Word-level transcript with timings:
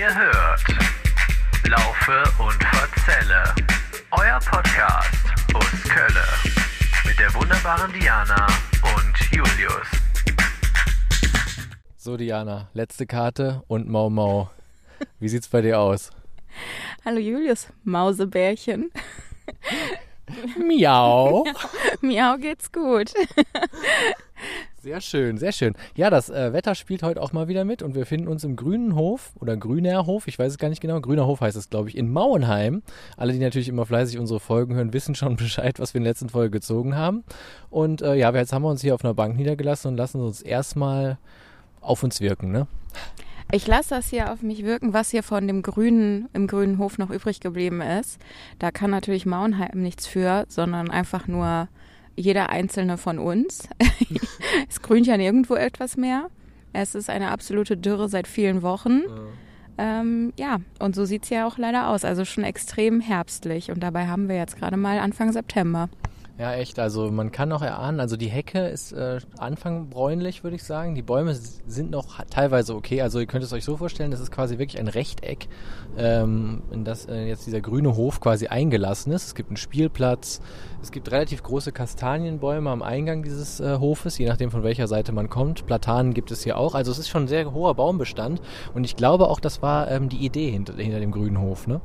Ihr 0.00 0.14
hört 0.14 0.64
Laufe 1.68 2.22
und 2.42 2.64
Verzelle, 2.64 3.44
euer 4.12 4.38
Podcast 4.38 5.26
aus 5.52 5.82
Kölle 5.90 6.24
mit 7.06 7.18
der 7.18 7.34
wunderbaren 7.34 7.92
Diana 7.92 8.46
und 8.96 9.30
Julius. 9.30 9.86
So, 11.98 12.16
Diana, 12.16 12.70
letzte 12.72 13.06
Karte 13.06 13.62
und 13.66 13.90
Mau 13.90 14.08
Mau. 14.08 14.50
Wie 15.18 15.28
sieht's 15.28 15.48
bei 15.48 15.60
dir 15.60 15.78
aus? 15.78 16.08
Hallo 17.04 17.18
Julius, 17.18 17.68
Mausebärchen. 17.84 18.90
Miau. 20.56 21.44
Miau 22.00 22.38
geht's 22.38 22.72
gut. 22.72 23.12
Sehr 24.82 25.02
schön, 25.02 25.36
sehr 25.36 25.52
schön. 25.52 25.74
Ja, 25.94 26.08
das 26.08 26.30
äh, 26.30 26.54
Wetter 26.54 26.74
spielt 26.74 27.02
heute 27.02 27.20
auch 27.20 27.34
mal 27.34 27.48
wieder 27.48 27.66
mit 27.66 27.82
und 27.82 27.94
wir 27.94 28.06
finden 28.06 28.28
uns 28.28 28.44
im 28.44 28.56
Grünen 28.56 28.94
Hof 28.94 29.32
oder 29.38 29.54
Grüner 29.54 30.06
Hof, 30.06 30.26
ich 30.26 30.38
weiß 30.38 30.52
es 30.52 30.56
gar 30.56 30.70
nicht 30.70 30.80
genau. 30.80 31.02
Grüner 31.02 31.26
Hof 31.26 31.42
heißt 31.42 31.58
es, 31.58 31.68
glaube 31.68 31.90
ich, 31.90 31.98
in 31.98 32.10
Mauenheim. 32.10 32.82
Alle, 33.18 33.34
die 33.34 33.40
natürlich 33.40 33.68
immer 33.68 33.84
fleißig 33.84 34.18
unsere 34.18 34.40
Folgen 34.40 34.74
hören, 34.74 34.94
wissen 34.94 35.14
schon 35.14 35.36
Bescheid, 35.36 35.78
was 35.80 35.92
wir 35.92 35.98
in 35.98 36.04
der 36.04 36.12
letzten 36.12 36.30
Folge 36.30 36.52
gezogen 36.52 36.96
haben. 36.96 37.24
Und 37.68 38.00
äh, 38.00 38.14
ja, 38.14 38.34
jetzt 38.34 38.54
haben 38.54 38.62
wir 38.62 38.70
uns 38.70 38.80
hier 38.80 38.94
auf 38.94 39.04
einer 39.04 39.12
Bank 39.12 39.36
niedergelassen 39.36 39.90
und 39.90 39.98
lassen 39.98 40.22
uns 40.22 40.40
erstmal 40.40 41.18
auf 41.82 42.02
uns 42.02 42.22
wirken, 42.22 42.50
ne? 42.50 42.66
Ich 43.52 43.66
lasse 43.66 43.90
das 43.90 44.08
hier 44.08 44.32
auf 44.32 44.40
mich 44.40 44.64
wirken, 44.64 44.94
was 44.94 45.10
hier 45.10 45.24
von 45.24 45.46
dem 45.46 45.60
grünen, 45.60 46.30
im 46.32 46.46
grünen 46.46 46.78
Hof 46.78 46.96
noch 46.96 47.10
übrig 47.10 47.40
geblieben 47.40 47.82
ist. 47.82 48.18
Da 48.60 48.70
kann 48.70 48.90
natürlich 48.90 49.26
Mauenheim 49.26 49.82
nichts 49.82 50.06
für, 50.06 50.46
sondern 50.48 50.88
einfach 50.88 51.26
nur 51.26 51.68
jeder 52.20 52.50
einzelne 52.50 52.98
von 52.98 53.18
uns. 53.18 53.68
es 54.68 54.80
grünt 54.82 55.06
ja 55.06 55.16
nirgendwo 55.16 55.54
etwas 55.54 55.96
mehr. 55.96 56.28
Es 56.72 56.94
ist 56.94 57.10
eine 57.10 57.30
absolute 57.30 57.76
Dürre 57.76 58.08
seit 58.08 58.28
vielen 58.28 58.62
Wochen. 58.62 59.02
Ja, 59.78 60.00
ähm, 60.00 60.32
ja. 60.38 60.58
und 60.78 60.94
so 60.94 61.04
sieht 61.04 61.24
es 61.24 61.30
ja 61.30 61.46
auch 61.46 61.58
leider 61.58 61.88
aus. 61.88 62.04
Also 62.04 62.24
schon 62.24 62.44
extrem 62.44 63.00
herbstlich. 63.00 63.70
Und 63.70 63.80
dabei 63.80 64.06
haben 64.06 64.28
wir 64.28 64.36
jetzt 64.36 64.56
gerade 64.56 64.76
mal 64.76 64.98
Anfang 64.98 65.32
September. 65.32 65.88
Ja, 66.40 66.54
echt. 66.54 66.78
Also 66.78 67.10
man 67.10 67.32
kann 67.32 67.52
auch 67.52 67.60
erahnen, 67.60 68.00
also 68.00 68.16
die 68.16 68.30
Hecke 68.30 68.60
ist 68.60 68.92
äh, 68.92 69.18
Anfang 69.36 69.90
bräunlich, 69.90 70.42
würde 70.42 70.56
ich 70.56 70.64
sagen. 70.64 70.94
Die 70.94 71.02
Bäume 71.02 71.34
sind 71.34 71.90
noch 71.90 72.18
teilweise 72.30 72.74
okay. 72.74 73.02
Also 73.02 73.20
ihr 73.20 73.26
könnt 73.26 73.44
es 73.44 73.52
euch 73.52 73.62
so 73.62 73.76
vorstellen, 73.76 74.10
das 74.10 74.20
ist 74.20 74.30
quasi 74.30 74.56
wirklich 74.56 74.80
ein 74.80 74.88
Rechteck, 74.88 75.48
ähm, 75.98 76.62
in 76.70 76.86
das 76.86 77.04
äh, 77.04 77.26
jetzt 77.26 77.46
dieser 77.46 77.60
grüne 77.60 77.94
Hof 77.94 78.22
quasi 78.22 78.46
eingelassen 78.46 79.12
ist. 79.12 79.26
Es 79.26 79.34
gibt 79.34 79.50
einen 79.50 79.58
Spielplatz, 79.58 80.40
es 80.80 80.90
gibt 80.92 81.10
relativ 81.10 81.42
große 81.42 81.72
Kastanienbäume 81.72 82.70
am 82.70 82.80
Eingang 82.80 83.22
dieses 83.22 83.60
äh, 83.60 83.76
Hofes, 83.78 84.16
je 84.16 84.26
nachdem 84.26 84.50
von 84.50 84.62
welcher 84.62 84.88
Seite 84.88 85.12
man 85.12 85.28
kommt. 85.28 85.66
Platanen 85.66 86.14
gibt 86.14 86.30
es 86.30 86.42
hier 86.42 86.56
auch. 86.56 86.74
Also 86.74 86.90
es 86.90 86.98
ist 86.98 87.10
schon 87.10 87.24
ein 87.24 87.28
sehr 87.28 87.52
hoher 87.52 87.74
Baumbestand. 87.74 88.40
Und 88.72 88.84
ich 88.84 88.96
glaube 88.96 89.28
auch, 89.28 89.40
das 89.40 89.60
war 89.60 89.90
ähm, 89.90 90.08
die 90.08 90.24
Idee 90.24 90.50
hinter, 90.50 90.72
hinter 90.72 91.00
dem 91.00 91.10
grünen 91.10 91.38
Hof, 91.38 91.66
ne? 91.66 91.82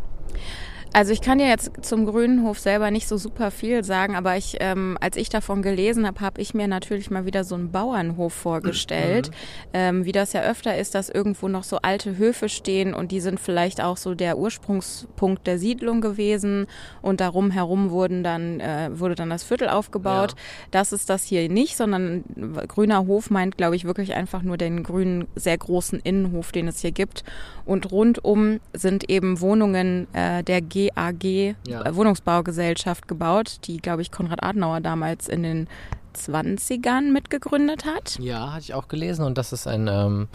Also 0.96 1.12
ich 1.12 1.20
kann 1.20 1.40
dir 1.40 1.48
jetzt 1.50 1.72
zum 1.82 2.06
Grünenhof 2.06 2.58
selber 2.58 2.90
nicht 2.90 3.10
so 3.10 3.18
super 3.18 3.52
viel 3.52 3.84
sagen, 3.84 4.16
aber 4.16 4.38
ich, 4.38 4.56
ähm, 4.62 4.98
als 5.02 5.18
ich 5.18 5.28
davon 5.28 5.62
gelesen 5.62 6.08
habe, 6.08 6.22
habe 6.22 6.40
ich 6.40 6.54
mir 6.54 6.70
natürlich 6.70 7.12
mal 7.12 7.26
wieder 7.26 7.44
so 7.44 7.56
einen 7.56 7.70
Bauernhof 7.70 8.32
vorgestellt, 8.32 9.28
mhm. 9.28 9.34
ähm, 9.73 10.06
wie 10.06 10.14
das 10.14 10.32
ja 10.32 10.44
öfter 10.44 10.78
ist, 10.78 10.96
dass 10.96 11.10
irgendwo 11.10 11.50
noch 11.50 11.66
so 11.66 11.80
alte 11.82 12.16
Höfe 12.16 12.48
stehen 12.48 12.94
und 12.94 13.12
die 13.12 13.20
sind 13.20 13.42
vielleicht 13.42 13.84
auch 13.84 13.98
so 13.98 14.16
der 14.16 14.38
Ursprungspunkt 14.38 15.46
der 15.48 15.60
Siedlung 15.60 16.00
gewesen 16.00 16.66
und 17.02 17.20
darum 17.20 17.52
herum 17.52 17.90
wurden 17.90 18.23
dann 18.23 18.62
äh, 18.62 18.90
wurde 18.98 19.16
dann 19.16 19.30
das 19.30 19.44
Viertel 19.44 19.68
aufgebaut. 19.68 20.32
Ja. 20.32 20.38
Das 20.72 20.94
ist 20.94 21.10
das 21.10 21.26
hier 21.26 21.50
nicht, 21.50 21.76
sondern 21.76 22.23
grüner 22.70 23.06
Hof 23.06 23.30
meint, 23.30 23.58
glaube 23.58 23.76
ich, 23.76 23.84
wirklich 23.84 24.14
einfach 24.14 24.44
nur 24.44 24.56
den 24.56 24.82
grünen 24.84 25.28
sehr 25.36 25.58
großen 25.58 26.00
Innenhof, 26.00 26.54
den 26.54 26.70
es 26.70 26.80
hier 26.80 26.94
gibt 26.94 27.26
und 27.66 27.92
rundum 27.92 28.62
sind 28.72 29.10
eben 29.10 29.42
Wohnungen 29.42 30.08
äh, 30.14 30.42
der 30.42 30.62
G 30.62 30.84
WAG 30.94 31.55
ja. 31.67 31.95
Wohnungsbaugesellschaft 31.95 33.08
gebaut, 33.08 33.58
die, 33.66 33.78
glaube 33.78 34.02
ich, 34.02 34.11
Konrad 34.11 34.44
Adenauer 34.44 34.82
damals 34.82 35.27
in 35.27 35.43
den 35.43 35.67
20ern 36.15 37.11
mitgegründet 37.11 37.86
hat. 37.86 38.17
Ja, 38.20 38.54
hatte 38.54 38.64
ich 38.64 38.73
auch 38.73 38.87
gelesen 38.87 39.26
und 39.26 39.37
das 39.37 39.52
ist 39.54 39.67
ein 39.67 39.87
ähm, 39.87 40.27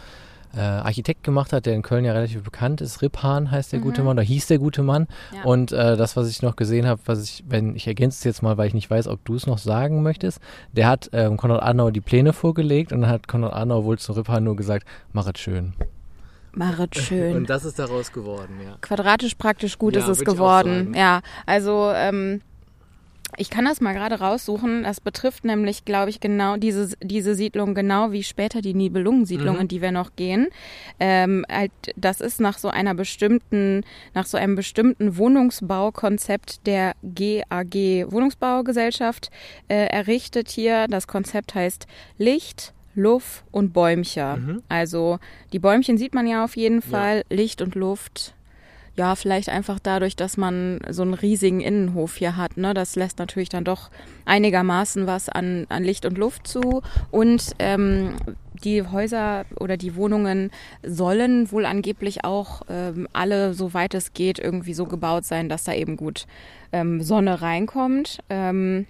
äh, 0.55 0.61
Architekt 0.61 1.25
gemacht 1.25 1.53
hat, 1.53 1.67
der 1.67 1.75
in 1.75 1.83
Köln 1.83 2.05
ja 2.05 2.13
relativ 2.13 2.43
bekannt 2.43 2.81
ist. 2.81 3.03
Riphahn 3.03 3.51
heißt 3.51 3.73
der 3.73 3.81
mhm. 3.81 3.85
gute 3.85 4.03
Mann 4.03 4.17
oder 4.17 4.23
hieß 4.23 4.47
der 4.49 4.59
gute 4.59 4.83
Mann. 4.83 5.07
Ja. 5.35 5.45
Und 5.45 5.73
äh, 5.73 5.97
das, 5.97 6.17
was 6.17 6.29
ich 6.29 6.43
noch 6.43 6.57
gesehen 6.57 6.87
habe, 6.87 7.01
was 7.07 7.23
ich, 7.23 7.45
wenn 7.49 7.77
ich 7.77 7.87
ergänze 7.87 8.19
es 8.19 8.25
jetzt 8.25 8.43
mal, 8.43 8.59
weil 8.59 8.69
ich 8.69 8.75
nicht 8.75 8.91
weiß, 8.91 9.07
ob 9.09 9.25
du 9.25 9.35
es 9.35 9.47
noch 9.47 9.59
sagen 9.59 10.03
möchtest, 10.03 10.41
der 10.73 10.89
hat 10.89 11.11
ähm, 11.13 11.37
Konrad 11.37 11.63
Adenauer 11.63 11.93
die 11.93 12.01
Pläne 12.01 12.33
vorgelegt 12.33 12.93
und 12.93 13.03
dann 13.03 13.11
hat 13.11 13.29
Konrad 13.29 13.55
Adenauer 13.55 13.85
wohl 13.85 13.99
zu 13.99 14.13
Riphahn 14.13 14.45
nur 14.45 14.57
gesagt, 14.57 14.87
mach 15.13 15.27
es 15.27 15.41
schön. 15.41 15.75
Marit 16.53 16.97
schön. 16.97 17.37
Und 17.37 17.51
das 17.51 17.65
ist 17.65 17.79
daraus 17.79 18.13
geworden, 18.13 18.55
ja. 18.65 18.77
Quadratisch 18.81 19.35
praktisch 19.35 19.79
gut 19.79 19.97
ja, 19.97 20.03
ist 20.03 20.09
es 20.09 20.25
geworden. 20.25 20.95
Ja, 20.95 21.21
also 21.47 21.91
ähm, 21.95 22.41
ich 23.37 23.49
kann 23.49 23.65
das 23.65 23.81
mal 23.81 23.95
gerade 23.95 24.19
raussuchen. 24.19 24.83
Das 24.83 25.01
betrifft 25.01 25.45
nämlich, 25.45 25.85
glaube 25.85 26.11
ich, 26.11 26.21
genau 26.21 26.57
diese, 26.57 26.95
diese 27.03 27.35
Siedlung, 27.35 27.75
genau 27.75 28.13
wie 28.13 28.23
später 28.23 28.61
die 28.61 28.75
Nibelungensiedlung, 28.75 29.55
mhm. 29.57 29.63
in 29.63 29.69
die 29.69 29.83
wir 29.83 29.93
noch 29.93 30.17
gehen. 30.17 30.49
Ähm, 30.99 31.47
halt, 31.51 31.73
das 31.97 32.21
ist 32.21 32.41
nach 32.41 32.59
so 32.59 32.69
einer 32.69 32.95
bestimmten, 32.95 33.83
nach 34.15 34.27
so 34.27 34.37
einem 34.37 34.57
bestimmten 34.57 35.17
Wohnungsbaukonzept 35.17 36.67
der 36.67 36.95
GAG 37.03 38.11
Wohnungsbaugesellschaft 38.11 39.31
äh, 39.69 39.87
errichtet 39.87 40.51
hier. 40.51 40.87
Das 40.89 41.07
Konzept 41.07 41.55
heißt 41.55 41.87
Licht, 42.19 42.75
Luft 42.95 43.45
und 43.51 43.73
Bäumchen. 43.73 44.47
Mhm. 44.47 44.63
Also 44.69 45.19
die 45.53 45.59
Bäumchen 45.59 45.99
sieht 45.99 46.15
man 46.15 46.27
ja 46.27 46.45
auf 46.45 46.57
jeden 46.57 46.83
Fall, 46.83 47.25
ja. 47.31 47.37
Licht 47.37 47.63
und 47.63 47.75
Luft. 47.75 48.35
Ja, 48.97 49.15
vielleicht 49.15 49.49
einfach 49.49 49.79
dadurch, 49.79 50.17
dass 50.17 50.37
man 50.37 50.81
so 50.91 51.03
einen 51.03 51.15
riesigen 51.15 51.61
Innenhof 51.61 52.17
hier 52.17 52.37
hat. 52.37 52.57
Ne? 52.57 52.75
Das 52.75 52.97
lässt 52.97 53.19
natürlich 53.19 53.49
dann 53.49 53.65
doch 53.65 53.91
einigermaßen 54.25 55.07
was 55.07 55.29
an, 55.29 55.67
an 55.69 55.85
Licht 55.85 56.05
und 56.05 56.19
Luft 56.19 56.47
zu. 56.47 56.83
Und 57.11 57.55
ähm, 57.61 58.17
die 58.65 58.83
Häuser 58.83 59.47
oder 59.59 59.77
die 59.77 59.95
Wohnungen 59.95 60.51
sollen 60.83 61.51
wohl 61.53 61.67
angeblich 61.67 62.25
auch 62.25 62.63
ähm, 62.69 63.09
alle, 63.13 63.55
soweit 63.55 63.95
es 63.95 64.13
geht, 64.13 64.39
irgendwie 64.39 64.75
so 64.75 64.87
gebaut 64.87 65.25
sein, 65.25 65.49
dass 65.49 65.65
da 65.65 65.73
eben 65.73 65.97
gut 65.97 66.27
ähm, 66.73 67.01
Sonne 67.01 67.41
reinkommt. 67.41 68.19
Ähm, 68.29 68.87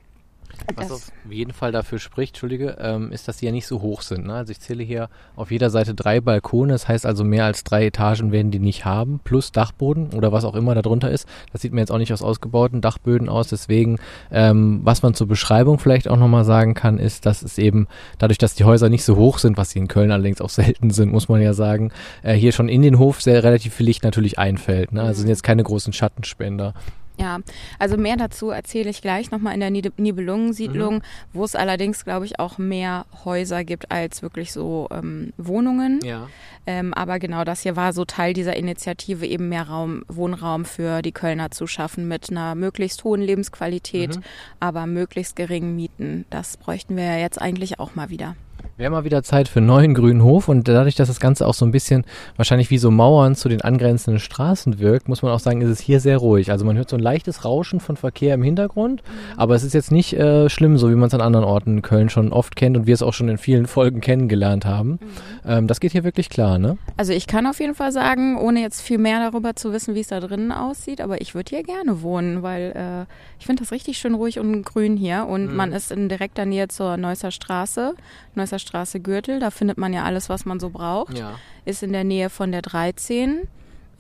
was 0.75 0.91
auf 0.91 1.13
jeden 1.29 1.53
Fall 1.53 1.73
dafür 1.73 1.99
spricht, 1.99 2.35
Entschuldige, 2.35 2.77
ähm, 2.81 3.13
ist, 3.13 3.29
dass 3.29 3.39
sie 3.39 3.47
ja 3.47 3.53
nicht 3.53 3.67
so 3.67 3.83
hoch 3.83 4.03
sind. 4.03 4.27
Ne? 4.27 4.35
Also 4.35 4.53
ich 4.53 4.61
zähle 4.61 4.83
hier 4.83 5.09
auf 5.37 5.51
jeder 5.51 5.71
Seite 5.71 5.95
drei 5.95 6.21
Balkone, 6.21 6.73
das 6.73 6.89
heißt 6.89 7.07
also 7.07 7.25
mehr 7.25 7.45
als 7.45 7.65
drei 7.65 7.87
Etagen 7.87 8.33
werden 8.33 8.51
die 8.51 8.59
nicht 8.59 8.85
haben, 8.85 9.21
plus 9.25 9.53
Dachboden 9.53 10.11
oder 10.15 10.33
was 10.33 10.45
auch 10.45 10.55
immer 10.55 10.75
darunter 10.75 11.11
ist. 11.11 11.27
Das 11.53 11.63
sieht 11.63 11.73
mir 11.73 11.81
jetzt 11.81 11.91
auch 11.91 11.99
nicht 11.99 12.13
aus 12.13 12.23
ausgebauten 12.23 12.81
Dachböden 12.81 13.29
aus, 13.29 13.49
deswegen, 13.49 13.99
ähm, 14.31 14.81
was 14.85 15.03
man 15.03 15.15
zur 15.15 15.27
Beschreibung 15.27 15.79
vielleicht 15.79 16.09
auch 16.09 16.17
nochmal 16.17 16.45
sagen 16.45 16.75
kann, 16.75 16.99
ist, 16.99 17.27
dass 17.27 17.43
es 17.43 17.59
eben, 17.59 17.87
dadurch, 18.19 18.39
dass 18.39 18.55
die 18.55 18.65
Häuser 18.65 18.89
nicht 18.89 19.05
so 19.05 19.17
hoch 19.17 19.39
sind, 19.39 19.57
was 19.57 19.71
sie 19.71 19.79
in 19.79 19.89
Köln 19.89 20.11
allerdings 20.11 20.41
auch 20.41 20.51
selten 20.51 20.91
sind, 20.91 21.13
muss 21.13 21.29
man 21.29 21.43
ja 21.43 21.53
sagen, 21.53 21.91
äh, 22.23 22.35
hier 22.35 22.53
schon 22.53 22.69
in 22.69 22.83
den 22.83 22.99
Hof 22.99 23.21
sehr 23.23 23.43
relativ 23.45 23.75
viel 23.75 23.87
Licht 23.87 24.05
natürlich 24.05 24.39
einfällt. 24.39 24.93
Ne? 24.93 25.03
Also 25.03 25.21
sind 25.21 25.29
jetzt 25.29 25.43
keine 25.43 25.63
großen 25.63 25.93
Schattenspender. 25.93 26.75
Ja, 27.21 27.41
also 27.79 27.97
mehr 27.97 28.17
dazu 28.17 28.51
erzähle 28.51 28.91
ich 28.91 29.03
gleich 29.03 29.31
nochmal 29.31 29.55
in 29.55 29.61
der 29.61 29.71
Nibelungensiedlung, 29.71 30.97
mhm. 30.97 31.03
wo 31.33 31.45
es 31.45 31.55
allerdings, 31.55 32.05
glaube 32.05 32.25
ich, 32.25 32.39
auch 32.39 32.59
mehr 32.59 33.05
Häuser 33.25 33.65
gibt 33.65 33.91
als 33.91 34.23
wirklich 34.23 34.53
so 34.53 34.89
ähm, 34.91 35.33
Wohnungen. 35.37 36.01
Ja. 36.03 36.29
Ähm, 36.67 36.95
aber 36.95 37.19
genau 37.19 37.45
das 37.45 37.61
hier 37.63 37.77
war 37.77 37.93
so 37.93 38.05
Teil 38.05 38.33
dieser 38.33 38.57
Initiative, 38.57 39.27
eben 39.27 39.49
mehr 39.49 39.65
Raum, 39.65 40.05
Wohnraum 40.09 40.65
für 40.65 41.03
die 41.03 41.13
Kölner 41.13 41.51
zu 41.51 41.67
schaffen 41.67 42.09
mit 42.09 42.31
einer 42.31 42.55
möglichst 42.55 43.05
hohen 43.05 43.21
Lebensqualität, 43.21 44.17
mhm. 44.17 44.23
aber 44.61 44.87
möglichst 44.87 45.37
geringen 45.37 45.77
Mieten. 45.77 46.25
Das 46.31 46.57
bräuchten 46.57 46.97
wir 46.97 47.05
ja 47.05 47.19
jetzt 47.19 47.41
eigentlich 47.41 47.79
auch 47.79 47.95
mal 47.95 48.11
wieder. 48.11 48.37
Wäre 48.81 48.91
mal 48.91 49.05
wieder 49.05 49.23
Zeit 49.23 49.47
für 49.47 49.59
einen 49.59 49.67
neuen 49.67 49.93
grünen 49.93 50.23
Hof 50.23 50.49
und 50.49 50.67
dadurch, 50.67 50.95
dass 50.95 51.09
das 51.09 51.21
Ganze 51.21 51.47
auch 51.47 51.53
so 51.53 51.67
ein 51.67 51.71
bisschen 51.71 52.07
wahrscheinlich 52.37 52.71
wie 52.71 52.79
so 52.79 52.91
Mauern 52.91 53.35
zu 53.35 53.51
den 53.51 53.61
angrenzenden 53.61 54.19
Straßen 54.19 54.79
wirkt, 54.79 55.07
muss 55.07 55.21
man 55.21 55.33
auch 55.33 55.39
sagen, 55.39 55.61
ist 55.61 55.69
es 55.69 55.81
hier 55.81 56.01
sehr 56.01 56.17
ruhig. 56.17 56.51
Also 56.51 56.65
man 56.65 56.79
hört 56.79 56.89
so 56.89 56.97
ein 56.97 57.03
leichtes 57.03 57.45
Rauschen 57.45 57.81
von 57.81 57.99
Verkehr 57.99 58.33
im 58.33 58.43
Hintergrund, 58.43 59.03
mhm. 59.03 59.39
aber 59.39 59.55
es 59.55 59.65
ist 59.65 59.75
jetzt 59.75 59.93
nicht 59.93 60.15
äh, 60.15 60.49
schlimm, 60.49 60.79
so 60.79 60.89
wie 60.91 60.95
man 60.95 61.09
es 61.09 61.15
an 61.15 61.21
anderen 61.21 61.45
Orten 61.45 61.77
in 61.77 61.83
Köln 61.83 62.09
schon 62.09 62.33
oft 62.33 62.57
kennt 62.57 62.75
und 62.75 62.87
wir 62.87 62.95
es 62.95 63.03
auch 63.03 63.13
schon 63.13 63.29
in 63.29 63.37
vielen 63.37 63.67
Folgen 63.67 64.01
kennengelernt 64.01 64.65
haben. 64.65 64.93
Mhm. 64.93 64.99
Ähm, 65.45 65.67
das 65.67 65.81
geht 65.81 65.93
hier 65.93 66.05
wirklich 66.05 66.31
klar, 66.31 66.59
ne? 66.59 66.79
Also 66.97 67.13
ich 67.13 67.27
kann 67.27 67.47
auf 67.47 67.61
jeden 67.61 67.75
Fall 67.75 67.93
sagen, 67.93 68.39
ohne 68.39 68.63
jetzt 68.63 68.81
viel 68.81 68.97
mehr 68.97 69.31
darüber 69.31 69.57
zu 69.57 69.75
wissen, 69.75 69.95
wie 69.95 70.01
es 70.01 70.09
da 70.09 70.21
drinnen 70.21 70.53
aussieht, 70.53 71.03
aber 71.03 71.21
ich 71.21 71.35
würde 71.35 71.51
hier 71.51 71.65
gerne 71.65 72.01
wohnen, 72.01 72.43
weil 72.43 72.73
äh, 72.75 73.13
ich 73.39 73.45
finde 73.45 73.63
das 73.63 73.73
richtig 73.73 73.99
schön 73.99 74.15
ruhig 74.15 74.39
und 74.39 74.63
grün 74.63 74.97
hier 74.97 75.27
und 75.29 75.51
mhm. 75.51 75.57
man 75.57 75.73
ist 75.73 75.93
in 75.93 76.09
direkter 76.09 76.47
Nähe 76.47 76.69
zur 76.69 76.97
Neusser 76.97 77.31
Straße. 77.31 77.95
Neusser 78.35 78.59
Straße 78.59 78.70
Gürtel, 79.01 79.41
da 79.41 79.51
findet 79.51 79.79
man 79.79 79.93
ja 79.93 80.05
alles, 80.05 80.29
was 80.29 80.45
man 80.45 80.61
so 80.61 80.71
braucht. 80.71 81.17
Ja. 81.17 81.39
Ist 81.65 81.83
in 81.83 81.93
der 81.93 82.05
Nähe 82.05 82.31
von 82.31 82.53
der 82.53 82.63
13. 82.63 83.49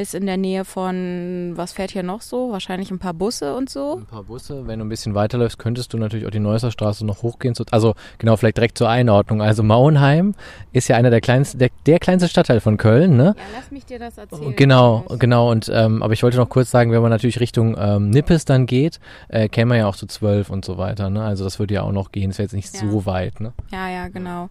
ist 0.00 0.14
in 0.14 0.24
der 0.24 0.38
Nähe 0.38 0.64
von, 0.64 1.52
was 1.56 1.72
fährt 1.72 1.90
hier 1.90 2.02
noch 2.02 2.22
so? 2.22 2.50
Wahrscheinlich 2.52 2.90
ein 2.90 2.98
paar 2.98 3.12
Busse 3.12 3.54
und 3.54 3.68
so. 3.68 3.98
Ein 3.98 4.06
paar 4.06 4.24
Busse. 4.24 4.66
Wenn 4.66 4.78
du 4.78 4.86
ein 4.86 4.88
bisschen 4.88 5.14
weiterläufst, 5.14 5.58
könntest 5.58 5.92
du 5.92 5.98
natürlich 5.98 6.26
auch 6.26 6.30
die 6.30 6.40
Neusser 6.40 6.70
Straße 6.70 7.04
noch 7.04 7.22
hochgehen. 7.22 7.54
Also 7.70 7.94
genau, 8.16 8.36
vielleicht 8.38 8.56
direkt 8.56 8.78
zur 8.78 8.88
Einordnung. 8.88 9.42
Also 9.42 9.62
Mauenheim 9.62 10.34
ist 10.72 10.88
ja 10.88 10.96
einer 10.96 11.10
der 11.10 11.20
kleinsten, 11.20 11.58
der, 11.58 11.68
der 11.84 11.98
kleinste 11.98 12.30
Stadtteil 12.30 12.60
von 12.60 12.78
Köln, 12.78 13.18
ne? 13.18 13.34
Ja, 13.36 13.44
lass 13.54 13.70
mich 13.70 13.84
dir 13.84 13.98
das 13.98 14.16
erzählen. 14.16 14.56
Genau, 14.56 15.04
genau. 15.18 15.50
Und 15.50 15.70
ähm, 15.72 16.02
aber 16.02 16.14
ich 16.14 16.22
wollte 16.22 16.38
noch 16.38 16.48
kurz 16.48 16.70
sagen, 16.70 16.92
wenn 16.92 17.02
man 17.02 17.10
natürlich 17.10 17.38
Richtung 17.38 17.76
ähm, 17.78 18.08
Nippes 18.08 18.46
dann 18.46 18.64
geht, 18.64 19.00
äh, 19.28 19.50
käme 19.50 19.70
man 19.70 19.78
ja 19.78 19.86
auch 19.86 19.96
zu 19.96 20.06
zwölf 20.06 20.48
und 20.48 20.64
so 20.64 20.78
weiter. 20.78 21.10
Ne? 21.10 21.22
Also 21.22 21.44
das 21.44 21.58
würde 21.58 21.74
ja 21.74 21.82
auch 21.82 21.92
noch 21.92 22.10
gehen. 22.10 22.30
Das 22.30 22.38
wäre 22.38 22.44
jetzt 22.44 22.54
nicht 22.54 22.72
ja. 22.72 22.80
so 22.80 23.04
weit. 23.04 23.38
Ne? 23.40 23.52
Ja, 23.70 23.90
ja, 23.90 24.08
genau. 24.08 24.48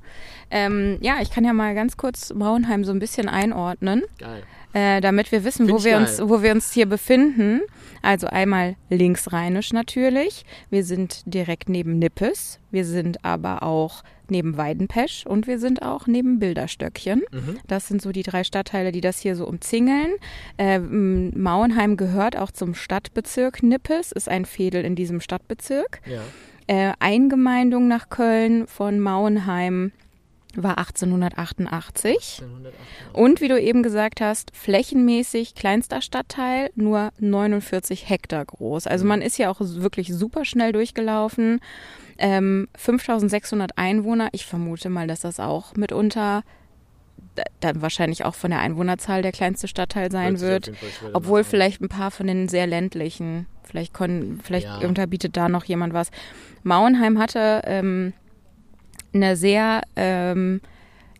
Ähm, 0.51 0.99
ja, 1.01 1.15
ich 1.21 1.31
kann 1.31 1.43
ja 1.43 1.53
mal 1.53 1.73
ganz 1.73 1.97
kurz 1.97 2.31
Mauenheim 2.35 2.83
so 2.83 2.91
ein 2.91 2.99
bisschen 2.99 3.27
einordnen. 3.27 4.03
Geil 4.19 4.43
äh, 4.73 5.01
damit 5.01 5.31
wir 5.31 5.43
wissen, 5.43 5.69
wo 5.69 5.83
wir, 5.83 5.97
uns, 5.97 6.21
wo 6.21 6.41
wir 6.43 6.51
uns 6.51 6.71
hier 6.71 6.85
befinden. 6.85 7.61
Also 8.01 8.27
einmal 8.27 8.75
linksrheinisch 8.89 9.73
natürlich. 9.73 10.45
Wir 10.69 10.83
sind 10.83 11.23
direkt 11.25 11.69
neben 11.69 11.99
Nippes. 11.99 12.59
Wir 12.71 12.85
sind 12.85 13.25
aber 13.25 13.63
auch 13.63 14.03
neben 14.29 14.57
Weidenpesch 14.57 15.25
und 15.25 15.47
wir 15.47 15.59
sind 15.59 15.81
auch 15.81 16.07
neben 16.07 16.39
Bilderstöckchen. 16.39 17.23
Mhm. 17.31 17.59
Das 17.67 17.87
sind 17.87 18.01
so 18.01 18.11
die 18.11 18.23
drei 18.23 18.43
Stadtteile, 18.43 18.91
die 18.91 19.01
das 19.01 19.19
hier 19.19 19.35
so 19.35 19.47
umzingeln. 19.47 20.11
Äh, 20.57 20.79
Mauenheim 20.79 21.97
gehört 21.97 22.37
auch 22.37 22.51
zum 22.51 22.75
Stadtbezirk 22.75 23.63
Nippes, 23.63 24.11
ist 24.11 24.29
ein 24.29 24.45
Fädel 24.45 24.85
in 24.85 24.95
diesem 24.95 25.19
Stadtbezirk. 25.19 26.01
Ja. 26.05 26.21
Äh, 26.67 26.93
Eingemeindung 26.99 27.87
nach 27.87 28.09
Köln 28.09 28.67
von 28.67 28.99
Mauenheim 28.99 29.91
war 30.55 30.77
1888. 30.77 32.41
1888. 32.41 32.43
Und 33.13 33.41
wie 33.41 33.47
du 33.47 33.59
eben 33.59 33.83
gesagt 33.83 34.21
hast, 34.21 34.55
flächenmäßig 34.55 35.55
kleinster 35.55 36.01
Stadtteil, 36.01 36.71
nur 36.75 37.11
49 37.19 38.09
Hektar 38.09 38.45
groß. 38.45 38.87
Also 38.87 39.05
mhm. 39.05 39.09
man 39.09 39.21
ist 39.21 39.37
ja 39.37 39.49
auch 39.49 39.59
wirklich 39.61 40.13
super 40.13 40.45
schnell 40.45 40.71
durchgelaufen. 40.71 41.59
Ähm, 42.17 42.67
5600 42.75 43.77
Einwohner. 43.77 44.29
Ich 44.33 44.45
vermute 44.45 44.89
mal, 44.89 45.07
dass 45.07 45.21
das 45.21 45.39
auch 45.39 45.75
mitunter 45.75 46.43
dann 47.59 47.81
wahrscheinlich 47.81 48.25
auch 48.25 48.35
von 48.35 48.51
der 48.51 48.59
Einwohnerzahl 48.59 49.21
der 49.21 49.31
kleinste 49.31 49.67
Stadtteil 49.67 50.11
sein 50.11 50.39
wird. 50.39 50.71
Obwohl 51.13 51.43
vielleicht 51.43 51.81
ein 51.81 51.89
paar 51.89 52.11
von 52.11 52.27
den 52.27 52.49
sehr 52.49 52.67
ländlichen, 52.67 53.45
vielleicht, 53.63 53.93
können, 53.93 54.41
vielleicht 54.43 54.65
ja. 54.65 54.87
unterbietet 54.87 55.37
da 55.37 55.49
noch 55.49 55.65
jemand 55.65 55.93
was. 55.93 56.11
Mauenheim 56.63 57.19
hatte 57.19 57.61
ähm, 57.65 58.13
eine 59.13 59.35
sehr, 59.35 59.81
ähm, 59.95 60.61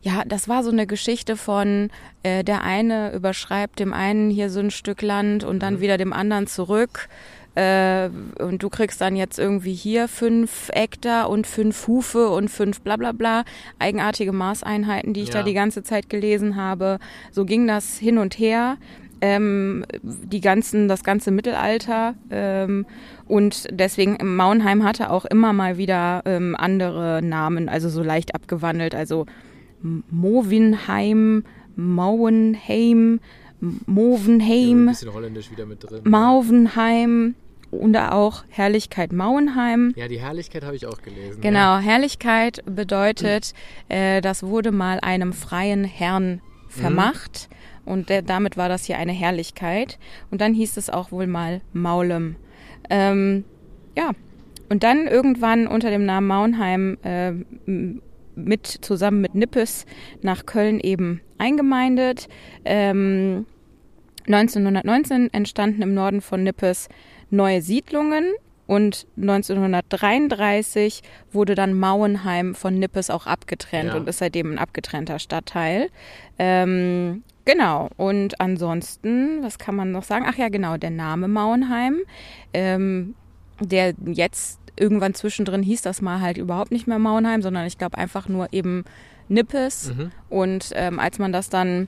ja, 0.01 0.23
das 0.25 0.47
war 0.47 0.63
so 0.63 0.71
eine 0.71 0.87
Geschichte 0.87 1.35
von, 1.35 1.89
äh, 2.23 2.43
der 2.43 2.63
eine 2.63 3.11
überschreibt 3.13 3.79
dem 3.79 3.93
einen 3.93 4.29
hier 4.29 4.49
so 4.49 4.59
ein 4.59 4.71
Stück 4.71 5.01
Land 5.01 5.43
und 5.43 5.59
dann 5.59 5.75
mhm. 5.75 5.81
wieder 5.81 5.97
dem 5.97 6.13
anderen 6.13 6.47
zurück. 6.47 7.09
Äh, 7.55 8.09
und 8.39 8.61
du 8.63 8.69
kriegst 8.69 9.01
dann 9.01 9.15
jetzt 9.15 9.39
irgendwie 9.39 9.73
hier 9.73 10.07
fünf 10.07 10.69
Hektar 10.71 11.29
und 11.29 11.47
fünf 11.47 11.87
Hufe 11.87 12.29
und 12.29 12.49
fünf 12.49 12.81
bla 12.81 12.95
bla 12.95 13.11
bla, 13.11 13.43
eigenartige 13.79 14.31
Maßeinheiten, 14.31 15.13
die 15.13 15.23
ich 15.23 15.29
ja. 15.29 15.39
da 15.39 15.43
die 15.43 15.53
ganze 15.53 15.83
Zeit 15.83 16.09
gelesen 16.09 16.55
habe. 16.55 16.99
So 17.31 17.45
ging 17.45 17.67
das 17.67 17.97
hin 17.97 18.17
und 18.17 18.37
her. 18.37 18.77
Ähm, 19.21 19.85
die 20.01 20.39
ganzen, 20.39 20.87
das 20.87 21.03
ganze 21.03 21.31
Mittelalter. 21.31 22.15
Ähm, 22.29 22.85
und 23.29 23.67
deswegen 23.71 24.17
Mauenheim 24.35 24.83
hatte 24.83 25.11
auch 25.11 25.23
immer 25.23 25.53
mal 25.53 25.77
wieder 25.77 26.23
ähm, 26.25 26.55
andere 26.57 27.21
Namen, 27.23 27.69
also 27.69 27.87
so 27.87 28.01
leicht 28.01 28.33
abgewandelt. 28.33 28.95
Also 28.95 29.27
Movinheim, 29.81 31.43
Mauenheim, 31.75 33.19
Movenheim, 33.85 34.85
ja, 34.87 34.91
bisschen 34.91 35.13
holländisch 35.13 35.51
wieder 35.51 35.67
mit 35.67 35.83
drin. 35.83 36.01
Mauvenheim 36.05 37.35
und 37.69 37.95
auch 37.95 38.45
Herrlichkeit 38.49 39.13
Mauenheim. 39.13 39.93
Ja, 39.95 40.07
die 40.07 40.19
Herrlichkeit 40.19 40.63
habe 40.63 40.75
ich 40.75 40.87
auch 40.87 41.01
gelesen. 41.03 41.39
Genau, 41.39 41.75
ja. 41.75 41.79
Herrlichkeit 41.79 42.63
bedeutet, 42.65 43.53
äh, 43.89 44.21
das 44.21 44.41
wurde 44.41 44.71
mal 44.71 44.99
einem 45.01 45.33
freien 45.33 45.83
Herrn 45.83 46.41
vermacht. 46.67 47.47
Mhm. 47.49 47.91
Und 47.93 48.09
der, 48.09 48.23
damit 48.23 48.57
war 48.57 48.69
das 48.69 48.85
hier 48.85 48.97
eine 48.97 49.11
Herrlichkeit. 49.11 49.99
Und 50.31 50.41
dann 50.41 50.55
hieß 50.55 50.77
es 50.77 50.89
auch 50.89 51.11
wohl 51.11 51.27
mal 51.27 51.61
Maulem. 51.73 52.35
Ähm, 52.89 53.43
ja, 53.97 54.11
und 54.69 54.83
dann 54.83 55.07
irgendwann 55.07 55.67
unter 55.67 55.89
dem 55.89 56.05
Namen 56.05 56.27
Maunheim 56.27 56.97
äh, 57.03 57.33
mit 58.35 58.67
zusammen 58.67 59.21
mit 59.21 59.35
Nippes 59.35 59.85
nach 60.21 60.45
Köln 60.45 60.79
eben 60.79 61.21
eingemeindet. 61.37 62.27
Ähm, 62.65 63.45
1919 64.27 65.33
entstanden 65.33 65.81
im 65.81 65.93
Norden 65.93 66.21
von 66.21 66.43
Nippes 66.43 66.87
neue 67.31 67.61
Siedlungen 67.61 68.25
und 68.67 69.07
1933 69.17 71.01
wurde 71.31 71.55
dann 71.55 71.73
Mauenheim 71.73 72.53
von 72.53 72.77
Nippes 72.77 73.09
auch 73.09 73.25
abgetrennt 73.25 73.89
ja. 73.89 73.95
und 73.95 74.07
ist 74.07 74.19
seitdem 74.19 74.51
ein 74.51 74.59
abgetrennter 74.59 75.17
Stadtteil. 75.17 75.89
Ähm, 76.37 77.23
Genau. 77.49 77.89
Und 77.97 78.39
ansonsten, 78.39 79.41
was 79.41 79.57
kann 79.57 79.75
man 79.75 79.91
noch 79.91 80.03
sagen? 80.03 80.25
Ach 80.27 80.37
ja, 80.37 80.49
genau, 80.49 80.77
der 80.77 80.91
Name 80.91 81.27
Mauenheim, 81.27 81.97
ähm, 82.53 83.15
der 83.59 83.95
jetzt 84.05 84.59
irgendwann 84.75 85.15
zwischendrin 85.15 85.63
hieß 85.63 85.81
das 85.81 85.99
mal 85.99 86.21
halt 86.21 86.37
überhaupt 86.37 86.71
nicht 86.71 86.85
mehr 86.85 86.99
Mauenheim, 86.99 87.41
sondern 87.41 87.65
ich 87.65 87.79
glaube 87.79 87.97
einfach 87.97 88.27
nur 88.27 88.53
eben 88.53 88.85
Nippes. 89.29 89.95
Mhm. 89.95 90.11
Und 90.29 90.69
ähm, 90.75 90.99
als 90.99 91.17
man 91.17 91.33
das 91.33 91.49
dann 91.49 91.87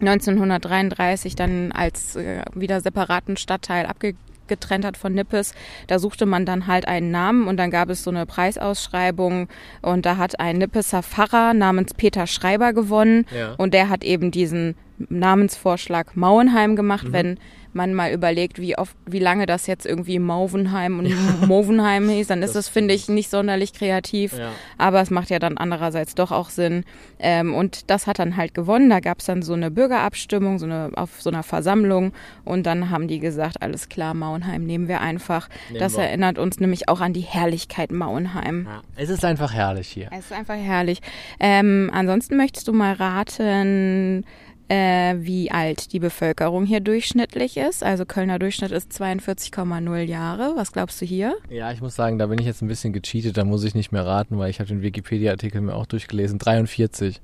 1933 0.00 1.36
dann 1.36 1.70
als 1.70 2.16
äh, 2.16 2.42
wieder 2.54 2.80
separaten 2.80 3.36
Stadtteil 3.36 3.86
abgegeben 3.86 4.18
getrennt 4.48 4.86
hat 4.86 4.96
von 4.96 5.12
Nippes. 5.12 5.52
Da 5.88 5.98
suchte 5.98 6.24
man 6.24 6.46
dann 6.46 6.66
halt 6.66 6.88
einen 6.88 7.10
Namen 7.10 7.46
und 7.46 7.58
dann 7.58 7.70
gab 7.70 7.90
es 7.90 8.02
so 8.02 8.10
eine 8.10 8.24
Preisausschreibung 8.24 9.46
und 9.82 10.06
da 10.06 10.16
hat 10.16 10.40
ein 10.40 10.56
Nippeser 10.56 11.02
Pfarrer 11.02 11.52
namens 11.52 11.92
Peter 11.92 12.26
Schreiber 12.26 12.72
gewonnen 12.72 13.26
ja. 13.36 13.52
und 13.58 13.74
der 13.74 13.90
hat 13.90 14.04
eben 14.04 14.30
diesen 14.30 14.74
Namensvorschlag 15.08 16.16
Mauenheim 16.16 16.76
gemacht, 16.76 17.08
mhm. 17.08 17.12
wenn 17.12 17.38
man 17.72 17.94
mal 17.94 18.12
überlegt, 18.12 18.60
wie 18.60 18.76
oft, 18.76 18.96
wie 19.06 19.18
lange 19.18 19.46
das 19.46 19.66
jetzt 19.66 19.86
irgendwie 19.86 20.18
Mauvenheim 20.18 20.98
und 20.98 21.14
Movenheim 21.48 22.08
hieß, 22.08 22.26
dann 22.26 22.42
ist 22.42 22.54
das, 22.54 22.66
das 22.66 22.68
finde 22.68 22.94
ich, 22.94 23.08
nicht 23.08 23.30
sonderlich 23.30 23.72
kreativ. 23.72 24.36
Ja. 24.36 24.50
Aber 24.78 25.00
es 25.00 25.10
macht 25.10 25.30
ja 25.30 25.38
dann 25.38 25.58
andererseits 25.58 26.14
doch 26.14 26.32
auch 26.32 26.50
Sinn. 26.50 26.84
Ähm, 27.18 27.54
und 27.54 27.90
das 27.90 28.06
hat 28.06 28.18
dann 28.18 28.36
halt 28.36 28.54
gewonnen. 28.54 28.90
Da 28.90 29.00
gab 29.00 29.20
es 29.20 29.26
dann 29.26 29.42
so 29.42 29.52
eine 29.52 29.70
Bürgerabstimmung, 29.70 30.58
so 30.58 30.66
eine, 30.66 30.90
auf 30.94 31.20
so 31.22 31.30
einer 31.30 31.42
Versammlung. 31.42 32.12
Und 32.44 32.66
dann 32.66 32.90
haben 32.90 33.08
die 33.08 33.20
gesagt, 33.20 33.62
alles 33.62 33.88
klar, 33.88 34.14
Mauenheim 34.14 34.64
nehmen 34.64 34.88
wir 34.88 35.00
einfach. 35.00 35.48
Nehmen 35.68 35.80
das 35.80 35.96
wir. 35.96 36.04
erinnert 36.04 36.38
uns 36.38 36.60
nämlich 36.60 36.88
auch 36.88 37.00
an 37.00 37.12
die 37.12 37.20
Herrlichkeit 37.20 37.92
Mauenheim. 37.92 38.66
Ja. 38.68 38.82
Es 38.96 39.08
ist 39.08 39.24
einfach 39.24 39.52
herrlich 39.52 39.88
hier. 39.88 40.08
Es 40.12 40.26
ist 40.26 40.32
einfach 40.32 40.56
herrlich. 40.56 41.00
Ähm, 41.38 41.90
ansonsten 41.92 42.36
möchtest 42.36 42.66
du 42.66 42.72
mal 42.72 42.94
raten, 42.94 44.24
äh, 44.68 45.16
wie 45.18 45.50
alt 45.50 45.92
die 45.92 45.98
Bevölkerung 45.98 46.66
hier 46.66 46.80
durchschnittlich 46.80 47.56
ist. 47.56 47.82
Also 47.82 48.04
Kölner 48.04 48.38
Durchschnitt 48.38 48.70
ist 48.70 48.92
42,0 48.92 50.00
Jahre. 50.00 50.52
Was 50.56 50.72
glaubst 50.72 51.00
du 51.00 51.06
hier? 51.06 51.36
Ja, 51.48 51.72
ich 51.72 51.80
muss 51.80 51.94
sagen, 51.94 52.18
da 52.18 52.26
bin 52.26 52.38
ich 52.38 52.46
jetzt 52.46 52.62
ein 52.62 52.68
bisschen 52.68 52.92
gecheatet. 52.92 53.36
Da 53.36 53.44
muss 53.44 53.64
ich 53.64 53.74
nicht 53.74 53.92
mehr 53.92 54.04
raten, 54.04 54.38
weil 54.38 54.50
ich 54.50 54.60
habe 54.60 54.68
den 54.68 54.82
Wikipedia-Artikel 54.82 55.60
mir 55.60 55.74
auch 55.74 55.86
durchgelesen. 55.86 56.38
43. 56.38 57.20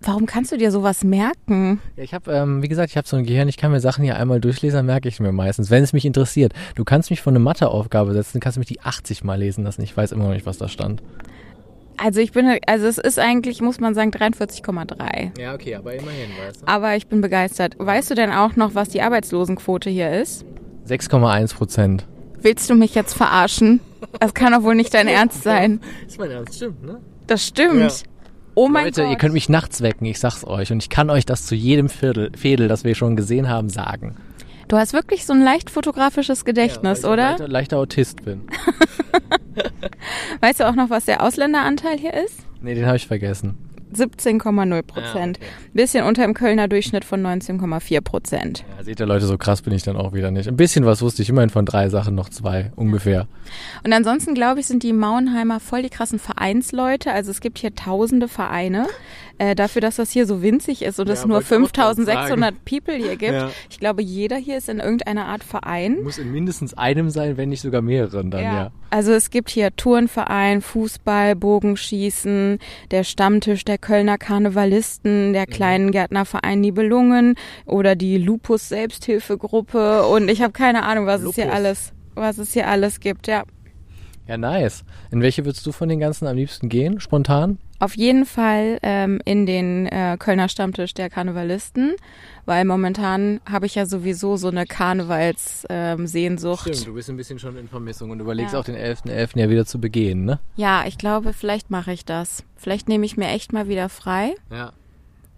Warum 0.00 0.26
kannst 0.26 0.52
du 0.52 0.56
dir 0.56 0.70
sowas 0.70 1.02
merken? 1.02 1.80
Ja, 1.96 2.04
ich 2.04 2.14
habe, 2.14 2.32
ähm, 2.32 2.62
wie 2.62 2.68
gesagt, 2.68 2.90
ich 2.90 2.96
habe 2.96 3.08
so 3.08 3.16
ein 3.16 3.24
Gehirn, 3.24 3.48
ich 3.48 3.56
kann 3.56 3.72
mir 3.72 3.80
Sachen 3.80 4.04
hier 4.04 4.16
einmal 4.16 4.40
durchlesen, 4.40 4.86
merke 4.86 5.08
ich 5.08 5.18
mir 5.18 5.32
meistens, 5.32 5.70
wenn 5.70 5.82
es 5.82 5.92
mich 5.92 6.04
interessiert. 6.04 6.52
Du 6.76 6.84
kannst 6.84 7.10
mich 7.10 7.20
vor 7.20 7.32
eine 7.32 7.40
Matheaufgabe 7.40 8.12
setzen, 8.12 8.38
kannst 8.40 8.56
du 8.56 8.60
mich 8.60 8.68
die 8.68 8.80
80 8.80 9.24
mal 9.24 9.38
lesen 9.38 9.64
lassen. 9.64 9.82
Ich 9.82 9.96
weiß 9.96 10.12
immer 10.12 10.24
noch 10.24 10.34
nicht, 10.34 10.46
was 10.46 10.58
da 10.58 10.68
stand. 10.68 11.02
Also 12.00 12.20
ich 12.20 12.32
bin, 12.32 12.58
also 12.66 12.86
es 12.86 12.98
ist 12.98 13.18
eigentlich, 13.18 13.60
muss 13.60 13.80
man 13.80 13.94
sagen, 13.94 14.10
43,3. 14.10 15.38
Ja, 15.38 15.54
okay, 15.54 15.74
aber 15.74 15.94
immerhin, 15.94 16.30
weißt 16.46 16.62
du. 16.62 16.66
Aber 16.68 16.94
ich 16.96 17.08
bin 17.08 17.20
begeistert. 17.20 17.74
Weißt 17.78 18.10
du 18.10 18.14
denn 18.14 18.30
auch 18.30 18.56
noch, 18.56 18.74
was 18.74 18.88
die 18.88 19.02
Arbeitslosenquote 19.02 19.90
hier 19.90 20.12
ist? 20.20 20.44
6,1 20.88 21.54
Prozent. 21.54 22.06
Willst 22.40 22.70
du 22.70 22.74
mich 22.76 22.94
jetzt 22.94 23.14
verarschen? 23.14 23.80
Das 24.20 24.32
kann 24.32 24.52
doch 24.52 24.62
wohl 24.62 24.76
nicht 24.76 24.94
dein 24.94 25.08
Ernst 25.08 25.42
sein. 25.42 25.80
Das 26.04 26.12
ist 26.12 26.18
mein 26.18 26.30
Ernst, 26.30 26.54
stimmt, 26.54 26.84
ne? 26.84 27.00
Das 27.26 27.44
stimmt. 27.46 27.80
Ja. 27.80 28.08
Oh 28.54 28.68
mein 28.68 28.86
Leute, 28.86 29.02
Gott. 29.02 29.10
ihr 29.10 29.16
könnt 29.16 29.34
mich 29.34 29.48
nachts 29.48 29.82
wecken, 29.82 30.06
ich 30.06 30.18
sag's 30.20 30.44
euch. 30.44 30.72
Und 30.72 30.82
ich 30.82 30.88
kann 30.88 31.10
euch 31.10 31.26
das 31.26 31.46
zu 31.46 31.54
jedem 31.54 31.88
Viertel, 31.88 32.30
Fädel, 32.36 32.68
das 32.68 32.84
wir 32.84 32.94
schon 32.94 33.16
gesehen 33.16 33.48
haben, 33.48 33.68
sagen. 33.68 34.16
Du 34.68 34.76
hast 34.76 34.92
wirklich 34.92 35.24
so 35.24 35.32
ein 35.32 35.42
leicht 35.42 35.70
fotografisches 35.70 36.44
Gedächtnis, 36.44 37.02
ja, 37.02 37.10
oder? 37.10 37.22
Weil 37.22 37.32
ich 37.32 37.38
leichter, 37.38 37.48
leichter 37.48 37.78
Autist 37.78 38.24
bin. 38.24 38.42
weißt 40.40 40.60
du 40.60 40.68
auch 40.68 40.74
noch, 40.74 40.90
was 40.90 41.06
der 41.06 41.22
Ausländeranteil 41.22 41.96
hier 41.96 42.12
ist? 42.12 42.40
Nee, 42.60 42.74
den 42.74 42.86
habe 42.86 42.96
ich 42.96 43.06
vergessen. 43.06 43.56
17,0 43.94 44.82
Prozent. 44.82 45.38
Ja, 45.38 45.44
okay. 45.44 45.70
Bisschen 45.72 46.04
unter 46.04 46.22
dem 46.22 46.34
Kölner 46.34 46.68
Durchschnitt 46.68 47.04
von 47.04 47.24
19,4 47.24 48.00
Prozent. 48.00 48.64
Ja, 48.76 48.84
seht 48.84 49.00
ihr 49.00 49.06
Leute, 49.06 49.26
so 49.26 49.38
krass 49.38 49.62
bin 49.62 49.72
ich 49.72 49.82
dann 49.82 49.96
auch 49.96 50.12
wieder 50.12 50.30
nicht. 50.30 50.48
Ein 50.48 50.56
bisschen 50.56 50.84
was 50.84 51.02
wusste 51.02 51.22
ich 51.22 51.28
immerhin 51.28 51.50
von 51.50 51.64
drei 51.64 51.88
Sachen, 51.88 52.14
noch 52.14 52.28
zwei 52.28 52.72
ungefähr. 52.76 53.28
Und 53.84 53.92
ansonsten 53.92 54.34
glaube 54.34 54.60
ich, 54.60 54.66
sind 54.66 54.82
die 54.82 54.92
Mauenheimer 54.92 55.60
voll 55.60 55.82
die 55.82 55.90
krassen 55.90 56.18
Vereinsleute. 56.18 57.12
Also 57.12 57.30
es 57.30 57.40
gibt 57.40 57.58
hier 57.58 57.74
tausende 57.74 58.28
Vereine. 58.28 58.86
Äh, 59.40 59.54
dafür, 59.54 59.80
dass 59.80 59.96
das 59.96 60.10
hier 60.10 60.26
so 60.26 60.42
winzig 60.42 60.82
ist 60.82 60.98
und 60.98 61.06
ja, 61.06 61.14
es 61.14 61.24
nur 61.24 61.40
5600 61.40 62.64
People 62.64 62.94
hier 62.94 63.14
gibt. 63.14 63.34
Ja. 63.34 63.50
Ich 63.70 63.78
glaube, 63.78 64.02
jeder 64.02 64.36
hier 64.36 64.58
ist 64.58 64.68
in 64.68 64.80
irgendeiner 64.80 65.26
Art 65.26 65.44
Verein. 65.44 66.02
Muss 66.02 66.18
in 66.18 66.32
mindestens 66.32 66.74
einem 66.74 67.08
sein, 67.08 67.36
wenn 67.36 67.48
nicht 67.48 67.60
sogar 67.60 67.80
mehreren 67.80 68.32
dann, 68.32 68.42
ja. 68.42 68.54
ja. 68.54 68.72
Also 68.90 69.12
es 69.12 69.30
gibt 69.30 69.50
hier 69.50 69.76
Turnverein, 69.76 70.60
Fußball, 70.60 71.36
Bogenschießen, 71.36 72.58
der 72.90 73.04
Stammtisch 73.04 73.64
der 73.64 73.77
Kölner 73.80 74.18
Karnevalisten, 74.18 75.32
der 75.32 75.46
mhm. 75.48 75.52
kleinen 75.52 75.90
Gärtnerverein 75.92 76.60
Nibelungen 76.60 77.34
oder 77.66 77.96
die 77.96 78.18
Lupus 78.18 78.68
Selbsthilfegruppe 78.68 80.06
und 80.06 80.28
ich 80.28 80.42
habe 80.42 80.52
keine 80.52 80.84
Ahnung, 80.84 81.06
was 81.06 81.22
Lupus. 81.22 81.38
es 81.38 81.44
hier 81.44 81.52
alles, 81.52 81.92
was 82.14 82.38
es 82.38 82.52
hier 82.52 82.68
alles 82.68 83.00
gibt, 83.00 83.26
ja. 83.26 83.44
Ja, 84.26 84.36
nice. 84.36 84.84
In 85.10 85.22
welche 85.22 85.46
würdest 85.46 85.66
du 85.66 85.72
von 85.72 85.88
den 85.88 86.00
ganzen 86.00 86.26
am 86.26 86.36
liebsten 86.36 86.68
gehen, 86.68 87.00
spontan? 87.00 87.58
Auf 87.80 87.96
jeden 87.96 88.26
Fall 88.26 88.78
ähm, 88.82 89.20
in 89.24 89.46
den 89.46 89.86
äh, 89.86 90.16
Kölner 90.18 90.48
Stammtisch 90.48 90.92
der 90.92 91.08
Karnevalisten, 91.08 91.94
weil 92.48 92.64
momentan 92.64 93.40
habe 93.44 93.66
ich 93.66 93.74
ja 93.74 93.84
sowieso 93.84 94.38
so 94.38 94.48
eine 94.48 94.64
Karnevalssehnsucht. 94.64 96.66
Ähm, 96.66 96.72
Stimmt, 96.72 96.86
du 96.86 96.94
bist 96.94 97.10
ein 97.10 97.18
bisschen 97.18 97.38
schon 97.38 97.58
in 97.58 97.68
Vermissung 97.68 98.08
und 98.08 98.20
überlegst 98.20 98.54
ja. 98.54 98.60
auch 98.60 98.64
den 98.64 98.74
11.11. 98.74 99.04
.11. 99.04 99.38
ja 99.38 99.50
wieder 99.50 99.66
zu 99.66 99.78
begehen, 99.78 100.24
ne? 100.24 100.40
Ja, 100.56 100.84
ich 100.86 100.96
glaube, 100.96 101.34
vielleicht 101.34 101.70
mache 101.70 101.92
ich 101.92 102.06
das. 102.06 102.44
Vielleicht 102.56 102.88
nehme 102.88 103.04
ich 103.04 103.18
mir 103.18 103.28
echt 103.28 103.52
mal 103.52 103.68
wieder 103.68 103.90
frei. 103.90 104.34
Ja. 104.50 104.72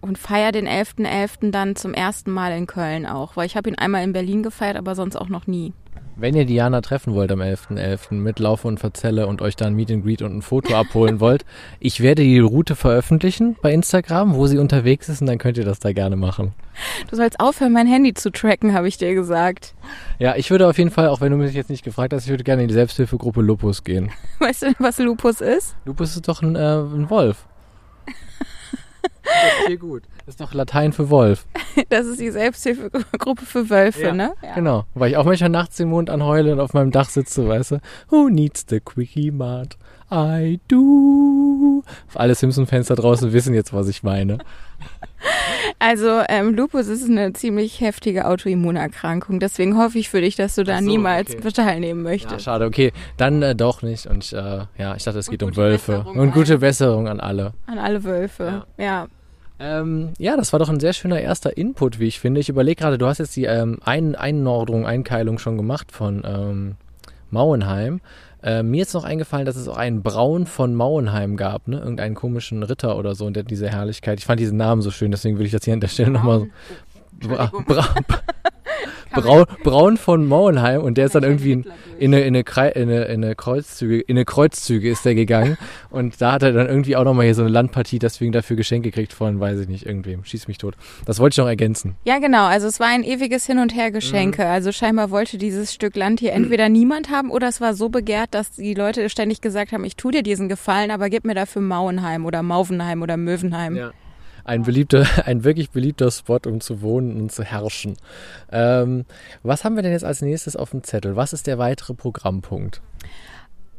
Und 0.00 0.18
feiere 0.18 0.52
den 0.52 0.68
11.11. 0.68 1.40
.11. 1.40 1.50
dann 1.50 1.74
zum 1.74 1.94
ersten 1.94 2.30
Mal 2.30 2.56
in 2.56 2.68
Köln 2.68 3.06
auch, 3.06 3.36
weil 3.36 3.46
ich 3.46 3.56
habe 3.56 3.68
ihn 3.68 3.76
einmal 3.76 4.04
in 4.04 4.12
Berlin 4.12 4.44
gefeiert, 4.44 4.76
aber 4.76 4.94
sonst 4.94 5.16
auch 5.16 5.28
noch 5.28 5.48
nie. 5.48 5.72
Wenn 6.20 6.36
ihr 6.36 6.44
Diana 6.44 6.82
treffen 6.82 7.14
wollt 7.14 7.32
am 7.32 7.40
11.11. 7.40 7.78
.11. 7.78 8.14
mit 8.16 8.40
Lauf 8.40 8.66
und 8.66 8.78
Verzelle 8.78 9.26
und 9.26 9.40
euch 9.40 9.56
dann 9.56 9.72
Meet 9.72 9.90
and 9.90 10.04
Greet 10.04 10.20
und 10.20 10.36
ein 10.36 10.42
Foto 10.42 10.74
abholen 10.74 11.18
wollt, 11.20 11.46
ich 11.78 12.02
werde 12.02 12.22
die 12.22 12.38
Route 12.38 12.76
veröffentlichen 12.76 13.56
bei 13.62 13.72
Instagram, 13.72 14.34
wo 14.34 14.46
sie 14.46 14.58
unterwegs 14.58 15.08
ist 15.08 15.22
und 15.22 15.28
dann 15.28 15.38
könnt 15.38 15.56
ihr 15.56 15.64
das 15.64 15.78
da 15.78 15.94
gerne 15.94 16.16
machen. 16.16 16.52
Du 17.08 17.16
sollst 17.16 17.40
aufhören, 17.40 17.72
mein 17.72 17.86
Handy 17.86 18.12
zu 18.12 18.30
tracken, 18.30 18.74
habe 18.74 18.86
ich 18.86 18.98
dir 18.98 19.14
gesagt. 19.14 19.74
Ja, 20.18 20.36
ich 20.36 20.50
würde 20.50 20.68
auf 20.68 20.76
jeden 20.76 20.90
Fall, 20.90 21.08
auch 21.08 21.22
wenn 21.22 21.32
du 21.32 21.38
mich 21.38 21.54
jetzt 21.54 21.70
nicht 21.70 21.84
gefragt 21.84 22.12
hast, 22.12 22.24
ich 22.24 22.30
würde 22.30 22.44
gerne 22.44 22.60
in 22.60 22.68
die 22.68 22.74
Selbsthilfegruppe 22.74 23.40
Lupus 23.40 23.82
gehen. 23.82 24.12
Weißt 24.40 24.64
du, 24.64 24.74
was 24.78 24.98
Lupus 24.98 25.40
ist? 25.40 25.74
Lupus 25.86 26.16
ist 26.16 26.28
doch 26.28 26.42
ein, 26.42 26.54
äh, 26.54 26.80
ein 26.80 27.08
Wolf. 27.08 27.46
Das 29.02 29.60
ist 29.60 29.66
hier 29.68 29.78
gut. 29.78 30.02
Das 30.18 30.34
ist 30.34 30.40
doch 30.40 30.54
Latein 30.54 30.92
für 30.92 31.10
Wolf. 31.10 31.46
Das 31.88 32.06
ist 32.06 32.20
die 32.20 32.30
Selbsthilfegruppe 32.30 33.46
für 33.46 33.70
Wölfe, 33.70 34.02
ja. 34.02 34.12
ne? 34.12 34.32
Ja. 34.42 34.54
Genau. 34.54 34.84
Weil 34.94 35.12
ich 35.12 35.16
auch 35.16 35.24
manchmal 35.24 35.50
nachts 35.50 35.76
den 35.76 35.88
Mond 35.88 36.10
anheule 36.10 36.52
und 36.52 36.60
auf 36.60 36.74
meinem 36.74 36.90
Dach 36.90 37.08
sitze, 37.08 37.46
weißt 37.46 37.72
du? 37.72 37.80
Who 38.08 38.28
needs 38.28 38.66
the 38.68 38.80
Quickie 38.80 39.30
Mart? 39.30 39.78
I 40.12 40.58
do. 40.66 41.84
Alle 42.14 42.34
Simpson-Fans 42.34 42.88
da 42.88 42.96
draußen 42.96 43.32
wissen 43.32 43.54
jetzt, 43.54 43.72
was 43.72 43.88
ich 43.88 44.02
meine. 44.02 44.38
Also 45.78 46.20
ähm, 46.28 46.54
Lupus 46.54 46.88
ist 46.88 47.08
eine 47.08 47.32
ziemlich 47.32 47.80
heftige 47.80 48.26
Autoimmunerkrankung. 48.26 49.40
Deswegen 49.40 49.78
hoffe 49.78 49.98
ich 49.98 50.08
für 50.08 50.20
dich, 50.20 50.36
dass 50.36 50.54
du 50.54 50.64
da 50.64 50.78
so, 50.78 50.84
niemals 50.84 51.34
okay. 51.34 51.52
teilnehmen 51.52 52.02
möchtest. 52.02 52.32
Ja, 52.32 52.38
schade. 52.38 52.66
Okay, 52.66 52.92
dann 53.16 53.42
äh, 53.42 53.54
doch 53.54 53.82
nicht. 53.82 54.06
Und 54.06 54.24
ich, 54.24 54.32
äh, 54.32 54.64
ja, 54.78 54.94
ich 54.96 55.04
dachte, 55.04 55.18
es 55.18 55.30
geht 55.30 55.42
um 55.42 55.56
Wölfe. 55.56 55.98
Besserung 55.98 56.18
und 56.18 56.32
gute 56.32 56.58
Besserung 56.58 57.08
an 57.08 57.20
alle. 57.20 57.52
An 57.66 57.78
alle 57.78 58.04
Wölfe. 58.04 58.64
Ja. 58.76 58.84
ja. 58.84 59.06
Ähm, 59.58 60.14
ja, 60.18 60.36
das 60.36 60.52
war 60.52 60.58
doch 60.58 60.70
ein 60.70 60.80
sehr 60.80 60.94
schöner 60.94 61.20
erster 61.20 61.56
Input, 61.56 62.00
wie 62.00 62.06
ich 62.06 62.18
finde. 62.18 62.40
Ich 62.40 62.48
überlege 62.48 62.80
gerade, 62.80 62.96
du 62.96 63.06
hast 63.06 63.18
jetzt 63.18 63.36
die 63.36 63.44
ähm, 63.44 63.78
ein 63.84 64.14
Einordnung, 64.14 64.86
Einkeilung 64.86 65.38
schon 65.38 65.58
gemacht 65.58 65.92
von 65.92 66.22
ähm, 66.24 66.76
Mauenheim. 67.30 68.00
Äh, 68.42 68.62
mir 68.62 68.82
ist 68.82 68.94
noch 68.94 69.04
eingefallen, 69.04 69.46
dass 69.46 69.56
es 69.56 69.68
auch 69.68 69.76
einen 69.76 70.02
Braun 70.02 70.46
von 70.46 70.74
Mauenheim 70.74 71.36
gab, 71.36 71.68
ne? 71.68 71.78
Irgendeinen 71.78 72.14
komischen 72.14 72.62
Ritter 72.62 72.96
oder 72.96 73.14
so 73.14 73.26
und 73.26 73.34
der 73.34 73.42
diese 73.42 73.68
Herrlichkeit. 73.68 74.18
Ich 74.18 74.26
fand 74.26 74.40
diesen 74.40 74.56
Namen 74.56 74.82
so 74.82 74.90
schön, 74.90 75.10
deswegen 75.10 75.38
will 75.38 75.46
ich 75.46 75.52
das 75.52 75.64
hier 75.64 75.74
an 75.74 75.80
der 75.80 75.88
Stelle 75.88 76.10
nochmal. 76.10 76.48
Bra 77.12 77.52
Bra 77.66 77.84
Braun, 79.12 79.44
Braun 79.62 79.96
von 79.96 80.26
Mauenheim 80.26 80.82
und 80.82 80.96
der 80.96 81.06
ist 81.06 81.14
dann 81.14 81.22
irgendwie 81.22 81.52
in, 81.52 81.64
in, 81.98 82.14
eine, 82.14 82.22
in, 82.22 82.36
eine, 82.36 82.70
in, 82.70 82.88
eine, 82.88 83.04
in 83.04 83.24
eine 83.24 83.34
Kreuzzüge, 83.34 84.00
in 84.00 84.16
eine 84.16 84.24
Kreuzzüge 84.24 84.90
ist 84.90 85.04
der 85.04 85.14
gegangen 85.14 85.56
und 85.90 86.20
da 86.20 86.32
hat 86.32 86.42
er 86.42 86.52
dann 86.52 86.68
irgendwie 86.68 86.96
auch 86.96 87.04
nochmal 87.04 87.24
hier 87.24 87.34
so 87.34 87.42
eine 87.42 87.50
Landpartie 87.50 87.98
deswegen 87.98 88.32
dafür 88.32 88.56
Geschenke 88.56 88.90
gekriegt 88.90 89.12
von, 89.12 89.40
weiß 89.40 89.60
ich 89.60 89.68
nicht, 89.68 89.86
irgendwem. 89.86 90.24
Schieß 90.24 90.48
mich 90.48 90.58
tot. 90.58 90.74
Das 91.06 91.18
wollte 91.18 91.34
ich 91.34 91.38
noch 91.38 91.46
ergänzen. 91.46 91.96
Ja, 92.04 92.18
genau. 92.18 92.46
Also 92.46 92.66
es 92.66 92.80
war 92.80 92.88
ein 92.88 93.04
ewiges 93.04 93.46
Hin- 93.46 93.58
und 93.58 93.74
Her-Geschenke. 93.74 94.42
Mhm. 94.42 94.48
Also 94.48 94.72
scheinbar 94.72 95.10
wollte 95.10 95.38
dieses 95.38 95.74
Stück 95.74 95.96
Land 95.96 96.20
hier 96.20 96.32
entweder 96.32 96.68
niemand 96.68 97.10
haben 97.10 97.30
oder 97.30 97.48
es 97.48 97.60
war 97.60 97.74
so 97.74 97.88
begehrt, 97.88 98.34
dass 98.34 98.52
die 98.52 98.74
Leute 98.74 99.08
ständig 99.10 99.40
gesagt 99.40 99.72
haben, 99.72 99.84
ich 99.84 99.96
tu 99.96 100.10
dir 100.10 100.22
diesen 100.22 100.48
Gefallen, 100.48 100.90
aber 100.90 101.08
gib 101.10 101.24
mir 101.24 101.34
dafür 101.34 101.62
Mauenheim 101.62 102.24
oder 102.26 102.42
Mauvenheim 102.42 103.02
oder 103.02 103.16
Möwenheim. 103.16 103.76
Ja 103.76 103.92
ein 104.44 104.62
beliebter, 104.62 105.06
ein 105.26 105.44
wirklich 105.44 105.70
beliebter 105.70 106.10
Spot, 106.10 106.40
um 106.46 106.60
zu 106.60 106.82
wohnen 106.82 107.20
und 107.20 107.32
zu 107.32 107.42
herrschen. 107.42 107.96
Ähm, 108.50 109.04
was 109.42 109.64
haben 109.64 109.76
wir 109.76 109.82
denn 109.82 109.92
jetzt 109.92 110.04
als 110.04 110.22
nächstes 110.22 110.56
auf 110.56 110.70
dem 110.70 110.82
Zettel? 110.82 111.16
Was 111.16 111.32
ist 111.32 111.46
der 111.46 111.58
weitere 111.58 111.94
Programmpunkt? 111.94 112.80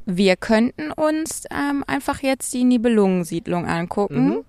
Wir 0.06 0.36
könnten 0.36 0.92
uns 0.92 1.44
ähm, 1.52 1.84
einfach 1.88 2.22
jetzt 2.22 2.54
die 2.54 2.64
Nibelungensiedlung 2.64 3.68
angucken 3.68 4.28
mhm. 4.28 4.44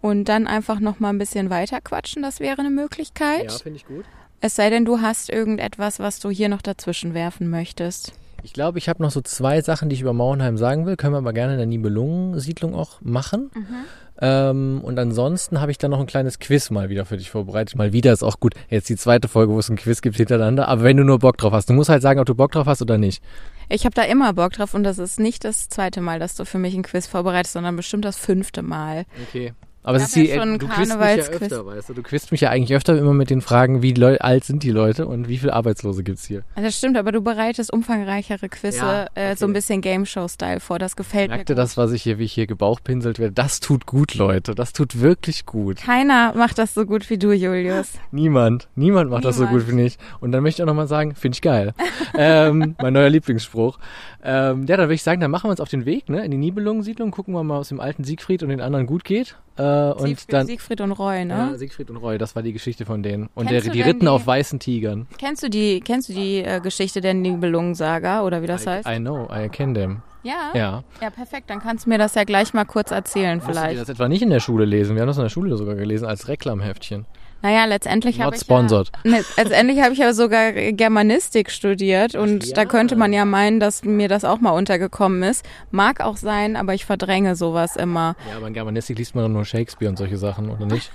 und 0.00 0.24
dann 0.24 0.46
einfach 0.46 0.80
noch 0.80 1.00
mal 1.00 1.10
ein 1.10 1.18
bisschen 1.18 1.50
weiter 1.50 1.80
quatschen. 1.80 2.22
Das 2.22 2.40
wäre 2.40 2.58
eine 2.58 2.70
Möglichkeit. 2.70 3.44
Ja, 3.44 3.58
finde 3.58 3.76
ich 3.76 3.86
gut. 3.86 4.04
Es 4.40 4.54
sei 4.54 4.70
denn, 4.70 4.84
du 4.84 5.00
hast 5.00 5.30
irgendetwas, 5.30 5.98
was 5.98 6.20
du 6.20 6.30
hier 6.30 6.48
noch 6.48 6.62
dazwischen 6.62 7.14
werfen 7.14 7.48
möchtest. 7.50 8.12
Ich 8.42 8.52
glaube, 8.52 8.78
ich 8.78 8.88
habe 8.88 9.02
noch 9.02 9.10
so 9.10 9.20
zwei 9.20 9.60
Sachen, 9.62 9.88
die 9.88 9.94
ich 9.94 10.00
über 10.00 10.12
Mauenheim 10.12 10.56
sagen 10.56 10.86
will. 10.86 10.96
Können 10.96 11.14
wir 11.14 11.18
aber 11.18 11.32
gerne 11.32 11.52
in 11.52 11.58
der 11.58 11.66
Nibelungensiedlung 11.66 12.74
auch 12.74 13.00
machen. 13.00 13.50
Mhm. 13.54 13.84
Ähm, 14.20 14.80
und 14.82 14.98
ansonsten 14.98 15.60
habe 15.60 15.70
ich 15.70 15.78
dann 15.78 15.90
noch 15.90 16.00
ein 16.00 16.06
kleines 16.06 16.38
Quiz 16.38 16.70
mal 16.70 16.88
wieder 16.88 17.04
für 17.04 17.16
dich 17.16 17.30
vorbereitet. 17.30 17.76
Mal 17.76 17.92
wieder 17.92 18.12
ist 18.12 18.22
auch 18.22 18.40
gut. 18.40 18.54
Jetzt 18.68 18.88
die 18.88 18.96
zweite 18.96 19.28
Folge, 19.28 19.52
wo 19.52 19.58
es 19.58 19.68
ein 19.68 19.76
Quiz 19.76 20.02
gibt 20.02 20.16
hintereinander. 20.16 20.68
Aber 20.68 20.82
wenn 20.82 20.96
du 20.96 21.04
nur 21.04 21.18
Bock 21.18 21.36
drauf 21.36 21.52
hast, 21.52 21.68
du 21.68 21.72
musst 21.72 21.90
halt 21.90 22.02
sagen, 22.02 22.18
ob 22.20 22.26
du 22.26 22.34
Bock 22.34 22.52
drauf 22.52 22.66
hast 22.66 22.82
oder 22.82 22.98
nicht. 22.98 23.22
Ich 23.68 23.84
habe 23.84 23.94
da 23.94 24.02
immer 24.02 24.32
Bock 24.32 24.52
drauf 24.52 24.74
und 24.74 24.82
das 24.82 24.98
ist 24.98 25.20
nicht 25.20 25.44
das 25.44 25.68
zweite 25.68 26.00
Mal, 26.00 26.18
dass 26.18 26.34
du 26.34 26.44
für 26.44 26.58
mich 26.58 26.74
ein 26.74 26.82
Quiz 26.82 27.06
vorbereitest, 27.06 27.52
sondern 27.52 27.76
bestimmt 27.76 28.04
das 28.04 28.16
fünfte 28.16 28.62
Mal. 28.62 29.04
Okay. 29.28 29.52
Aber 29.88 29.96
es 29.96 30.08
ist 30.08 30.16
die, 30.16 30.28
ja 30.28 30.44
du 30.44 30.68
quizt 30.68 30.98
mich 30.98 31.16
ja 31.16 31.24
öfter, 31.24 31.64
weißt 31.64 31.88
du. 31.88 31.94
Du 31.94 32.02
quizt 32.02 32.30
mich 32.30 32.42
ja 32.42 32.50
eigentlich 32.50 32.76
öfter 32.76 32.98
immer 32.98 33.14
mit 33.14 33.30
den 33.30 33.40
Fragen, 33.40 33.80
wie 33.80 33.94
alt 34.20 34.44
sind 34.44 34.62
die 34.62 34.70
Leute 34.70 35.06
und 35.06 35.28
wie 35.28 35.38
viele 35.38 35.54
Arbeitslose 35.54 36.02
gibt's 36.02 36.26
hier. 36.26 36.42
Das 36.56 36.76
stimmt, 36.76 36.98
aber 36.98 37.10
du 37.10 37.22
bereitest 37.22 37.72
umfangreichere 37.72 38.50
Quizze, 38.50 38.76
ja, 38.76 39.06
okay. 39.10 39.32
äh, 39.32 39.36
so 39.36 39.46
ein 39.46 39.54
bisschen 39.54 39.80
Game 39.80 40.04
Show-Style 40.04 40.60
vor. 40.60 40.78
Das 40.78 40.94
gefällt 40.94 41.30
Merkte 41.30 41.30
mir. 41.30 41.36
Merkte 41.38 41.54
das, 41.54 41.78
was 41.78 41.92
ich 41.92 42.02
hier, 42.02 42.18
wie 42.18 42.24
ich 42.24 42.34
hier 42.34 42.46
gebauchpinselt 42.46 43.18
werde? 43.18 43.32
Das 43.32 43.60
tut 43.60 43.86
gut, 43.86 44.14
Leute. 44.14 44.54
Das 44.54 44.74
tut 44.74 45.00
wirklich 45.00 45.46
gut. 45.46 45.78
Keiner 45.78 46.34
macht 46.34 46.58
das 46.58 46.74
so 46.74 46.84
gut 46.84 47.08
wie 47.08 47.16
du, 47.16 47.32
Julius. 47.32 47.92
Niemand. 48.10 48.68
Niemand 48.74 49.08
macht 49.08 49.20
Niemand. 49.20 49.24
das 49.24 49.36
so 49.38 49.46
gut 49.46 49.74
wie 49.74 49.80
ich. 49.80 49.96
Und 50.20 50.32
dann 50.32 50.42
möchte 50.42 50.60
ich 50.60 50.64
auch 50.64 50.70
nochmal 50.70 50.88
sagen, 50.88 51.14
finde 51.14 51.36
ich 51.36 51.40
geil. 51.40 51.72
ähm, 52.14 52.76
mein 52.78 52.92
neuer 52.92 53.08
Lieblingsspruch. 53.08 53.78
Ähm, 54.22 54.66
ja, 54.66 54.76
dann 54.76 54.86
würde 54.86 54.94
ich 54.94 55.02
sagen, 55.02 55.22
dann 55.22 55.30
machen 55.30 55.44
wir 55.44 55.52
uns 55.52 55.60
auf 55.60 55.70
den 55.70 55.86
Weg, 55.86 56.10
ne, 56.10 56.22
in 56.24 56.30
die 56.30 56.36
Nibelungensiedlung, 56.36 57.10
gucken 57.10 57.32
wir 57.32 57.42
mal, 57.42 57.60
was 57.60 57.68
dem 57.68 57.80
alten 57.80 58.04
Siegfried 58.04 58.42
und 58.42 58.50
den 58.50 58.60
anderen 58.60 58.86
gut 58.86 59.04
geht. 59.04 59.36
Äh, 59.56 59.62
und 59.92 60.06
Siegfried, 60.06 60.32
dann, 60.32 60.46
Siegfried 60.46 60.80
und 60.80 60.92
Roy, 60.92 61.24
ne? 61.24 61.34
Ja, 61.34 61.54
Siegfried 61.56 61.90
und 61.90 61.96
Roy, 61.96 62.18
das 62.18 62.34
war 62.34 62.42
die 62.42 62.52
Geschichte 62.52 62.84
von 62.84 63.02
denen. 63.02 63.28
Und 63.34 63.50
der, 63.50 63.60
die 63.60 63.82
ritten 63.82 64.00
die, 64.00 64.08
auf 64.08 64.26
weißen 64.26 64.58
Tigern. 64.58 65.06
Kennst 65.18 65.42
du 65.42 65.50
die, 65.50 65.80
kennst 65.80 66.08
du 66.08 66.12
die 66.12 66.38
äh, 66.38 66.60
Geschichte 66.60 67.00
der 67.00 67.14
Nibelungensaga 67.14 68.22
oder 68.22 68.42
wie 68.42 68.46
das 68.46 68.64
I, 68.64 68.68
heißt? 68.68 68.88
I 68.88 68.96
know, 68.96 69.28
I 69.32 69.48
can 69.48 69.74
them. 69.74 70.02
Ja? 70.22 70.50
Ja. 70.54 70.84
Ja, 71.00 71.10
perfekt. 71.10 71.48
Dann 71.48 71.60
kannst 71.60 71.86
du 71.86 71.90
mir 71.90 71.98
das 71.98 72.14
ja 72.14 72.24
gleich 72.24 72.52
mal 72.52 72.64
kurz 72.64 72.90
erzählen 72.90 73.40
vielleicht. 73.40 73.76
Musst 73.76 73.76
du 73.76 73.78
das 73.78 73.88
etwa 73.88 74.08
nicht 74.08 74.22
in 74.22 74.30
der 74.30 74.40
Schule 74.40 74.64
lesen? 74.64 74.94
Wir 74.96 75.02
haben 75.02 75.08
das 75.08 75.16
in 75.16 75.22
der 75.22 75.30
Schule 75.30 75.56
sogar 75.56 75.74
gelesen 75.74 76.06
als 76.06 76.28
Reklamheftchen. 76.28 77.06
Naja, 77.42 77.66
letztendlich 77.66 78.20
habe 78.20 78.34
ich, 78.34 78.42
sponsored. 78.42 78.90
ja, 79.04 79.18
letztendlich 79.36 79.80
habe 79.80 79.92
ich 79.92 80.00
ja 80.00 80.12
sogar 80.12 80.52
Germanistik 80.52 81.50
studiert 81.50 82.14
und 82.14 82.46
ja. 82.46 82.54
da 82.54 82.64
könnte 82.64 82.96
man 82.96 83.12
ja 83.12 83.24
meinen, 83.24 83.60
dass 83.60 83.84
mir 83.84 84.08
das 84.08 84.24
auch 84.24 84.40
mal 84.40 84.50
untergekommen 84.50 85.22
ist. 85.22 85.44
Mag 85.70 86.00
auch 86.00 86.16
sein, 86.16 86.56
aber 86.56 86.74
ich 86.74 86.84
verdränge 86.84 87.36
sowas 87.36 87.76
immer. 87.76 88.16
Ja, 88.28 88.38
aber 88.38 88.48
in 88.48 88.54
Germanistik 88.54 88.98
liest 88.98 89.14
man 89.14 89.24
doch 89.24 89.30
nur 89.30 89.44
Shakespeare 89.44 89.88
und 89.88 89.96
solche 89.96 90.16
Sachen, 90.16 90.50
oder 90.50 90.66
nicht? 90.66 90.90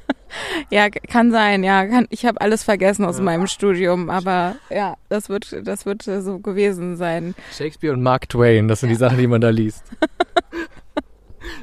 ja, 0.70 0.90
kann 0.90 1.30
sein, 1.30 1.64
ja. 1.64 1.86
Kann, 1.86 2.06
ich 2.10 2.26
habe 2.26 2.40
alles 2.40 2.62
vergessen 2.62 3.06
aus 3.06 3.16
ja. 3.18 3.24
meinem 3.24 3.46
Studium, 3.46 4.10
aber 4.10 4.56
ja, 4.70 4.96
das 5.08 5.30
wird, 5.30 5.56
das 5.64 5.86
wird 5.86 6.02
so 6.02 6.38
gewesen 6.38 6.96
sein. 6.96 7.34
Shakespeare 7.56 7.94
und 7.94 8.02
Mark 8.02 8.28
Twain, 8.28 8.68
das 8.68 8.80
sind 8.80 8.90
die 8.90 8.96
Sachen, 8.96 9.16
die 9.16 9.26
man 9.26 9.40
da 9.40 9.48
liest. 9.48 9.84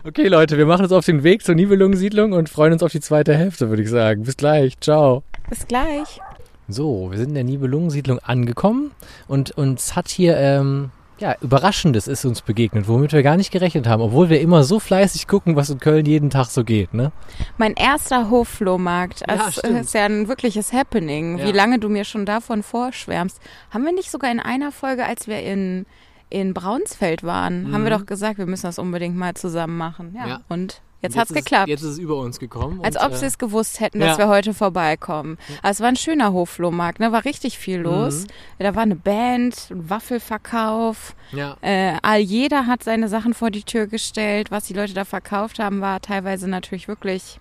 Okay, 0.03 0.27
Leute, 0.27 0.57
wir 0.57 0.65
machen 0.65 0.83
uns 0.83 0.91
auf 0.91 1.05
den 1.05 1.24
Weg 1.24 1.43
zur 1.43 1.55
Nibelungensiedlung 1.55 2.33
und 2.33 2.50
freuen 2.50 2.74
uns 2.74 2.83
auf 2.83 2.91
die 2.91 3.00
zweite 3.00 3.36
Hälfte, 3.36 3.69
würde 3.69 3.83
ich 3.83 3.89
sagen. 3.89 4.24
Bis 4.24 4.38
gleich. 4.38 4.79
Ciao. 4.79 5.24
Bis 5.50 5.67
gleich. 5.67 6.19
So, 6.67 7.09
wir 7.12 7.17
sind 7.17 7.29
in 7.29 7.36
der 7.36 7.43
Nibelungensiedlung 7.43 8.19
angekommen 8.19 8.91
und 9.27 9.51
uns 9.51 9.95
hat 9.95 10.07
hier 10.07 10.38
ähm, 10.38 10.91
ja, 11.19 11.36
Überraschendes 11.41 12.07
ist 12.07 12.25
uns 12.25 12.41
begegnet, 12.41 12.88
womit 12.88 13.12
wir 13.12 13.24
gar 13.24 13.38
nicht 13.38 13.51
gerechnet 13.51 13.88
haben, 13.88 14.01
obwohl 14.01 14.29
wir 14.29 14.39
immer 14.39 14.63
so 14.63 14.79
fleißig 14.79 15.27
gucken, 15.27 15.55
was 15.55 15.69
in 15.69 15.79
Köln 15.79 16.05
jeden 16.05 16.29
Tag 16.29 16.48
so 16.48 16.63
geht, 16.63 16.93
ne? 16.93 17.12
Mein 17.57 17.74
erster 17.74 18.29
Hofflohmarkt, 18.29 19.24
das 19.27 19.57
Ja, 19.57 19.79
ist 19.79 19.93
ja 19.93 20.05
ein 20.05 20.27
wirkliches 20.27 20.71
Happening. 20.71 21.39
Ja. 21.39 21.48
Wie 21.48 21.51
lange 21.51 21.79
du 21.79 21.89
mir 21.89 22.05
schon 22.05 22.25
davon 22.25 22.63
vorschwärmst. 22.63 23.39
Haben 23.71 23.86
wir 23.86 23.93
nicht 23.93 24.12
sogar 24.12 24.31
in 24.31 24.39
einer 24.39 24.71
Folge, 24.71 25.05
als 25.05 25.27
wir 25.27 25.41
in, 25.41 25.86
in 26.29 26.53
Braunsfeld 26.53 27.24
waren, 27.24 27.71
haben 27.74 27.83
wir 27.83 27.91
doch 27.91 28.05
gesagt, 28.05 28.38
wir 28.38 28.45
müssen 28.45 28.67
das 28.67 28.79
unbedingt 28.79 29.15
mal 29.15 29.33
zusammen 29.33 29.77
machen. 29.77 30.13
Ja. 30.15 30.24
Mhm. 30.24 30.29
Ja. 30.29 30.41
Und 30.48 30.81
jetzt, 31.01 31.17
hat's 31.17 31.31
ist 31.31 31.38
geklappt. 31.38 31.67
Es, 31.67 31.71
jetzt 31.71 31.81
ist 31.81 31.93
es 31.93 31.98
über 31.98 32.17
uns 32.17 32.39
gekommen. 32.39 32.81
Als 32.83 32.95
und, 32.98 33.03
ob 33.03 33.12
äh, 33.13 33.15
sie 33.15 33.25
es 33.25 33.38
gewusst 33.38 33.79
hätten, 33.79 34.00
dass 34.00 34.17
ja. 34.17 34.25
wir 34.25 34.27
heute 34.27 34.53
vorbeikommen. 34.53 35.38
Aber 35.62 35.71
es 35.71 35.79
war 35.79 35.88
ein 35.88 35.95
schöner 35.95 36.33
Hofflohmarkt, 36.33 37.00
ne? 37.00 37.12
War 37.12 37.25
richtig 37.25 37.57
viel 37.57 37.79
los. 37.79 38.24
Mhm. 38.24 38.63
Da 38.63 38.75
war 38.75 38.83
eine 38.83 38.95
Band, 38.95 39.55
ein 39.71 39.89
Waffelverkauf. 39.89 41.15
Ja. 41.31 41.57
Äh, 41.62 41.98
all 42.03 42.19
jeder 42.19 42.67
hat 42.67 42.83
seine 42.83 43.07
Sachen 43.07 43.33
vor 43.33 43.50
die 43.50 43.63
Tür 43.63 43.88
gestellt. 43.88 44.51
Was 44.51 44.65
die 44.65 44.74
Leute 44.74 44.93
da 44.93 45.05
verkauft 45.05 45.59
haben, 45.59 45.81
war 45.81 46.00
teilweise 46.01 46.48
natürlich 46.48 46.88
wirklich. 46.88 47.39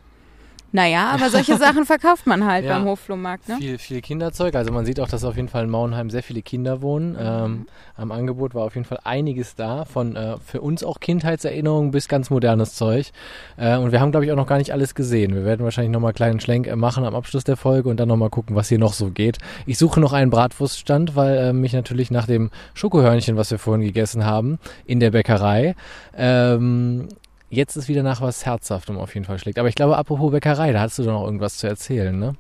Naja, 0.71 1.11
aber 1.15 1.31
solche 1.31 1.57
Sachen 1.59 1.87
verkauft 1.87 2.27
man 2.27 2.45
halt 2.45 2.65
Ja. 2.65 2.77
beim 2.79 2.87
Hofflohmarkt, 2.87 3.49
ne? 3.49 3.57
Viel, 3.57 3.79
viel 3.79 4.01
Kinderzeug. 4.03 4.55
Also 4.55 4.73
man 4.73 4.85
sieht 4.85 5.01
auch, 5.01 5.09
dass 5.09 5.25
auf 5.25 5.37
jeden 5.37 5.49
Fall 5.49 5.65
in 5.65 5.71
Mauenheim 5.71 6.11
sehr 6.11 6.23
viele 6.23 6.43
Kinder 6.43 6.83
wohnen. 6.83 7.17
Ähm, 7.19 7.67
am 7.97 8.13
Angebot 8.13 8.55
war 8.55 8.65
auf 8.65 8.75
jeden 8.75 8.85
Fall 8.87 8.99
einiges 9.05 9.55
da. 9.55 9.85
Von 9.87 10.15
äh, 10.15 10.37
für 10.45 10.61
uns 10.61 10.85
auch 10.85 11.01
Kindheitserinnerungen 11.01 11.91
bis 11.91 12.07
ganz 12.09 12.29
modernes 12.31 12.75
Zeug. 12.75 13.11
Äh, 13.57 13.77
und 13.79 13.93
wir 13.93 14.01
haben, 14.01 14.11
glaube 14.11 14.27
ich, 14.27 14.33
auch 14.33 14.37
noch 14.37 14.47
gar 14.47 14.59
nicht 14.59 14.73
alles 14.73 14.95
gesehen. 14.95 15.35
Wir 15.35 15.45
werden 15.45 15.65
wahrscheinlich 15.65 15.93
nochmal 15.93 16.11
einen 16.11 16.17
kleinen 16.17 16.41
Schlenk 16.41 16.67
äh, 16.67 16.77
machen 16.77 17.05
am 17.05 17.15
Abschluss 17.15 17.45
der 17.45 17.57
Folge 17.57 17.89
und 17.89 17.99
dann 17.99 18.09
nochmal 18.09 18.31
gucken, 18.31 18.55
was 18.55 18.69
hier 18.69 18.79
noch 18.79 18.93
so 18.93 19.11
geht. 19.11 19.39
Ich 19.67 19.79
suche 19.79 20.01
noch 20.01 20.13
einen 20.13 20.31
Bratwurststand, 20.31 21.17
weil 21.17 21.37
äh, 21.39 21.53
mich 21.53 21.73
natürlich 21.73 22.11
nach 22.11 22.27
dem 22.27 22.51
Schokohörnchen, 22.75 23.37
was 23.37 23.51
wir 23.51 23.59
vorhin 23.59 23.85
gegessen 23.85 24.27
haben, 24.27 24.59
in 24.85 25.01
der 25.01 25.13
Bäckerei, 25.13 25.75
ähm, 26.17 27.09
jetzt 27.51 27.77
ist 27.77 27.89
wieder 27.89 28.03
nach 28.03 28.21
was 28.21 28.45
Herzhaftem 28.47 28.99
auf 28.99 29.15
jeden 29.15 29.27
Fall 29.27 29.39
schlägt. 29.39 29.59
Aber 29.59 29.69
ich 29.69 29.75
glaube, 29.75 29.97
apropos 29.97 30.31
Bäckerei, 30.31 30.73
da 30.73 30.81
hast 30.81 30.99
du 30.99 31.03
doch 31.03 31.13
noch 31.13 31.25
irgendwas 31.25 31.59
zu 31.59 31.67
erzählen, 31.67 32.19
ne? 32.19 32.35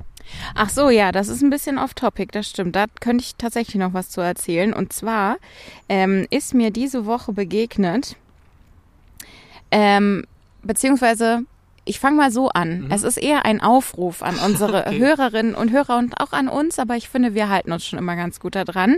Ach 0.54 0.68
so, 0.68 0.90
ja, 0.90 1.10
das 1.10 1.28
ist 1.28 1.42
ein 1.42 1.50
bisschen 1.50 1.78
off-topic, 1.78 2.32
das 2.32 2.48
stimmt. 2.50 2.76
Da 2.76 2.84
könnte 3.00 3.24
ich 3.24 3.36
tatsächlich 3.36 3.76
noch 3.76 3.94
was 3.94 4.10
zu 4.10 4.20
erzählen. 4.20 4.74
Und 4.74 4.92
zwar 4.92 5.36
ähm, 5.88 6.26
ist 6.30 6.52
mir 6.54 6.70
diese 6.70 7.06
Woche 7.06 7.32
begegnet, 7.32 8.16
ähm, 9.70 10.26
beziehungsweise 10.62 11.42
ich 11.88 11.98
fange 12.00 12.16
mal 12.16 12.30
so 12.30 12.48
an. 12.50 12.88
Es 12.90 13.02
ist 13.02 13.16
eher 13.16 13.44
ein 13.44 13.60
Aufruf 13.60 14.22
an 14.22 14.36
unsere 14.38 14.80
Okay. 14.86 14.98
Hörerinnen 14.98 15.54
und 15.54 15.72
Hörer 15.72 15.98
und 15.98 16.20
auch 16.20 16.32
an 16.32 16.48
uns, 16.48 16.78
aber 16.78 16.96
ich 16.96 17.08
finde, 17.08 17.34
wir 17.34 17.48
halten 17.48 17.72
uns 17.72 17.84
schon 17.86 17.98
immer 17.98 18.14
ganz 18.16 18.38
gut 18.40 18.54
daran, 18.54 18.96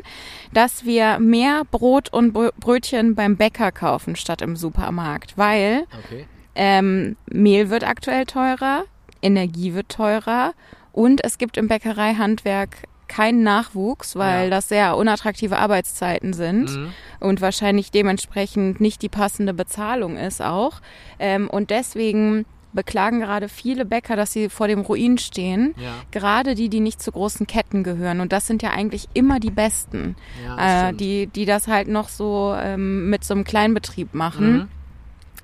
dass 0.53 0.85
wir 0.85 1.19
mehr 1.19 1.63
Brot 1.71 2.13
und 2.13 2.35
Brö- 2.37 2.53
Brötchen 2.59 3.15
beim 3.15 3.37
Bäcker 3.37 3.73
kaufen 3.73 4.17
statt 4.17 4.43
im 4.43 4.57
Supermarkt, 4.57 5.39
weil 5.39 5.85
Okay. 6.07 6.27
ähm, 6.55 7.17
Mehl 7.31 7.71
wird 7.71 7.85
aktuell 7.85 8.27
teurer, 8.27 8.85
Energie 9.23 9.75
wird 9.75 9.89
teurer 9.89 10.53
und 10.93 11.25
es 11.25 11.39
gibt 11.39 11.57
im 11.57 11.69
Bäckereihandwerk 11.69 12.85
keinen 13.07 13.43
Nachwuchs, 13.43 14.15
weil 14.17 14.45
Ja. 14.45 14.51
das 14.51 14.69
sehr 14.69 14.97
unattraktive 14.97 15.59
Arbeitszeiten 15.59 16.33
sind 16.33 16.71
Mhm. 16.77 16.93
und 17.19 17.41
wahrscheinlich 17.41 17.91
dementsprechend 17.91 18.81
nicht 18.81 19.03
die 19.03 19.09
passende 19.09 19.53
Bezahlung 19.53 20.17
ist 20.17 20.41
auch. 20.41 20.81
Ähm, 21.19 21.49
und 21.51 21.71
deswegen 21.71 22.47
beklagen 22.73 23.21
gerade 23.21 23.49
viele 23.49 23.85
Bäcker, 23.85 24.17
dass 24.17 24.33
sie 24.33 24.49
vor 24.49 24.69
dem 24.69 24.81
Ruin 24.81 25.19
stehen. 25.19 25.75
Ja. 25.77 25.93
Gerade 26.11 26.55
die, 26.55 26.69
die 26.69 26.81
nicht 26.81 27.03
zu 27.03 27.13
großen 27.13 27.47
Ketten 27.47 27.83
gehören. 27.83 28.21
Und 28.21 28.33
das 28.33 28.47
sind 28.47 28.63
ja 28.63 28.71
eigentlich 28.71 29.09
immer 29.15 29.41
die 29.41 29.51
Besten, 29.51 30.17
Ja, 30.45 30.89
äh, 30.89 30.95
die, 30.95 31.27
die 31.27 31.45
das 31.45 31.69
halt 31.69 31.89
noch 31.89 32.09
so 32.09 32.55
ähm, 32.57 33.11
mit 33.11 33.25
so 33.25 33.35
einem 33.35 33.45
Kleinbetrieb 33.45 34.15
machen. 34.15 34.53
Mhm. 34.53 34.69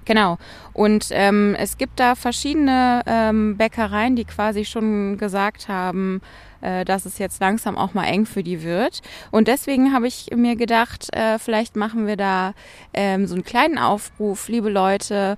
Genau. 0.07 0.39
Und 0.73 1.09
ähm, 1.11 1.57
es 1.59 1.79
gibt 1.79 1.99
da 2.01 2.15
verschiedene 2.15 3.03
ähm, 3.07 3.57
Bäckereien, 3.57 4.17
die 4.17 4.25
quasi 4.25 4.65
schon 4.65 5.19
gesagt 5.19 5.69
haben, 5.69 6.23
äh, 6.61 6.85
dass 6.85 7.07
es 7.07 7.19
jetzt 7.19 7.41
langsam 7.41 7.77
auch 7.77 7.93
mal 7.93 8.05
eng 8.05 8.25
für 8.25 8.43
die 8.43 8.63
wird. 8.63 9.03
Und 9.31 9.49
deswegen 9.49 9.93
habe 9.93 10.07
ich 10.07 10.31
mir 10.35 10.57
gedacht, 10.57 11.15
äh, 11.15 11.39
vielleicht 11.39 11.77
machen 11.77 12.07
wir 12.07 12.17
da 12.17 12.55
ähm, 12.95 13.27
so 13.27 13.35
einen 13.35 13.45
kleinen 13.45 13.79
Aufruf, 13.79 14.49
liebe 14.49 14.71
Leute. 14.71 15.37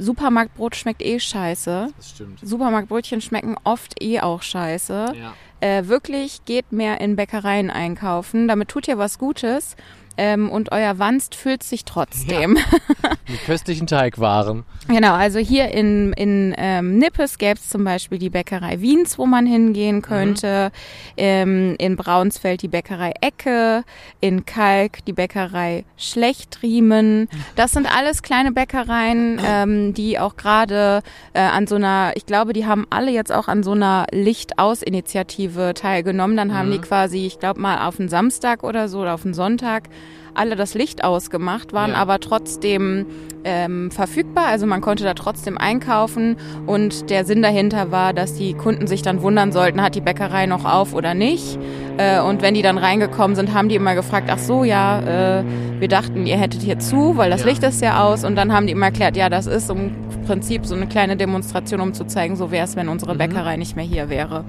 Supermarktbrot 0.00 0.76
schmeckt 0.76 1.02
eh 1.02 1.20
scheiße. 1.20 1.88
Das 1.96 2.10
stimmt. 2.10 2.40
Supermarktbrötchen 2.42 3.20
schmecken 3.20 3.56
oft 3.64 4.02
eh 4.02 4.20
auch 4.20 4.42
scheiße. 4.42 5.14
Ja. 5.20 5.34
Äh, 5.60 5.88
wirklich 5.88 6.44
geht 6.46 6.72
mehr 6.72 7.00
in 7.00 7.16
Bäckereien 7.16 7.70
einkaufen. 7.70 8.48
Damit 8.48 8.68
tut 8.68 8.88
ihr 8.88 8.96
was 8.96 9.18
Gutes. 9.18 9.76
Ähm, 10.16 10.50
und 10.50 10.72
euer 10.72 10.98
Wanst 10.98 11.34
füllt 11.34 11.62
sich 11.62 11.84
trotzdem. 11.84 12.58
Mit 13.28 13.44
köstlichen 13.44 13.86
Teigwaren. 13.86 14.64
Genau, 14.88 15.14
also 15.14 15.38
hier 15.38 15.70
in, 15.70 16.12
in 16.14 16.54
ähm, 16.58 16.98
Nippes 16.98 17.38
gäbe 17.38 17.54
es 17.54 17.68
zum 17.68 17.84
Beispiel 17.84 18.18
die 18.18 18.30
Bäckerei 18.30 18.80
Wiens, 18.80 19.18
wo 19.18 19.26
man 19.26 19.46
hingehen 19.46 20.02
könnte. 20.02 20.72
Ähm, 21.16 21.76
in 21.78 21.96
Braunsfeld 21.96 22.62
die 22.62 22.68
Bäckerei 22.68 23.12
Ecke. 23.20 23.84
In 24.20 24.44
Kalk 24.44 25.04
die 25.04 25.12
Bäckerei 25.12 25.84
Schlechtriemen. 25.96 27.28
Das 27.56 27.72
sind 27.72 27.86
alles 27.86 28.22
kleine 28.22 28.52
Bäckereien, 28.52 29.40
ähm, 29.46 29.94
die 29.94 30.18
auch 30.18 30.36
gerade 30.36 31.02
äh, 31.34 31.40
an 31.40 31.66
so 31.66 31.76
einer, 31.76 32.12
ich 32.16 32.26
glaube, 32.26 32.52
die 32.52 32.66
haben 32.66 32.86
alle 32.90 33.10
jetzt 33.10 33.32
auch 33.32 33.48
an 33.48 33.62
so 33.62 33.72
einer 33.72 34.06
Lichtaus-Initiative 34.10 35.74
teilgenommen. 35.74 36.36
Dann 36.36 36.52
haben 36.52 36.70
die 36.70 36.78
quasi, 36.78 37.26
ich 37.26 37.38
glaube 37.38 37.60
mal 37.60 37.86
auf 37.86 38.00
einen 38.00 38.08
Samstag 38.08 38.64
oder 38.64 38.88
so 38.88 39.00
oder 39.00 39.14
auf 39.14 39.24
einen 39.24 39.34
Sonntag 39.34 39.88
alle 40.34 40.56
das 40.56 40.74
Licht 40.74 41.04
ausgemacht, 41.04 41.72
waren 41.72 41.90
Ja. 41.92 41.96
aber 41.96 42.20
trotzdem 42.20 43.06
ähm, 43.42 43.90
verfügbar. 43.90 44.46
Also 44.48 44.66
man 44.66 44.82
konnte 44.82 45.02
da 45.04 45.14
trotzdem 45.14 45.56
einkaufen 45.56 46.36
und 46.66 47.08
der 47.08 47.24
Sinn 47.24 47.40
dahinter 47.40 47.90
war, 47.90 48.12
dass 48.12 48.34
die 48.34 48.52
Kunden 48.52 48.86
sich 48.86 49.00
dann 49.00 49.22
wundern 49.22 49.50
sollten, 49.50 49.80
hat 49.82 49.94
die 49.94 50.02
Bäckerei 50.02 50.44
noch 50.46 50.66
auf 50.66 50.92
oder 50.94 51.14
nicht. 51.14 51.58
Äh, 51.96 52.20
und 52.20 52.42
wenn 52.42 52.52
die 52.54 52.60
dann 52.62 52.76
reingekommen 52.76 53.34
sind, 53.36 53.54
haben 53.54 53.68
die 53.70 53.76
immer 53.76 53.94
gefragt, 53.94 54.28
ach 54.30 54.38
so, 54.38 54.62
ja, 54.62 55.38
äh, 55.40 55.44
wir 55.78 55.88
dachten, 55.88 56.26
ihr 56.26 56.36
hättet 56.36 56.60
hier 56.60 56.78
zu, 56.78 57.16
weil 57.16 57.30
das 57.30 57.40
Ja. 57.40 57.46
Licht 57.48 57.62
ist 57.62 57.80
ja 57.80 58.04
aus. 58.04 58.24
Und 58.24 58.36
dann 58.36 58.52
haben 58.52 58.66
die 58.66 58.72
immer 58.72 58.86
erklärt, 58.86 59.16
ja, 59.16 59.30
das 59.30 59.46
ist 59.46 59.70
im 59.70 59.92
Prinzip 60.26 60.66
so 60.66 60.74
eine 60.74 60.86
kleine 60.86 61.16
Demonstration, 61.16 61.80
um 61.80 61.94
zu 61.94 62.04
zeigen, 62.04 62.36
so 62.36 62.50
wäre 62.50 62.64
es, 62.64 62.76
wenn 62.76 62.88
unsere 62.90 63.14
Mhm. 63.14 63.18
Bäckerei 63.18 63.56
nicht 63.56 63.74
mehr 63.74 63.86
hier 63.86 64.10
wäre. 64.10 64.44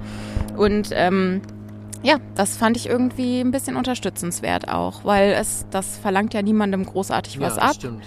Und 0.56 0.90
ähm, 0.92 1.40
ja, 2.02 2.18
das 2.34 2.56
fand 2.56 2.76
ich 2.76 2.88
irgendwie 2.88 3.40
ein 3.40 3.50
bisschen 3.50 3.76
unterstützenswert 3.76 4.68
auch, 4.68 5.04
weil 5.04 5.32
es, 5.32 5.66
das 5.70 5.96
verlangt 5.98 6.34
ja 6.34 6.42
niemandem 6.42 6.84
großartig 6.84 7.40
was 7.40 7.56
ja, 7.56 7.62
ab. 7.62 7.74
stimmt. 7.74 8.04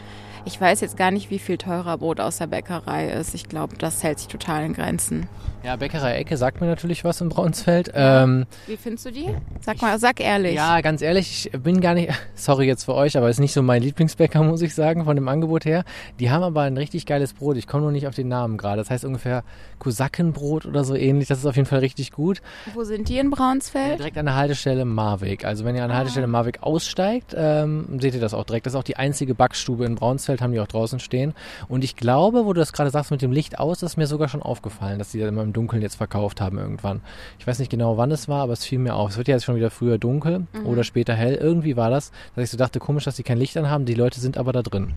Ich 0.47 0.61
weiß 0.61 0.81
jetzt 0.81 0.95
gar 0.95 1.09
nicht, 1.09 1.31
wie 1.31 1.39
viel 1.39 1.57
teurer 1.57 1.97
Brot 1.97 2.19
aus 2.19 2.37
der 2.37 2.45
Bäckerei 2.47 3.09
ist. 3.09 3.33
Ich 3.33 3.49
glaube, 3.49 3.75
das 3.77 4.03
hält 4.03 4.19
sich 4.19 4.27
total 4.27 4.63
in 4.63 4.73
Grenzen. 4.73 5.27
Ja, 5.63 5.75
Bäckerei 5.77 6.17
Ecke 6.17 6.37
sagt 6.37 6.61
mir 6.61 6.67
natürlich 6.67 7.03
was 7.03 7.19
in 7.21 7.29
Braunsfeld. 7.29 7.91
Ähm, 7.95 8.45
Wie 8.67 8.77
findest 8.77 9.07
du 9.07 9.11
die? 9.11 9.29
Sag 9.61 9.81
mal, 9.81 9.97
sag 9.97 10.19
ehrlich. 10.19 10.53
ja, 10.53 10.79
ganz 10.81 11.01
ehrlich, 11.01 11.49
ich 11.51 11.59
bin 11.59 11.81
gar 11.81 11.95
nicht, 11.95 12.11
sorry 12.35 12.67
jetzt 12.67 12.83
für 12.83 12.93
euch, 12.93 13.17
aber 13.17 13.27
ist 13.31 13.39
nicht 13.39 13.53
so 13.53 13.63
mein 13.63 13.81
Lieblingsbäcker, 13.81 14.43
muss 14.43 14.61
ich 14.61 14.75
sagen, 14.75 15.05
von 15.05 15.15
dem 15.15 15.27
Angebot 15.27 15.65
her. 15.65 15.83
Die 16.19 16.29
haben 16.29 16.43
aber 16.43 16.61
ein 16.61 16.77
richtig 16.77 17.07
geiles 17.07 17.33
Brot. 17.33 17.57
Ich 17.57 17.65
komme 17.65 17.81
nur 17.81 17.91
nicht 17.91 18.05
auf 18.05 18.13
den 18.13 18.27
Namen 18.27 18.57
gerade. 18.59 18.77
Das 18.77 18.91
heißt 18.91 19.03
ungefähr 19.05 19.43
Kosakenbrot 19.79 20.67
oder 20.67 20.83
so 20.83 20.93
ähnlich. 20.95 21.27
Das 21.27 21.39
ist 21.39 21.45
auf 21.47 21.55
jeden 21.55 21.67
Fall 21.67 21.79
richtig 21.79 22.11
gut. 22.11 22.43
Wo 22.75 22.83
sind 22.83 23.09
die 23.09 23.17
in 23.17 23.31
Ja, 23.31 23.35
Braunsfeld? 23.35 23.97
direkt 23.97 24.19
an 24.19 24.25
der 24.25 24.35
Haltestelle 24.35 24.85
Marweg. 24.85 25.45
Also 25.45 25.65
wenn 25.65 25.75
ihr 25.75 25.81
an 25.81 25.89
der 25.89 25.97
Haltestelle 25.97 26.27
Marweg 26.27 26.61
aussteigt, 26.61 27.33
ähm, 27.35 27.87
seht 27.99 28.13
ihr 28.13 28.21
das 28.21 28.35
auch 28.35 28.43
direkt. 28.43 28.67
Das 28.67 28.73
ist 28.73 28.79
auch 28.79 28.83
die 28.83 28.97
einzige 28.97 29.33
Backstube 29.33 29.83
in 29.85 29.95
Braunsfeld, 29.95 30.34
haben 30.41 30.51
die 30.51 30.59
auch 30.59 30.67
draußen 30.67 30.99
stehen. 30.99 31.33
Und 31.67 31.83
ich 31.83 31.95
glaube, 31.95 32.45
wo 32.45 32.53
du 32.53 32.59
das 32.59 32.73
gerade 32.73 32.89
sagst 32.89 33.11
mit 33.11 33.21
dem 33.21 33.31
Licht 33.31 33.59
aus, 33.59 33.83
ist 33.83 33.97
mir 33.97 34.07
sogar 34.07 34.27
schon 34.29 34.41
aufgefallen, 34.41 34.99
dass 34.99 35.11
die 35.11 35.19
da 35.19 35.27
immer 35.27 35.43
im 35.43 35.53
Dunkeln 35.53 35.81
jetzt 35.81 35.95
verkauft 35.95 36.41
haben 36.41 36.57
irgendwann. 36.57 37.01
Ich 37.39 37.47
weiß 37.47 37.59
nicht 37.59 37.69
genau, 37.69 37.97
wann 37.97 38.11
es 38.11 38.27
war, 38.27 38.41
aber 38.43 38.53
es 38.53 38.65
fiel 38.65 38.79
mir 38.79 38.95
auf. 38.95 39.11
Es 39.11 39.17
wird 39.17 39.27
ja 39.27 39.35
jetzt 39.35 39.43
schon 39.45 39.55
wieder 39.55 39.69
früher 39.71 39.97
dunkel 39.97 40.47
oder 40.65 40.83
später 40.83 41.13
hell. 41.13 41.35
Irgendwie 41.35 41.75
war 41.77 41.89
das, 41.89 42.11
dass 42.35 42.45
ich 42.45 42.49
so 42.51 42.57
dachte, 42.57 42.79
komisch, 42.79 43.03
dass 43.05 43.15
die 43.15 43.23
kein 43.23 43.37
Licht 43.37 43.55
anhaben. 43.57 43.85
Die 43.85 43.93
Leute 43.95 44.19
sind 44.19 44.37
aber 44.37 44.51
da 44.53 44.61
drin. 44.61 44.93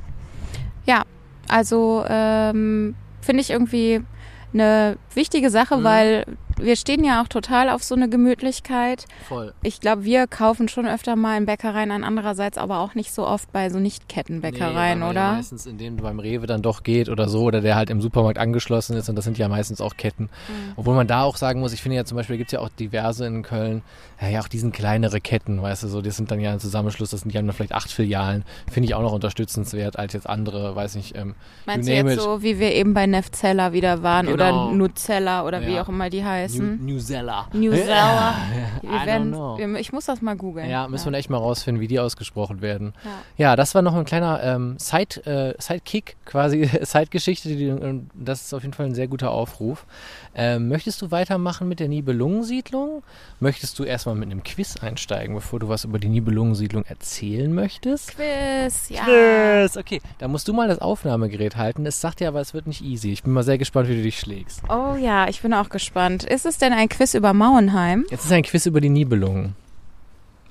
Ja, 0.86 1.02
also 1.48 2.04
ähm, 2.08 2.94
finde 3.20 3.40
ich 3.42 3.50
irgendwie 3.50 4.00
eine 4.54 4.96
wichtige 5.14 5.50
Sache, 5.50 5.76
Mhm. 5.76 5.84
weil 5.84 6.24
wir 6.60 6.76
stehen 6.76 7.04
ja 7.04 7.22
auch 7.22 7.28
total 7.28 7.70
auf 7.70 7.82
so 7.82 7.94
eine 7.94 8.08
Gemütlichkeit. 8.08 9.06
Voll. 9.28 9.52
Ich 9.62 9.80
glaube, 9.80 10.04
wir 10.04 10.26
kaufen 10.26 10.68
schon 10.68 10.86
öfter 10.86 11.16
mal 11.16 11.36
in 11.38 11.46
Bäckereien 11.46 11.90
ein, 11.90 12.04
andererseits 12.04 12.58
aber 12.58 12.78
auch 12.80 12.94
nicht 12.94 13.12
so 13.12 13.26
oft 13.26 13.50
bei 13.52 13.70
so 13.70 13.78
Nicht-Kettenbäckereien, 13.78 15.00
Nee, 15.00 15.04
oder? 15.06 15.14
Ja 15.20 15.32
meistens 15.32 15.66
in 15.66 15.78
dem 15.78 15.96
beim 15.96 16.18
Rewe 16.20 16.46
dann 16.46 16.62
doch 16.62 16.82
geht 16.82 17.08
oder 17.08 17.28
so 17.28 17.42
oder 17.42 17.60
der 17.60 17.76
halt 17.76 17.90
im 17.90 18.00
Supermarkt 18.00 18.38
angeschlossen 18.38 18.96
ist 18.96 19.08
und 19.08 19.16
das 19.16 19.24
sind 19.24 19.38
ja 19.38 19.48
meistens 19.48 19.80
auch 19.80 19.96
Ketten. 19.96 20.24
Mhm. 20.24 20.72
Obwohl 20.76 20.94
man 20.94 21.06
da 21.06 21.22
auch 21.22 21.36
sagen 21.36 21.60
muss, 21.60 21.72
ich 21.72 21.82
finde 21.82 21.96
ja 21.96 22.04
zum 22.04 22.16
Beispiel 22.16 22.36
gibt 22.36 22.48
es 22.48 22.52
ja 22.52 22.60
auch 22.60 22.68
diverse 22.68 23.26
in 23.26 23.42
Köln, 23.42 23.82
ja, 24.20 24.40
auch 24.40 24.48
diesen 24.48 24.72
kleinere 24.72 25.20
Ketten, 25.20 25.62
weißt 25.62 25.84
du, 25.84 25.88
so, 25.88 26.02
das 26.02 26.16
sind 26.16 26.30
dann 26.30 26.40
ja 26.40 26.52
ein 26.52 26.60
Zusammenschluss, 26.60 27.10
das 27.10 27.20
sind 27.20 27.32
ja 27.32 27.40
vielleicht 27.52 27.72
acht 27.72 27.90
Filialen, 27.90 28.44
finde 28.70 28.88
ich 28.88 28.94
auch 28.94 29.02
noch 29.02 29.12
unterstützenswert 29.12 29.98
als 29.98 30.12
jetzt 30.12 30.28
andere, 30.28 30.74
weiß 30.74 30.96
nicht, 30.96 31.16
ähm, 31.16 31.34
Meinst 31.66 31.88
du 31.88 31.92
jetzt 31.92 32.12
it. 32.14 32.20
so, 32.20 32.42
wie 32.42 32.58
wir 32.58 32.74
eben 32.74 32.94
bei 32.94 33.06
Nefzella 33.06 33.72
wieder 33.72 34.02
waren 34.02 34.26
Genau. 34.26 34.34
oder 34.34 34.72
Nutella 34.76 35.44
oder 35.46 35.60
wie 35.66 35.74
Ja. 35.74 35.82
auch 35.82 35.88
immer 35.88 36.10
die 36.10 36.24
heißen? 36.24 36.47
Heißen. 36.48 36.76
New, 36.84 36.94
New 36.94 36.98
Zeller. 37.00 37.48
New 37.52 37.72
Zeller. 37.72 38.34
I 38.82 38.86
Wir 38.86 38.90
don't 38.90 39.06
werden, 39.06 39.28
know. 39.28 39.58
wir, 39.58 39.74
ich 39.78 39.92
muss 39.92 40.06
das 40.06 40.22
mal 40.22 40.36
googeln. 40.36 40.68
Ja, 40.68 40.88
müssen 40.88 41.12
wir 41.12 41.18
echt 41.18 41.30
mal 41.30 41.38
rausfinden, 41.38 41.80
wie 41.80 41.88
die 41.88 42.00
ausgesprochen 42.00 42.60
werden. 42.60 42.92
Ja. 43.04 43.10
Ja, 43.48 43.56
das 43.56 43.74
war 43.74 43.82
noch 43.82 43.94
ein 43.94 44.04
kleiner 44.04 44.42
ähm, 44.42 44.76
Side, 44.78 45.24
äh, 45.26 45.54
Sidekick, 45.60 46.16
quasi 46.24 46.68
Sidegeschichte. 46.82 48.02
Das 48.14 48.42
ist 48.42 48.54
auf 48.54 48.62
jeden 48.62 48.74
Fall 48.74 48.86
ein 48.86 48.94
sehr 48.94 49.08
guter 49.08 49.30
Aufruf. 49.30 49.86
Ähm, 50.34 50.68
möchtest 50.68 51.02
du 51.02 51.10
weitermachen 51.10 51.68
mit 51.68 51.80
der 51.80 51.88
Nibelungensiedlung? 51.88 53.02
Möchtest 53.40 53.78
du 53.78 53.84
erstmal 53.84 54.14
mit 54.14 54.30
einem 54.30 54.42
Quiz 54.42 54.76
einsteigen, 54.80 55.34
bevor 55.34 55.58
du 55.58 55.68
was 55.68 55.84
über 55.84 55.98
die 55.98 56.08
Nibelungensiedlung 56.08 56.84
erzählen 56.84 57.52
möchtest? 57.52 58.14
Quiz, 58.16 58.88
ja. 58.88 59.04
Quiz, 59.04 59.76
okay. 59.76 60.00
Da 60.18 60.28
musst 60.28 60.46
du 60.48 60.52
mal 60.52 60.68
das 60.68 60.80
Aufnahmegerät 60.80 61.56
halten. 61.56 61.86
Es 61.86 62.00
sagt 62.00 62.20
dir 62.20 62.28
aber, 62.28 62.40
es 62.40 62.54
wird 62.54 62.66
nicht 62.66 62.82
easy. 62.82 63.12
Ich 63.12 63.22
bin 63.22 63.32
mal 63.32 63.42
sehr 63.42 63.58
gespannt, 63.58 63.88
wie 63.88 63.96
du 63.96 64.02
dich 64.02 64.18
schlägst. 64.18 64.62
Oh 64.68 64.96
ja, 64.96 65.28
ich 65.28 65.40
bin 65.40 65.54
auch 65.54 65.68
gespannt. 65.68 66.24
Ist 66.24 66.37
es 66.46 66.58
denn 66.58 66.72
ein 66.72 66.88
Quiz 66.88 67.14
über 67.14 67.32
Mauenheim? 67.32 68.04
Jetzt 68.10 68.24
ist 68.24 68.32
ein 68.32 68.42
Quiz 68.42 68.66
über 68.66 68.80
die 68.80 68.88
Nibelungen. 68.90 69.54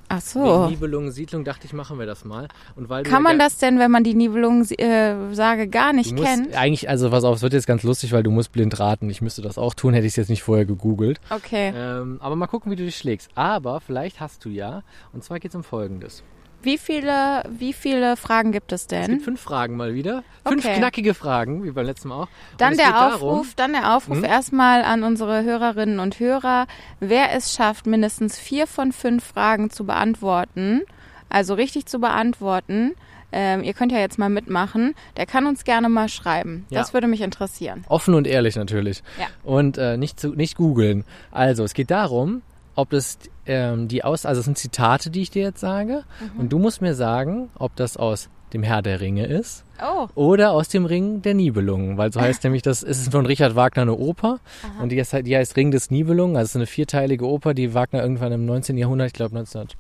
Ach 0.10 0.22
so. 0.22 0.68
Nibelungensiedlung 0.70 1.44
dachte 1.44 1.66
ich, 1.66 1.74
machen 1.74 2.00
wir 2.00 2.06
das 2.06 2.24
mal. 2.24 2.48
Und 2.78 2.88
weil 2.88 3.04
Kann 3.04 3.24
man 3.24 3.38
das 3.38 3.58
denn, 3.58 3.78
wenn 3.78 3.92
man 3.92 4.06
die 4.06 4.14
Nibelungen-Sage 4.14 5.68
gar 5.68 5.92
Du 5.92 5.98
nicht 5.98 6.14
musst 6.16 6.26
kennt? 6.26 6.56
eigentlich, 6.56 6.90
also 6.90 7.10
pass 7.10 7.26
auf, 7.26 7.36
es 7.36 7.42
wird 7.42 7.52
jetzt 7.52 7.68
ganz 7.68 7.84
lustig, 7.84 8.14
weil 8.14 8.24
du 8.24 8.32
musst 8.32 8.54
blind 8.54 8.80
raten. 8.80 9.10
Ich 9.10 9.22
müsste 9.22 9.42
das 9.42 9.58
auch 9.58 9.74
tun, 9.74 9.94
hätte 9.94 10.06
ich 10.06 10.14
es 10.14 10.16
jetzt 10.16 10.30
nicht 10.30 10.44
vorher 10.44 10.66
gegoogelt. 10.66 11.20
Okay. 11.30 11.74
Ähm, 11.76 12.20
aber 12.22 12.38
mal 12.38 12.48
gucken, 12.48 12.72
wie 12.72 12.78
du 12.78 12.86
dich 12.86 12.96
schlägst. 12.96 13.30
Aber 13.36 13.82
vielleicht 13.82 14.22
hast 14.22 14.46
du 14.46 14.50
ja. 14.50 14.84
Und 15.12 15.26
zwar 15.26 15.40
geht 15.40 15.52
es 15.52 15.56
um 15.56 15.64
Folgendes. 15.64 16.24
Wie 16.64 16.78
viele, 16.78 17.44
wie 17.50 17.72
viele 17.72 18.18
Fragen 18.18 18.52
gibt 18.52 18.72
es 18.72 18.82
Es 18.82 18.88
denn? 18.88 19.08
gibt 19.08 19.24
fünf 19.24 19.40
Fragen 19.42 19.78
mal 19.78 19.94
wieder. 19.94 20.24
Fünf 20.46 20.66
Okay. 20.66 20.76
knackige 20.78 21.14
Fragen, 21.14 21.64
wie 21.64 21.72
beim 21.72 21.86
letzten 21.86 22.10
Mal 22.10 22.16
auch. 22.16 22.22
Und 22.22 22.30
Dann 22.62 22.72
es 22.72 22.78
der 22.78 22.92
darum- 22.92 23.14
Aufruf, 23.14 23.54
dann 23.56 23.74
der 23.74 23.96
Aufruf 23.96 24.18
Hm? 24.18 24.24
erstmal 24.24 24.84
an 24.84 25.04
unsere 25.04 25.44
Hörerinnen 25.44 26.00
und 26.00 26.20
Hörer, 26.20 26.66
wer 27.00 27.34
es 27.34 27.54
schafft, 27.54 27.86
mindestens 27.86 28.38
vier 28.40 28.68
von 28.68 28.92
fünf 28.92 29.24
Fragen 29.24 29.70
zu 29.70 29.86
beantworten, 29.86 30.82
also 31.30 31.54
richtig 31.54 31.86
zu 31.86 32.00
beantworten. 32.00 32.96
Ähm, 33.32 33.62
ihr 33.64 33.74
könnt 33.74 33.92
ja 33.92 34.00
jetzt 34.00 34.18
mal 34.18 34.30
mitmachen. 34.30 34.96
Der 35.18 35.26
kann 35.26 35.46
uns 35.48 35.66
gerne 35.66 35.90
mal 35.90 36.08
schreiben. 36.08 36.66
Ja. 36.70 36.80
Das 36.80 36.94
würde 36.94 37.08
mich 37.08 37.20
interessieren. 37.22 37.84
Offen 37.90 38.14
und 38.14 38.26
ehrlich 38.26 38.56
natürlich. 38.56 39.04
Ja. 39.20 39.26
Und 39.44 39.78
äh, 39.78 39.98
nicht, 39.98 40.18
zu, 40.20 40.30
nicht 40.30 40.56
googeln. 40.56 41.04
Also, 41.30 41.66
es 41.66 41.74
geht 41.74 41.92
darum, 41.92 42.42
ob 42.76 42.90
das 42.90 43.20
ähm, 43.48 43.88
die 43.88 44.04
aus, 44.04 44.26
also 44.26 44.40
es 44.40 44.46
sind 44.46 44.58
Zitate, 44.58 45.10
die 45.10 45.22
ich 45.22 45.32
dir 45.32 45.44
jetzt 45.44 45.60
sage. 45.60 46.04
Mhm. 46.20 46.40
Und 46.40 46.54
du 46.54 46.60
musst 46.60 46.82
mir 46.82 46.94
sagen, 46.94 47.50
ob 47.58 47.76
das 47.76 47.98
aus 47.98 48.30
dem 48.54 48.64
Herr 48.64 48.82
der 48.82 49.02
Ringe 49.02 49.26
ist 49.26 49.66
Oh, 49.84 50.08
oder 50.16 50.52
aus 50.52 50.70
dem 50.70 50.86
Ring 50.86 51.22
der 51.22 51.34
Nibelungen, 51.34 51.98
weil 51.98 52.12
so 52.12 52.22
heißt 52.22 52.44
nämlich 52.46 52.62
das, 52.62 52.82
ist 52.82 53.12
von 53.12 53.26
Richard 53.26 53.56
Wagner 53.56 53.84
eine 53.84 53.96
Oper 53.96 54.40
und 54.82 54.92
die 54.92 55.00
heißt, 55.00 55.26
die 55.26 55.36
heißt 55.36 55.56
Ring 55.56 55.72
des 55.72 55.92
Nibelungen, 55.92 56.36
also 56.36 56.46
es 56.46 56.50
ist 56.52 56.56
eine 56.56 56.66
vierteilige 56.66 57.28
Oper, 57.28 57.54
die 57.54 57.74
Wagner 57.74 58.02
irgendwann 58.02 58.32
im 58.32 58.46
19. 58.46 58.78
Jahrhundert, 58.78 59.08
ich 59.08 59.14
glaube 59.14 59.38
1900 59.38 59.78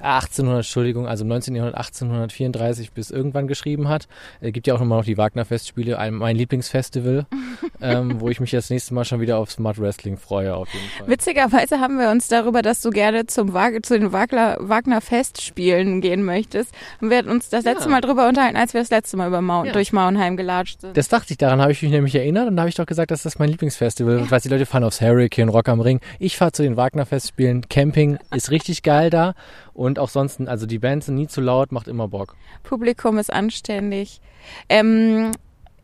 1800, 0.00 0.58
Entschuldigung, 0.58 1.06
also 1.08 1.24
im 1.24 1.28
19. 1.28 1.54
Jahrhundert 1.56 1.78
1834 1.78 2.92
bis 2.92 3.10
irgendwann 3.10 3.46
geschrieben 3.48 3.88
hat. 3.88 4.08
Es 4.40 4.52
gibt 4.52 4.66
ja 4.66 4.74
auch 4.74 4.80
immer 4.80 4.96
noch 4.96 5.04
die 5.04 5.16
Wagner-Festspiele, 5.18 5.98
ein, 5.98 6.14
mein 6.14 6.36
Lieblingsfestival, 6.36 7.26
ähm, 7.80 8.20
wo 8.20 8.28
ich 8.28 8.40
mich 8.40 8.50
das 8.50 8.70
nächste 8.70 8.94
Mal 8.94 9.04
schon 9.04 9.20
wieder 9.20 9.38
auf 9.38 9.50
Smart 9.50 9.80
Wrestling 9.80 10.16
freue, 10.16 10.54
auf 10.54 10.68
jeden 10.72 10.86
Fall. 10.98 11.08
witzigerweise 11.08 11.80
haben 11.80 11.98
wir 11.98 12.10
uns 12.10 12.28
darüber, 12.28 12.62
dass 12.62 12.80
du 12.82 12.90
gerne 12.90 13.26
zum 13.26 13.52
Wag 13.52 13.84
zu 13.84 13.98
den 13.98 14.12
Wagner, 14.12 14.56
Wagner 14.60 15.00
Festspielen 15.00 16.00
gehen 16.00 16.22
möchtest. 16.24 16.74
Und 17.00 17.10
wir 17.10 17.18
hatten 17.18 17.30
uns 17.30 17.48
das 17.48 17.64
letzte 17.64 17.84
Ja. 17.84 17.90
Mal 17.90 18.00
drüber 18.00 18.28
unterhalten, 18.28 18.56
als 18.56 18.74
wir 18.74 18.80
das 18.80 18.90
letzte 18.90 19.16
Mal 19.16 19.28
über 19.28 19.40
Mau 19.40 19.64
Ja. 19.64 19.72
durch 19.72 19.92
Mauenheim 19.92 20.36
gelatscht 20.36 20.80
sind. 20.82 20.96
Das 20.96 21.08
dachte 21.08 21.32
ich, 21.32 21.38
daran 21.38 21.60
habe 21.60 21.72
ich 21.72 21.82
mich 21.82 21.90
nämlich 21.90 22.14
erinnert 22.14 22.48
und 22.48 22.56
da 22.56 22.62
habe 22.62 22.68
ich 22.68 22.74
doch 22.76 22.86
gesagt, 22.86 23.10
dass 23.10 23.22
das 23.22 23.38
mein 23.38 23.48
Lieblingsfestival 23.48 24.20
ist. 24.20 24.30
Weil 24.30 24.40
die 24.40 24.48
Leute 24.48 24.66
fahren 24.66 24.84
aufs 24.84 25.00
Hurricane, 25.00 25.48
Rock 25.48 25.68
am 25.68 25.80
Ring. 25.80 26.00
Ich 26.18 26.36
fahre 26.36 26.52
zu 26.52 26.62
den 26.62 26.76
Wagner-Festspielen. 26.76 27.68
Camping 27.68 28.18
ist 28.34 28.50
richtig 28.50 28.82
geil 28.82 29.10
da 29.10 29.34
und 29.72 29.85
auch 29.94 30.08
sonst, 30.08 30.40
also 30.46 30.66
die 30.66 30.78
Bands 30.78 31.06
sind 31.06 31.14
nie 31.14 31.28
zu 31.28 31.40
laut, 31.40 31.72
macht 31.72 31.88
immer 31.88 32.08
Bock. 32.08 32.36
Publikum 32.62 33.18
ist 33.18 33.32
anständig. 33.32 34.20
Ähm, 34.68 35.32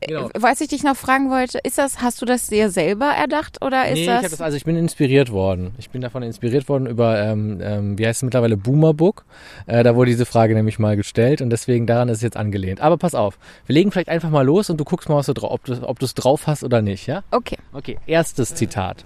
Genau. 0.07 0.31
Was 0.35 0.61
ich 0.61 0.69
dich 0.69 0.83
noch 0.83 0.97
fragen 0.97 1.31
wollte, 1.31 1.59
ist 1.63 1.79
das, 1.79 2.01
hast 2.01 2.21
du 2.23 2.27
das 2.27 2.49
dir 2.49 2.71
selber 2.71 3.07
erdacht 3.07 3.65
oder 3.65 3.87
ist 3.87 3.95
nee, 3.95 4.01
ich 4.01 4.07
das? 4.07 4.17
habe 4.17 4.31
das, 4.31 4.41
also 4.41 4.57
ich 4.57 4.65
bin 4.65 4.77
inspiriert 4.77 5.31
worden. 5.31 5.75
Ich 5.79 5.91
bin 5.91 6.01
davon 6.01 6.23
inspiriert 6.23 6.69
worden 6.69 6.87
über, 6.87 7.21
ähm, 7.23 7.61
ähm, 7.63 7.99
wie 7.99 8.07
heißt 8.07 8.19
es 8.19 8.23
mittlerweile, 8.23 8.57
Boomerbook. 8.57 9.25
Äh, 9.67 9.83
da 9.83 9.95
wurde 9.95 10.11
diese 10.11 10.27
Frage 10.27 10.55
nämlich 10.55 10.79
mal 10.79 10.97
gestellt 10.97 11.41
und 11.41 11.51
deswegen 11.51 11.87
daran 11.87 12.09
ist 12.09 12.19
es 12.19 12.23
jetzt 12.23 12.37
angelehnt. 12.37 12.81
Aber 12.81 12.97
pass 12.97 13.15
auf, 13.15 13.39
wir 13.67 13.75
legen 13.75 13.93
vielleicht 13.93 14.09
einfach 14.09 14.31
mal 14.31 14.45
los 14.45 14.71
und 14.71 14.79
du 14.79 14.85
guckst 14.85 15.09
mal, 15.09 15.17
was 15.17 15.27
du 15.27 15.35
drauf, 15.35 15.53
ob 15.53 15.65
du 15.65 15.89
ob 15.89 15.99
du 15.99 16.05
es 16.05 16.15
drauf 16.15 16.47
hast 16.47 16.65
oder 16.65 16.83
nicht, 16.83 17.07
ja? 17.07 17.23
okay. 17.31 17.59
Okay, 17.73 17.99
erstes 18.07 18.55
Zitat. 18.55 19.05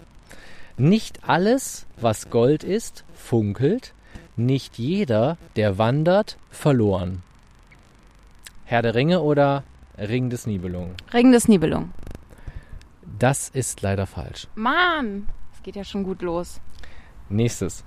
Nicht 0.79 1.21
alles, 1.27 1.87
was 2.01 2.31
Gold 2.31 2.65
ist, 2.65 3.05
funkelt. 3.15 3.93
Nicht 4.37 4.79
jeder, 4.79 5.39
der 5.57 5.79
wandert, 5.79 6.37
verloren. 6.51 7.23
Herr 8.67 8.83
der 8.83 8.95
Ringe 8.95 9.23
oder 9.23 9.63
Ring 9.97 10.29
des 10.29 10.47
Nibelungen? 10.47 10.95
Ring 11.13 11.33
des 11.33 11.49
Nibelung. 11.49 11.93
Das 13.19 13.49
ist 13.49 13.81
leider 13.81 14.07
falsch. 14.07 14.47
Mann, 14.55 15.27
es 15.55 15.63
geht 15.63 15.75
ja 15.75 15.85
schon 15.85 16.05
gut 16.05 16.21
los. 16.21 16.61
Nächstes. 17.31 17.83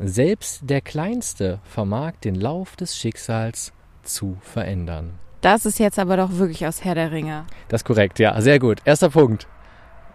Selbst 0.00 0.62
der 0.68 0.80
Kleinste 0.80 1.60
vermag 1.62 2.14
den 2.24 2.34
Lauf 2.34 2.74
des 2.74 2.96
Schicksals 2.96 3.72
zu 4.02 4.38
verändern. 4.40 5.18
Das 5.40 5.66
ist 5.66 5.78
jetzt 5.78 5.98
aber 5.98 6.16
doch 6.16 6.32
wirklich 6.32 6.66
aus 6.66 6.84
Herr 6.84 6.96
der 6.96 7.12
Ringe. 7.12 7.44
Das 7.68 7.82
ist 7.82 7.84
korrekt, 7.84 8.18
ja. 8.18 8.38
Sehr 8.40 8.58
gut. 8.58 8.82
Erster 8.84 9.10
Punkt. 9.10 9.46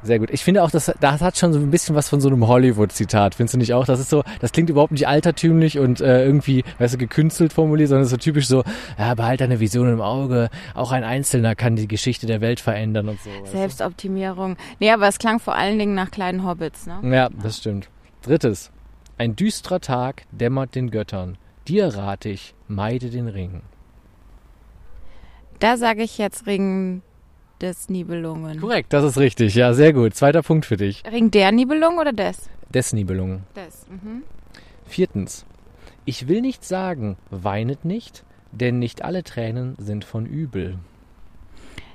Sehr 0.06 0.20
gut. 0.20 0.30
Ich 0.30 0.44
finde 0.44 0.62
auch, 0.62 0.70
das, 0.70 0.94
das 1.00 1.22
hat 1.22 1.36
schon 1.36 1.52
so 1.52 1.60
ein 1.60 1.72
bisschen 1.72 1.96
was 1.96 2.10
von 2.10 2.22
so 2.22 2.30
einem 2.30 2.48
Hollywood-Zitat. 2.48 3.34
Findest 3.34 3.56
du 3.56 3.58
nicht 3.58 3.74
auch? 3.74 3.86
Das 3.86 4.00
ist 4.00 4.12
so, 4.12 4.24
das 4.40 4.52
klingt 4.52 4.70
überhaupt 4.70 4.92
nicht 4.92 5.08
altertümlich 5.08 5.80
und 5.80 6.00
äh, 6.00 6.24
irgendwie, 6.24 6.64
weißt 6.78 6.94
du, 6.94 6.98
gekünstelt 7.00 7.54
formuliert, 7.54 7.90
sondern 7.90 8.06
so 8.06 8.16
typisch 8.18 8.48
so, 8.48 8.64
ja, 9.00 9.16
behalt 9.16 9.42
deine 9.42 9.60
Vision 9.60 9.92
im 9.92 10.02
Auge. 10.02 10.50
Auch 10.76 10.92
ein 10.92 11.04
Einzelner 11.04 11.56
kann 11.56 11.76
die 11.76 11.88
Geschichte 11.88 12.28
der 12.28 12.40
Welt 12.40 12.60
verändern 12.60 13.10
und 13.10 13.20
so. 13.20 13.32
Selbstoptimierung. 13.46 14.58
Nee, 14.80 14.92
aber 14.92 15.08
es 15.08 15.18
klang 15.18 15.40
vor 15.40 15.56
allen 15.56 15.80
Dingen 15.80 15.96
nach 15.96 16.12
kleinen 16.12 16.46
Hobbits, 16.46 16.86
ne? 16.86 17.00
Ja, 17.04 17.30
das 17.42 17.58
stimmt. 17.58 17.90
Drittes. 18.22 18.72
Ein 19.18 19.36
düsterer 19.36 19.80
Tag 19.80 20.24
dämmert 20.32 20.76
den 20.76 20.92
Göttern. 20.92 21.40
Dir 21.68 21.88
rat 21.88 22.26
ich, 22.26 22.54
meide 22.68 23.10
den 23.10 23.28
Ring. 23.28 23.64
Da 25.58 25.78
sage 25.78 26.04
ich 26.04 26.20
jetzt 26.20 26.46
Ring 26.46 27.02
des 27.62 27.90
Nibelungen. 27.90 28.60
Korrekt, 28.60 28.94
das 28.94 29.04
ist 29.04 29.18
richtig. 29.18 29.56
Ja, 29.56 29.74
sehr 29.74 29.94
gut. 29.94 30.14
Zweiter 30.16 30.42
Punkt 30.42 30.66
für 30.66 30.78
dich. 30.78 31.04
Ring 31.10 31.32
der 31.32 31.52
Nibelung 31.52 31.98
oder 31.98 32.14
des? 32.14 32.50
Des 32.70 32.94
Nibelungen. 32.94 33.44
Des. 33.56 33.88
Mhm. 33.90 34.24
Viertens. 34.86 35.46
Ich 36.06 36.28
will 36.28 36.42
nicht 36.42 36.64
sagen, 36.64 37.18
weinet 37.32 37.86
nicht, 37.86 38.24
denn 38.52 38.80
nicht 38.80 39.04
alle 39.04 39.24
Tränen 39.24 39.76
sind 39.78 40.06
von 40.06 40.26
übel. 40.26 40.78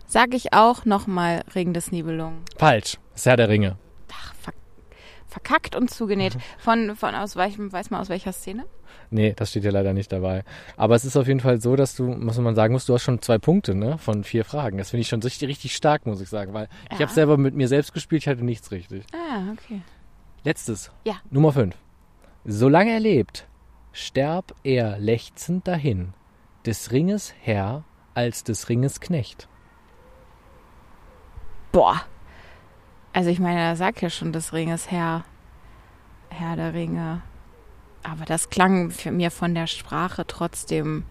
Sag 0.07 0.35
ich 0.35 0.53
auch 0.53 0.85
nochmal 0.85 1.43
Ring 1.55 1.73
des 1.73 1.93
Nibelungen. 1.93 2.43
Falsch. 2.57 2.99
Das 3.13 3.21
ist 3.23 3.27
Herr 3.27 3.37
der 3.37 3.49
Ringe. 3.49 3.77
Ach, 4.13 4.35
ver 4.35 4.53
verkackt 5.29 5.77
und 5.77 5.91
zugenäht. 5.91 6.37
Von, 6.59 6.97
von 6.97 7.15
aus 7.15 7.37
welchem, 7.37 7.73
weiß 7.73 7.91
man 7.91 8.01
aus 8.01 8.09
welcher 8.09 8.33
Szene? 8.33 8.65
Nee, 9.11 9.33
das 9.35 9.51
steht 9.51 9.65
ja 9.65 9.71
leider 9.71 9.93
nicht 9.93 10.13
dabei. 10.13 10.45
Aber 10.77 10.95
es 10.95 11.05
ist 11.05 11.17
auf 11.17 11.27
jeden 11.27 11.41
Fall 11.41 11.61
so, 11.61 11.75
dass 11.77 11.97
du, 11.97 12.05
muss 12.05 12.39
man 12.39 12.55
sagen 12.55 12.73
muss, 12.73 12.87
du 12.87 12.95
hast 12.95 13.03
schon 13.03 13.21
zwei 13.23 13.39
Punkte, 13.39 13.75
ne? 13.75 13.99
Von 13.99 14.23
vier 14.25 14.45
Fragen. 14.45 14.79
Das 14.79 14.91
finde 14.91 15.03
ich 15.03 15.09
schon 15.09 15.23
richtig, 15.23 15.49
richtig 15.49 15.75
stark, 15.75 16.07
muss 16.07 16.21
ich 16.21 16.29
sagen, 16.29 16.53
weil 16.55 16.69
ich 16.93 16.99
Ja. 16.99 17.07
habe 17.07 17.13
selber 17.13 17.37
mit 17.37 17.55
mir 17.55 17.69
selbst 17.69 17.93
gespielt, 17.93 18.23
ich 18.23 18.29
hatte 18.29 18.45
nichts 18.45 18.71
richtig. 18.71 19.05
Ah, 19.13 19.53
okay. 19.53 19.83
Letztes. 20.45 20.91
Ja. 21.05 21.15
Nummer 21.31 21.53
5. 21.53 21.75
Solange 22.45 22.93
er 22.93 23.01
lebt, 23.01 23.47
sterb 23.93 24.55
er 24.63 24.99
lechzend 24.99 25.67
dahin, 25.69 26.15
des 26.65 26.93
Ringes 26.93 27.35
Herr 27.41 27.85
als 28.15 28.45
des 28.45 28.69
Ringes 28.69 29.01
Knecht. 29.01 29.49
Boah. 31.73 32.01
Also 33.13 33.31
ich 33.31 33.41
meine, 33.41 33.61
da 33.61 33.77
sagt 33.77 34.01
ja 34.03 34.11
schon 34.11 34.33
des 34.33 34.53
Ringes 34.53 34.91
Herr. 34.91 35.25
Herr 36.31 36.57
der 36.57 36.75
Ringe. 36.75 37.23
Aber 38.03 38.25
das 38.25 38.51
klang 38.51 38.91
für 38.91 39.11
mir 39.11 39.31
von 39.31 39.55
der 39.55 39.67
Sprache 39.67 40.25
trotzdem 40.27 41.05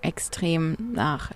extrem 0.00 0.76
nach 0.94 1.30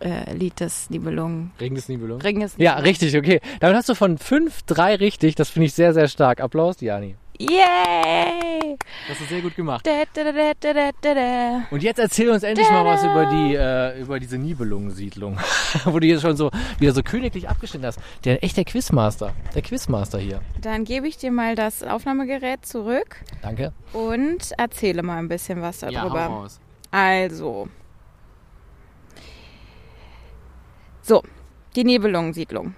äh, 0.00 0.32
Lied 0.34 0.60
des 0.60 0.88
Nibelungen. 0.88 1.52
Ring 1.60 1.74
des 1.74 1.88
Nibelungen? 1.88 2.22
Ring 2.22 2.40
des 2.40 2.52
Ja, 2.56 2.76
Nibelungen. 2.76 2.86
richtig, 2.86 3.16
okay. 3.16 3.40
Damit 3.60 3.76
hast 3.76 3.88
du 3.88 3.94
von 3.94 4.18
fünf 4.18 4.62
drei 4.62 4.94
richtig. 4.94 5.34
Das 5.34 5.50
finde 5.50 5.66
ich 5.66 5.74
sehr, 5.74 5.92
sehr 5.92 6.08
stark. 6.08 6.40
Applaus, 6.40 6.76
Diani. 6.78 7.16
Yay! 7.40 8.76
Das 9.08 9.18
ist 9.18 9.30
sehr 9.30 9.40
gut 9.40 9.56
gemacht. 9.56 9.86
Da, 9.86 10.02
da, 10.12 10.24
da, 10.24 10.32
da, 10.32 10.72
da, 10.74 10.90
da, 11.00 11.14
da. 11.14 11.62
Und 11.70 11.82
jetzt 11.82 11.98
erzähl 11.98 12.28
uns 12.28 12.42
endlich 12.42 12.68
mal 12.68 12.84
was 12.84 13.02
über 13.02 13.24
die, 13.24 13.54
äh, 13.54 13.98
über 13.98 14.20
diese 14.20 14.36
Nibelungensiedlung, 14.36 15.38
wo 15.86 15.98
du 15.98 16.06
hier 16.06 16.20
schon 16.20 16.36
so 16.36 16.50
wieder 16.78 16.92
so 16.92 17.02
königlich 17.02 17.48
abgeschnitten 17.48 17.86
hast. 17.86 17.98
Der 18.24 18.44
echter 18.44 18.62
Quizmaster, 18.64 19.32
der 19.54 19.62
Quizmaster 19.62 20.18
hier. 20.18 20.42
Dann 20.60 20.84
gebe 20.84 21.08
ich 21.08 21.16
dir 21.16 21.30
mal 21.30 21.54
das 21.54 21.82
Aufnahmegerät 21.82 22.66
zurück 22.66 23.16
Danke. 23.40 23.72
und 23.94 24.52
erzähle 24.58 25.02
mal 25.02 25.16
ein 25.16 25.28
bisschen 25.28 25.62
was 25.62 25.78
darüber. 25.78 26.26
raus. 26.26 26.60
Also. 26.90 27.70
So, 31.00 31.22
die 31.74 31.84
Nibelungensiedlung. 31.84 32.74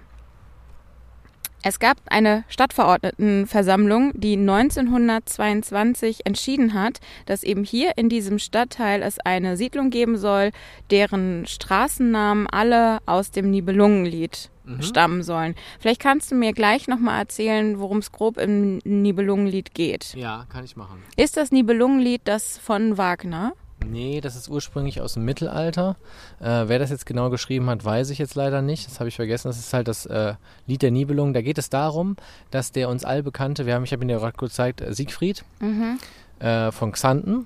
Es 1.65 1.79
gab 1.79 1.97
eine 2.07 2.43
Stadtverordnetenversammlung, 2.49 4.11
die 4.15 4.35
1922 4.35 6.25
entschieden 6.25 6.73
hat, 6.73 6.99
dass 7.25 7.41
eben 7.43 7.63
hier 7.63 7.93
in 7.95 8.09
diesem 8.09 8.37
Stadtteil 8.37 9.01
es 9.01 9.17
eine 9.19 9.55
Siedlung 9.55 9.89
geben 9.89 10.17
soll, 10.17 10.51
deren 10.91 11.47
Straßennamen 11.47 12.47
alle 12.47 12.99
aus 13.05 13.31
dem 13.31 13.49
Nibelungenlied 13.49 14.49
mhm. 14.65 14.81
stammen 14.81 15.23
sollen. 15.23 15.55
Vielleicht 15.79 16.01
kannst 16.01 16.31
du 16.31 16.35
mir 16.35 16.51
gleich 16.51 16.89
nochmal 16.89 17.19
erzählen, 17.19 17.79
worum 17.79 17.99
es 17.99 18.11
grob 18.11 18.37
im 18.37 18.79
Nibelungenlied 18.83 19.73
geht. 19.73 20.15
Ja, 20.15 20.45
kann 20.49 20.65
ich 20.65 20.75
machen. 20.75 21.01
Ist 21.15 21.37
das 21.37 21.53
Nibelungenlied 21.53 22.23
das 22.25 22.57
von 22.57 22.97
Wagner? 22.97 23.53
Nee, 23.83 24.21
das 24.21 24.35
ist 24.35 24.49
ursprünglich 24.49 25.01
aus 25.01 25.13
dem 25.13 25.25
Mittelalter. 25.25 25.95
Äh, 26.39 26.67
wer 26.67 26.79
das 26.79 26.89
jetzt 26.89 27.05
genau 27.05 27.29
geschrieben 27.29 27.69
hat, 27.69 27.83
weiß 27.83 28.09
ich 28.09 28.17
jetzt 28.17 28.35
leider 28.35 28.61
nicht. 28.61 28.87
Das 28.87 28.99
habe 28.99 29.09
ich 29.09 29.15
vergessen. 29.15 29.47
Das 29.47 29.57
ist 29.57 29.73
halt 29.73 29.87
das 29.87 30.05
äh, 30.05 30.35
Lied 30.67 30.81
der 30.81 30.91
Nibelungen. 30.91 31.33
Da 31.33 31.41
geht 31.41 31.57
es 31.57 31.69
darum, 31.69 32.15
dass 32.51 32.71
der 32.71 32.89
uns 32.89 33.05
allbekannte, 33.05 33.65
wir 33.65 33.75
haben, 33.75 33.83
ich 33.83 33.93
habe 33.93 34.03
ihn 34.03 34.09
ja 34.09 34.17
gerade 34.17 34.37
gezeigt, 34.37 34.81
äh, 34.81 34.93
Siegfried 34.93 35.43
mhm. 35.59 35.99
äh, 36.39 36.71
von 36.71 36.91
Xanten 36.91 37.45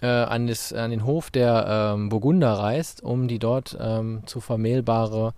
äh, 0.00 0.06
an, 0.06 0.46
das, 0.46 0.72
an, 0.72 0.90
den 0.90 1.04
Hof 1.04 1.30
der 1.30 1.94
ähm, 1.94 2.08
Burgunder 2.08 2.52
reist, 2.52 3.02
um 3.02 3.28
die 3.28 3.38
dort 3.38 3.76
ähm, 3.80 4.22
zu 4.26 4.40
vermählbare 4.40 5.34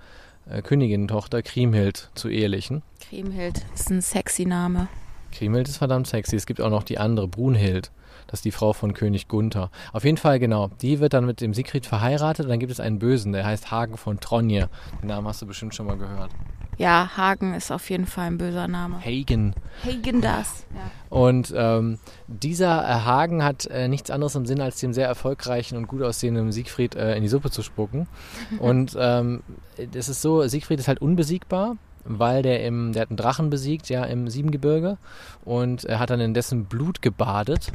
äh, 0.49 0.63
Königintochter 0.63 1.43
Kriemhild 1.43 2.11
zu 2.15 2.29
ehelichen. 2.29 2.83
Kriemhild 3.01 3.65
ist 3.75 3.91
ein 3.91 4.01
sexy 4.01 4.45
Name. 4.45 4.89
Kriemhild 5.33 5.69
ist 5.69 5.79
verdammt 5.79 6.07
sexy. 6.07 6.37
Es 6.37 6.47
gibt 6.47 6.61
auch 6.61 6.71
noch 6.71 6.83
die 6.83 6.99
andere, 6.99 7.29
Brunhild. 7.29 7.91
Das 8.27 8.41
ist 8.41 8.45
die 8.45 8.53
Frau 8.53 8.75
von 8.75 8.93
König 8.93 9.29
Gunther. 9.29 9.71
Auf 9.93 10.05
jeden 10.05 10.19
Fall, 10.19 10.39
genau. 10.39 10.69
Die 10.83 11.01
wird 11.01 11.15
dann 11.15 11.25
mit 11.25 11.41
dem 11.41 11.55
Siegfried 11.55 11.87
verheiratet 11.87 12.45
und 12.45 12.51
dann 12.51 12.61
gibt 12.61 12.73
es 12.73 12.79
einen 12.79 12.99
Bösen, 12.99 13.33
der 13.33 13.47
heißt 13.47 13.71
Hagen 13.71 13.97
von 13.97 14.21
Tronje. 14.21 14.69
Den 15.03 15.09
Namen 15.09 15.27
hast 15.27 15.41
du 15.41 15.47
bestimmt 15.47 15.75
schon 15.75 15.87
mal 15.87 15.97
gehört. 15.97 16.31
Ja, 16.77 17.17
Hagen 17.17 17.55
ist 17.55 17.73
auf 17.73 17.91
jeden 17.91 18.07
Fall 18.07 18.27
ein 18.27 18.39
böser 18.39 18.69
Name. 18.69 19.01
Hagen. 19.01 19.55
Hagen 19.85 20.21
das. 20.21 20.65
Ja. 20.73 20.91
Und 21.17 21.53
ähm, 21.57 21.99
dieser 22.29 22.85
äh, 22.85 23.01
Hagen 23.01 23.43
hat 23.43 23.67
äh, 23.67 23.89
nichts 23.89 24.11
anderes 24.11 24.37
im 24.37 24.47
Sinn, 24.47 24.61
als 24.61 24.79
dem 24.79 24.93
sehr 24.93 25.09
erfolgreichen 25.09 25.77
und 25.77 25.89
gut 25.89 26.03
aussehenden 26.03 26.53
Siegfried 26.53 26.95
äh, 26.95 27.17
in 27.17 27.23
die 27.23 27.29
Suppe 27.29 27.51
zu 27.51 27.63
spucken. 27.63 28.07
und 28.61 28.97
ähm, 28.99 29.43
es 29.77 30.09
ist 30.09 30.23
so, 30.23 30.47
Siegfried 30.47 30.79
ist 30.79 30.87
halt 30.87 31.01
unbesiegbar 31.01 31.77
weil 32.05 32.43
der 32.43 32.65
im, 32.65 32.93
der 32.93 33.03
hat 33.03 33.11
einen 33.11 33.17
Drachen 33.17 33.51
besiegt, 33.51 33.89
ja, 33.89 34.05
im 34.05 34.29
Siebengebirge 34.29 34.99
und 35.45 35.85
er 35.85 35.99
hat 35.99 36.11
dann 36.11 36.21
in 36.21 36.35
dessen 36.35 36.65
Blut 36.65 37.03
gebadet. 37.03 37.73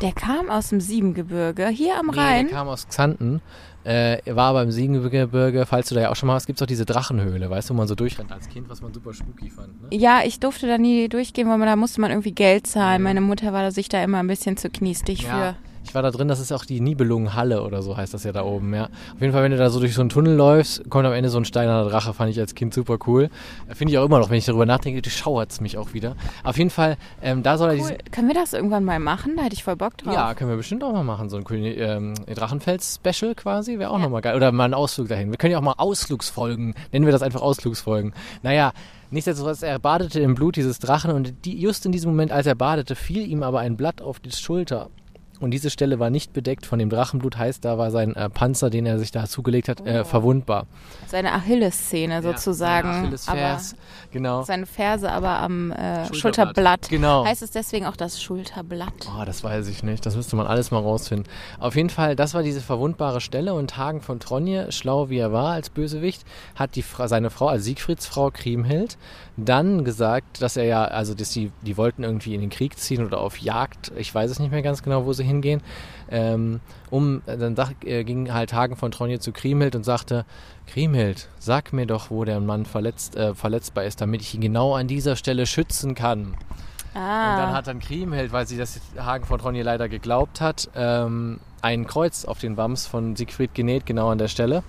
Der 0.00 0.12
kam 0.12 0.50
aus 0.50 0.68
dem 0.68 0.80
Siebengebirge, 0.80 1.68
hier 1.68 1.98
am 1.98 2.06
nee, 2.06 2.18
Rhein. 2.18 2.46
Der 2.48 2.56
kam 2.56 2.68
aus 2.68 2.88
Xanten, 2.88 3.40
äh, 3.84 4.18
war 4.26 4.50
aber 4.50 4.62
im 4.62 4.70
Siebengebirge, 4.70 5.66
falls 5.66 5.88
du 5.88 5.94
da 5.94 6.02
ja 6.02 6.10
auch 6.10 6.16
schon 6.16 6.26
mal 6.26 6.34
hast, 6.34 6.46
gibt 6.46 6.58
es 6.58 6.62
auch 6.62 6.66
diese 6.66 6.84
Drachenhöhle, 6.84 7.48
weißt 7.48 7.70
du, 7.70 7.74
wo 7.74 7.78
man 7.78 7.88
so 7.88 7.94
durchrennt 7.94 8.32
als 8.32 8.48
Kind, 8.48 8.68
was 8.68 8.82
man 8.82 8.92
super 8.92 9.14
spooky 9.14 9.50
fand. 9.50 9.82
Ne? 9.82 9.88
Ja, 9.96 10.20
ich 10.24 10.40
durfte 10.40 10.66
da 10.66 10.78
nie 10.78 11.08
durchgehen, 11.08 11.48
weil 11.48 11.58
man, 11.58 11.68
da 11.68 11.76
musste 11.76 12.00
man 12.00 12.10
irgendwie 12.10 12.32
Geld 12.32 12.66
zahlen. 12.66 13.00
Mhm. 13.00 13.04
Meine 13.04 13.20
Mutter 13.20 13.52
war 13.52 13.70
sich 13.72 13.88
da 13.88 14.02
immer 14.02 14.18
ein 14.18 14.26
bisschen 14.26 14.56
zu 14.56 14.70
kniestig 14.70 15.22
ja. 15.22 15.28
für. 15.30 15.69
Ich 15.90 15.94
war 15.96 16.02
da 16.02 16.12
drin, 16.12 16.28
das 16.28 16.38
ist 16.38 16.52
auch 16.52 16.64
die 16.64 16.80
Nibelungenhalle 16.80 17.64
oder 17.64 17.82
so 17.82 17.96
heißt 17.96 18.14
das 18.14 18.22
ja 18.22 18.30
da 18.30 18.44
oben, 18.44 18.72
ja. 18.72 18.84
Auf 18.84 19.20
jeden 19.20 19.32
Fall, 19.32 19.42
wenn 19.42 19.50
du 19.50 19.58
da 19.58 19.70
so 19.70 19.80
durch 19.80 19.92
so 19.92 20.02
einen 20.02 20.08
Tunnel 20.08 20.36
läufst, 20.36 20.88
kommt 20.88 21.04
am 21.04 21.12
Ende 21.12 21.30
so 21.30 21.38
ein 21.38 21.44
steinerner 21.44 21.90
Drache, 21.90 22.14
fand 22.14 22.30
ich 22.30 22.38
als 22.38 22.54
Kind 22.54 22.72
super 22.72 22.96
cool. 23.08 23.28
Finde 23.74 23.90
ich 23.90 23.98
auch 23.98 24.04
immer 24.04 24.20
noch, 24.20 24.30
wenn 24.30 24.38
ich 24.38 24.44
darüber 24.44 24.66
nachdenke, 24.66 25.10
schauert 25.10 25.50
es 25.50 25.60
mich 25.60 25.78
auch 25.78 25.92
wieder. 25.92 26.14
Auf 26.44 26.58
jeden 26.58 26.70
Fall, 26.70 26.96
ähm, 27.22 27.42
da 27.42 27.58
soll 27.58 27.76
cool. 27.80 27.90
er 27.90 28.10
Können 28.12 28.28
wir 28.28 28.36
das 28.36 28.52
irgendwann 28.52 28.84
mal 28.84 29.00
machen? 29.00 29.34
Da 29.36 29.42
hätte 29.42 29.56
ich 29.56 29.64
voll 29.64 29.74
Bock 29.74 29.98
drauf. 29.98 30.14
Ja, 30.14 30.32
können 30.34 30.50
wir 30.50 30.56
bestimmt 30.56 30.84
auch 30.84 30.92
mal 30.92 31.02
machen, 31.02 31.28
so 31.28 31.36
ein 31.38 31.44
ähm, 31.50 32.14
Drachenfels-Special 32.32 33.34
quasi, 33.34 33.80
wäre 33.80 33.90
auch 33.90 33.98
ja. 33.98 34.04
nochmal 34.04 34.20
geil. 34.20 34.36
Oder 34.36 34.52
mal 34.52 34.66
einen 34.66 34.74
Ausflug 34.74 35.08
dahin. 35.08 35.32
Wir 35.32 35.38
können 35.38 35.50
ja 35.50 35.58
auch 35.58 35.62
mal 35.62 35.74
Ausflugsfolgen, 35.76 36.76
nennen 36.92 37.04
wir 37.04 37.12
das 37.12 37.22
einfach 37.22 37.42
Ausflugsfolgen. 37.42 38.14
Naja, 38.44 38.70
Nichtsdestotrotz, 39.12 39.62
er 39.62 39.80
badete 39.80 40.20
im 40.20 40.36
Blut 40.36 40.54
dieses 40.54 40.78
Drachen 40.78 41.10
und 41.10 41.44
die, 41.44 41.60
just 41.60 41.84
in 41.84 41.90
diesem 41.90 42.12
Moment, 42.12 42.30
als 42.30 42.46
er 42.46 42.54
badete, 42.54 42.94
fiel 42.94 43.26
ihm 43.26 43.42
aber 43.42 43.58
ein 43.58 43.76
Blatt 43.76 44.00
auf 44.00 44.20
die 44.20 44.30
Schulter. 44.30 44.88
Und 45.40 45.52
diese 45.52 45.70
Stelle 45.70 45.98
war 45.98 46.10
nicht 46.10 46.32
bedeckt 46.32 46.66
von 46.66 46.78
dem 46.78 46.90
Drachenblut, 46.90 47.38
heißt, 47.38 47.64
da 47.64 47.78
war 47.78 47.90
sein 47.90 48.14
äh, 48.14 48.28
Panzer, 48.28 48.68
den 48.68 48.84
er 48.84 48.98
sich 48.98 49.10
da 49.10 49.26
zugelegt 49.26 49.68
hat, 49.68 49.84
äh, 49.86 50.00
oh. 50.00 50.04
verwundbar. 50.04 50.66
Seine 51.06 51.32
Achillessehne 51.32 52.22
sozusagen. 52.22 52.88
Ja, 52.88 52.98
Achillesfers, 53.00 53.76
genau. 54.12 54.42
Seine 54.42 54.66
Ferse 54.66 55.10
aber 55.10 55.38
am 55.38 55.72
äh, 55.72 56.04
Schulterblatt. 56.14 56.16
Schulterblatt. 56.16 56.88
Genau. 56.90 57.24
Heißt 57.24 57.42
es 57.42 57.50
deswegen 57.50 57.86
auch 57.86 57.96
das 57.96 58.22
Schulterblatt? 58.22 59.08
Oh, 59.18 59.24
das 59.24 59.42
weiß 59.42 59.68
ich 59.68 59.82
nicht. 59.82 60.04
Das 60.04 60.14
müsste 60.14 60.36
man 60.36 60.46
alles 60.46 60.70
mal 60.70 60.78
rausfinden. 60.78 61.26
Auf 61.58 61.74
jeden 61.74 61.90
Fall, 61.90 62.16
das 62.16 62.34
war 62.34 62.42
diese 62.42 62.60
verwundbare 62.60 63.20
Stelle 63.20 63.54
und 63.54 63.76
Hagen 63.76 64.02
von 64.02 64.20
Tronje, 64.20 64.70
schlau 64.72 65.08
wie 65.08 65.18
er 65.18 65.32
war 65.32 65.52
als 65.52 65.70
Bösewicht, 65.70 66.24
hat 66.54 66.76
die, 66.76 66.84
seine 67.06 67.30
Frau, 67.30 67.48
also 67.48 67.64
Siegfrieds 67.64 68.06
Frau 68.06 68.30
Kriemhild, 68.30 68.98
dann 69.36 69.84
gesagt, 69.84 70.42
dass 70.42 70.56
er 70.56 70.64
ja, 70.64 70.84
also 70.84 71.14
dass 71.14 71.30
die, 71.30 71.50
die 71.62 71.76
wollten 71.76 72.04
irgendwie 72.04 72.34
in 72.34 72.40
den 72.40 72.50
Krieg 72.50 72.78
ziehen 72.78 73.04
oder 73.04 73.20
auf 73.20 73.38
Jagd, 73.38 73.92
ich 73.96 74.14
weiß 74.14 74.30
es 74.30 74.38
nicht 74.38 74.50
mehr 74.50 74.62
ganz 74.62 74.82
genau, 74.82 75.06
wo 75.06 75.12
sie 75.12 75.24
hingehen. 75.30 75.62
Ähm, 76.10 76.60
um, 76.90 77.22
dann 77.24 77.56
sag, 77.56 77.84
äh, 77.84 78.04
ging 78.04 78.32
halt 78.32 78.52
Hagen 78.52 78.76
von 78.76 78.90
Tronje 78.90 79.20
zu 79.20 79.32
Kriemhild 79.32 79.76
und 79.76 79.84
sagte, 79.84 80.24
Kriemhild, 80.66 81.28
sag 81.38 81.72
mir 81.72 81.86
doch, 81.86 82.10
wo 82.10 82.24
der 82.24 82.40
Mann 82.40 82.66
verletzt, 82.66 83.16
äh, 83.16 83.34
verletzbar 83.34 83.84
ist, 83.84 84.00
damit 84.00 84.20
ich 84.20 84.34
ihn 84.34 84.40
genau 84.40 84.74
an 84.74 84.88
dieser 84.88 85.16
Stelle 85.16 85.46
schützen 85.46 85.94
kann. 85.94 86.34
Ah. 86.94 87.32
Und 87.32 87.38
dann 87.42 87.52
hat 87.52 87.66
dann 87.68 87.78
Kriemhild, 87.78 88.32
weil 88.32 88.46
sie 88.46 88.58
das 88.58 88.80
Hagen 88.98 89.24
von 89.24 89.38
Tronje 89.38 89.62
leider 89.62 89.88
geglaubt 89.88 90.40
hat, 90.40 90.68
ähm, 90.74 91.38
ein 91.62 91.86
Kreuz 91.86 92.24
auf 92.24 92.40
den 92.40 92.56
Wams 92.56 92.86
von 92.86 93.14
Siegfried 93.16 93.54
genäht, 93.54 93.86
genau 93.86 94.10
an 94.10 94.18
der 94.18 94.28
Stelle. 94.28 94.62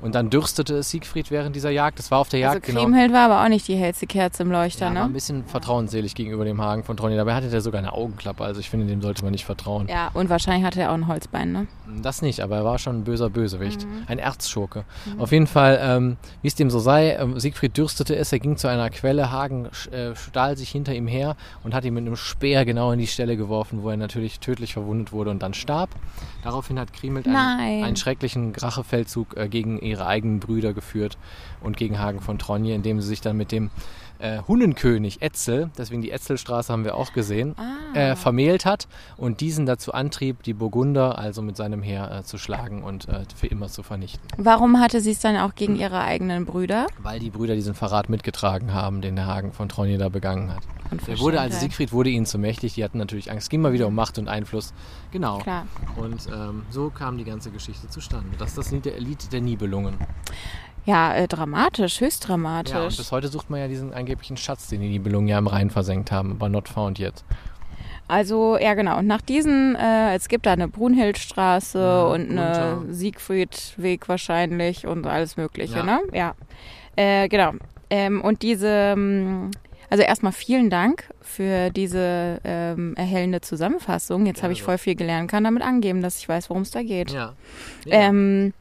Und 0.00 0.14
dann 0.14 0.30
dürstete 0.30 0.76
es 0.76 0.90
Siegfried 0.90 1.30
während 1.30 1.56
dieser 1.56 1.70
Jagd. 1.70 1.98
Das 1.98 2.10
war 2.10 2.18
auf 2.18 2.28
der 2.28 2.40
Jagd, 2.40 2.66
also 2.66 2.78
Kriemhild 2.78 3.08
genau. 3.08 3.18
war 3.18 3.30
aber 3.30 3.44
auch 3.44 3.48
nicht 3.48 3.66
die 3.66 3.76
hellste 3.76 4.06
Kerze 4.06 4.42
im 4.42 4.50
Leuchter, 4.50 4.86
ja, 4.86 4.90
ne? 4.90 5.00
war 5.00 5.06
ein 5.06 5.12
bisschen 5.12 5.44
vertrauensselig 5.44 6.14
gegenüber 6.14 6.44
dem 6.44 6.60
Hagen 6.60 6.84
von 6.84 6.96
Tronje. 6.96 7.16
Dabei 7.16 7.34
hatte 7.34 7.48
der 7.48 7.60
sogar 7.60 7.78
eine 7.78 7.92
Augenklappe. 7.92 8.44
Also 8.44 8.60
ich 8.60 8.70
finde, 8.70 8.86
dem 8.86 9.00
sollte 9.00 9.22
man 9.22 9.32
nicht 9.32 9.44
vertrauen. 9.44 9.88
Ja, 9.88 10.10
und 10.14 10.28
wahrscheinlich 10.28 10.64
hatte 10.64 10.80
er 10.80 10.90
auch 10.90 10.94
ein 10.94 11.08
Holzbein, 11.08 11.52
ne? 11.52 11.66
Das 12.02 12.22
nicht, 12.22 12.40
aber 12.40 12.56
er 12.56 12.64
war 12.64 12.78
schon 12.78 13.00
ein 13.00 13.04
böser 13.04 13.30
Bösewicht. 13.30 13.84
Mhm. 13.84 14.04
Ein 14.06 14.18
Erzschurke. 14.18 14.84
Mhm. 15.06 15.20
Auf 15.20 15.32
jeden 15.32 15.46
Fall, 15.46 15.78
ähm, 15.80 16.16
wie 16.42 16.48
es 16.48 16.54
dem 16.54 16.70
so 16.70 16.78
sei, 16.78 17.12
äh, 17.12 17.40
Siegfried 17.40 17.76
dürstete 17.76 18.14
es. 18.16 18.32
Er 18.32 18.38
ging 18.38 18.56
zu 18.56 18.68
einer 18.68 18.90
Quelle. 18.90 19.30
Hagen 19.30 19.66
äh, 19.90 20.14
stahl 20.14 20.56
sich 20.56 20.70
hinter 20.70 20.94
ihm 20.94 21.06
her 21.06 21.36
und 21.64 21.74
hat 21.74 21.84
ihn 21.84 21.94
mit 21.94 22.06
einem 22.06 22.16
Speer 22.16 22.64
genau 22.64 22.92
in 22.92 22.98
die 22.98 23.06
Stelle 23.06 23.36
geworfen, 23.36 23.82
wo 23.82 23.90
er 23.90 23.96
natürlich 23.96 24.40
tödlich 24.40 24.74
verwundet 24.74 25.12
wurde 25.12 25.30
und 25.30 25.42
dann 25.42 25.54
starb. 25.54 25.90
Daraufhin 26.42 26.78
hat 26.78 26.92
Kriemhild 26.92 27.26
einen, 27.26 27.38
einen, 27.84 27.96
schrecklichen 27.96 28.54
Rachefeldzug 28.54 29.36
äh, 29.36 29.48
gegen 29.48 29.78
ihre 29.86 30.06
eigenen 30.06 30.40
Brüder 30.40 30.72
geführt 30.72 31.16
und 31.60 31.76
gegen 31.76 31.98
Hagen 31.98 32.20
von 32.20 32.38
Tronje, 32.38 32.74
indem 32.74 33.00
sie 33.00 33.08
sich 33.08 33.20
dann 33.20 33.36
mit 33.36 33.52
dem 33.52 33.70
äh, 34.18 34.40
Hunnenkönig 34.46 35.22
Etzel, 35.22 35.70
deswegen 35.76 36.02
die 36.02 36.10
Etzelstraße 36.10 36.72
haben 36.72 36.84
wir 36.84 36.94
auch 36.96 37.12
gesehen, 37.12 37.54
ah. 37.58 37.96
äh, 37.96 38.16
vermählt 38.16 38.64
hat 38.64 38.88
und 39.16 39.40
diesen 39.40 39.66
dazu 39.66 39.92
antrieb, 39.92 40.42
die 40.42 40.54
Burgunder 40.54 41.18
also 41.18 41.42
mit 41.42 41.56
seinem 41.56 41.82
Heer 41.82 42.10
äh, 42.10 42.22
zu 42.24 42.38
schlagen 42.38 42.82
und 42.82 43.08
äh, 43.08 43.24
für 43.34 43.46
immer 43.46 43.68
zu 43.68 43.82
vernichten. 43.82 44.26
Warum 44.36 44.80
hatte 44.80 45.00
sie 45.00 45.12
es 45.12 45.20
dann 45.20 45.36
auch 45.36 45.54
gegen 45.54 45.76
ihre 45.76 46.00
eigenen 46.00 46.46
Brüder? 46.46 46.86
Weil 46.98 47.20
die 47.20 47.30
Brüder 47.30 47.54
diesen 47.54 47.74
Verrat 47.74 48.08
mitgetragen 48.08 48.72
haben, 48.72 49.00
den 49.00 49.16
der 49.16 49.26
Hagen 49.26 49.52
von 49.52 49.68
Tronje 49.68 49.98
da 49.98 50.08
begangen 50.08 50.52
hat. 50.52 50.62
Er 51.06 51.18
wurde 51.18 51.40
also 51.40 51.58
Siegfried 51.58 51.92
wurde 51.92 52.10
ihnen 52.10 52.26
zu 52.26 52.38
mächtig, 52.38 52.74
die 52.74 52.84
hatten 52.84 52.98
natürlich 52.98 53.30
Angst. 53.30 53.44
Es 53.44 53.48
ging 53.48 53.60
mal 53.60 53.72
wieder 53.72 53.86
um 53.86 53.94
Macht 53.94 54.18
und 54.18 54.28
Einfluss. 54.28 54.72
Genau. 55.10 55.38
Klar. 55.38 55.66
Und 55.96 56.28
ähm, 56.32 56.62
so 56.70 56.90
kam 56.90 57.18
die 57.18 57.24
ganze 57.24 57.50
Geschichte 57.50 57.88
zustande. 57.88 58.36
Das 58.38 58.50
ist 58.50 58.58
das 58.58 58.70
Lied 58.70 58.84
der, 58.84 59.00
Lied 59.00 59.32
der 59.32 59.40
Nibelungen. 59.40 59.94
Ja, 60.86 61.14
äh, 61.14 61.26
dramatisch, 61.28 62.00
höchst 62.00 62.26
dramatisch. 62.28 62.74
Ja, 62.74 62.84
und 62.84 62.96
bis 62.96 63.12
heute 63.12 63.28
sucht 63.28 63.50
man 63.50 63.60
ja 63.60 63.68
diesen 63.68 63.92
angeblichen 63.92 64.36
Schatz, 64.36 64.68
den 64.68 64.80
die 64.80 64.88
Nibelungen 64.88 65.28
ja 65.28 65.38
im 65.38 65.48
Rhein 65.48 65.68
versenkt 65.68 66.12
haben, 66.12 66.32
aber 66.32 66.48
not 66.48 66.68
found 66.68 66.98
yet. 66.98 67.24
Also, 68.08 68.56
ja 68.56 68.74
genau. 68.74 68.98
Und 68.98 69.08
nach 69.08 69.20
diesen, 69.20 69.74
äh, 69.74 70.14
es 70.14 70.28
gibt 70.28 70.46
da 70.46 70.52
eine 70.52 70.68
Brunhildstraße 70.68 71.78
ja, 71.78 72.04
und 72.04 72.30
eine 72.30 72.82
Siegfriedweg 72.88 74.08
wahrscheinlich 74.08 74.86
und 74.86 75.06
alles 75.06 75.36
mögliche, 75.36 75.78
ja. 75.78 75.82
ne? 75.82 76.00
Ja. 76.12 76.34
Äh, 76.94 77.28
genau. 77.28 77.54
Ähm, 77.90 78.20
und 78.20 78.42
diese, 78.42 78.68
ähm, 78.68 79.50
also 79.90 80.04
erstmal 80.04 80.32
vielen 80.32 80.70
Dank 80.70 81.08
für 81.20 81.70
diese 81.70 82.40
ähm, 82.44 82.94
erhellende 82.96 83.40
Zusammenfassung. 83.40 84.26
Jetzt 84.26 84.42
habe 84.44 84.52
ich 84.52 84.62
voll 84.62 84.78
viel 84.78 84.94
gelernt, 84.94 85.30
kann 85.30 85.42
damit 85.42 85.62
angeben, 85.62 86.00
dass 86.00 86.18
ich 86.18 86.28
weiß, 86.28 86.48
worum 86.48 86.62
es 86.62 86.70
da 86.70 86.82
geht. 86.82 87.10
Ja. 87.10 87.34
ja. 87.84 87.92
Ähm, 87.92 88.52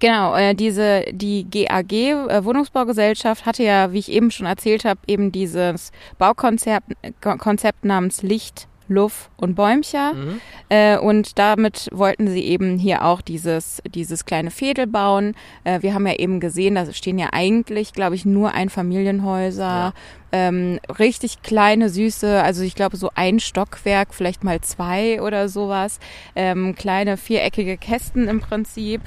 Genau, 0.00 0.34
äh, 0.34 0.54
diese 0.54 1.04
die 1.12 1.46
GAG 1.48 1.92
äh, 1.92 2.44
Wohnungsbaugesellschaft 2.44 3.46
hatte 3.46 3.62
ja, 3.62 3.92
wie 3.92 3.98
ich 3.98 4.10
eben 4.10 4.30
schon 4.30 4.46
erzählt 4.46 4.84
habe, 4.84 5.00
eben 5.06 5.30
dieses 5.30 5.92
Baukonzept 6.18 6.86
Konzept 7.20 7.84
namens 7.84 8.22
Licht, 8.22 8.66
Luft 8.90 9.30
und 9.36 9.54
Bäumcher. 9.54 10.14
Mhm. 10.14 10.40
Äh, 10.68 10.98
und 10.98 11.38
damit 11.38 11.88
wollten 11.92 12.28
sie 12.28 12.44
eben 12.44 12.78
hier 12.78 13.04
auch 13.04 13.20
dieses, 13.20 13.80
dieses 13.86 14.24
kleine 14.24 14.50
Fädel 14.50 14.86
bauen. 14.86 15.34
Äh, 15.64 15.82
wir 15.82 15.94
haben 15.94 16.06
ja 16.06 16.14
eben 16.14 16.40
gesehen, 16.40 16.74
da 16.74 16.92
stehen 16.92 17.18
ja 17.18 17.28
eigentlich, 17.32 17.92
glaube 17.92 18.16
ich, 18.16 18.24
nur 18.24 18.52
Einfamilienhäuser. 18.52 19.62
Ja. 19.62 19.92
Ähm, 20.32 20.78
richtig 20.98 21.42
kleine, 21.42 21.88
süße, 21.88 22.40
also 22.42 22.62
ich 22.62 22.76
glaube 22.76 22.96
so 22.96 23.10
ein 23.14 23.40
Stockwerk, 23.40 24.14
vielleicht 24.14 24.44
mal 24.44 24.60
zwei 24.60 25.20
oder 25.20 25.48
sowas. 25.48 25.98
Ähm, 26.36 26.74
kleine 26.74 27.16
viereckige 27.16 27.76
Kästen 27.76 28.28
im 28.28 28.40
Prinzip. 28.40 29.02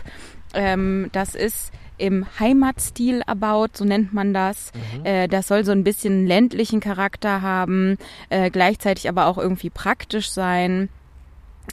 Ähm, 0.53 1.09
das 1.11 1.35
ist 1.35 1.71
im 1.97 2.25
Heimatstil 2.39 3.21
erbaut, 3.25 3.77
so 3.77 3.85
nennt 3.85 4.13
man 4.13 4.33
das. 4.33 4.71
Mhm. 4.73 5.05
Äh, 5.05 5.27
das 5.27 5.47
soll 5.47 5.63
so 5.63 5.71
ein 5.71 5.83
bisschen 5.83 6.25
ländlichen 6.25 6.79
Charakter 6.79 7.41
haben, 7.41 7.97
äh, 8.29 8.49
gleichzeitig 8.49 9.07
aber 9.07 9.27
auch 9.27 9.37
irgendwie 9.37 9.69
praktisch 9.69 10.31
sein 10.31 10.89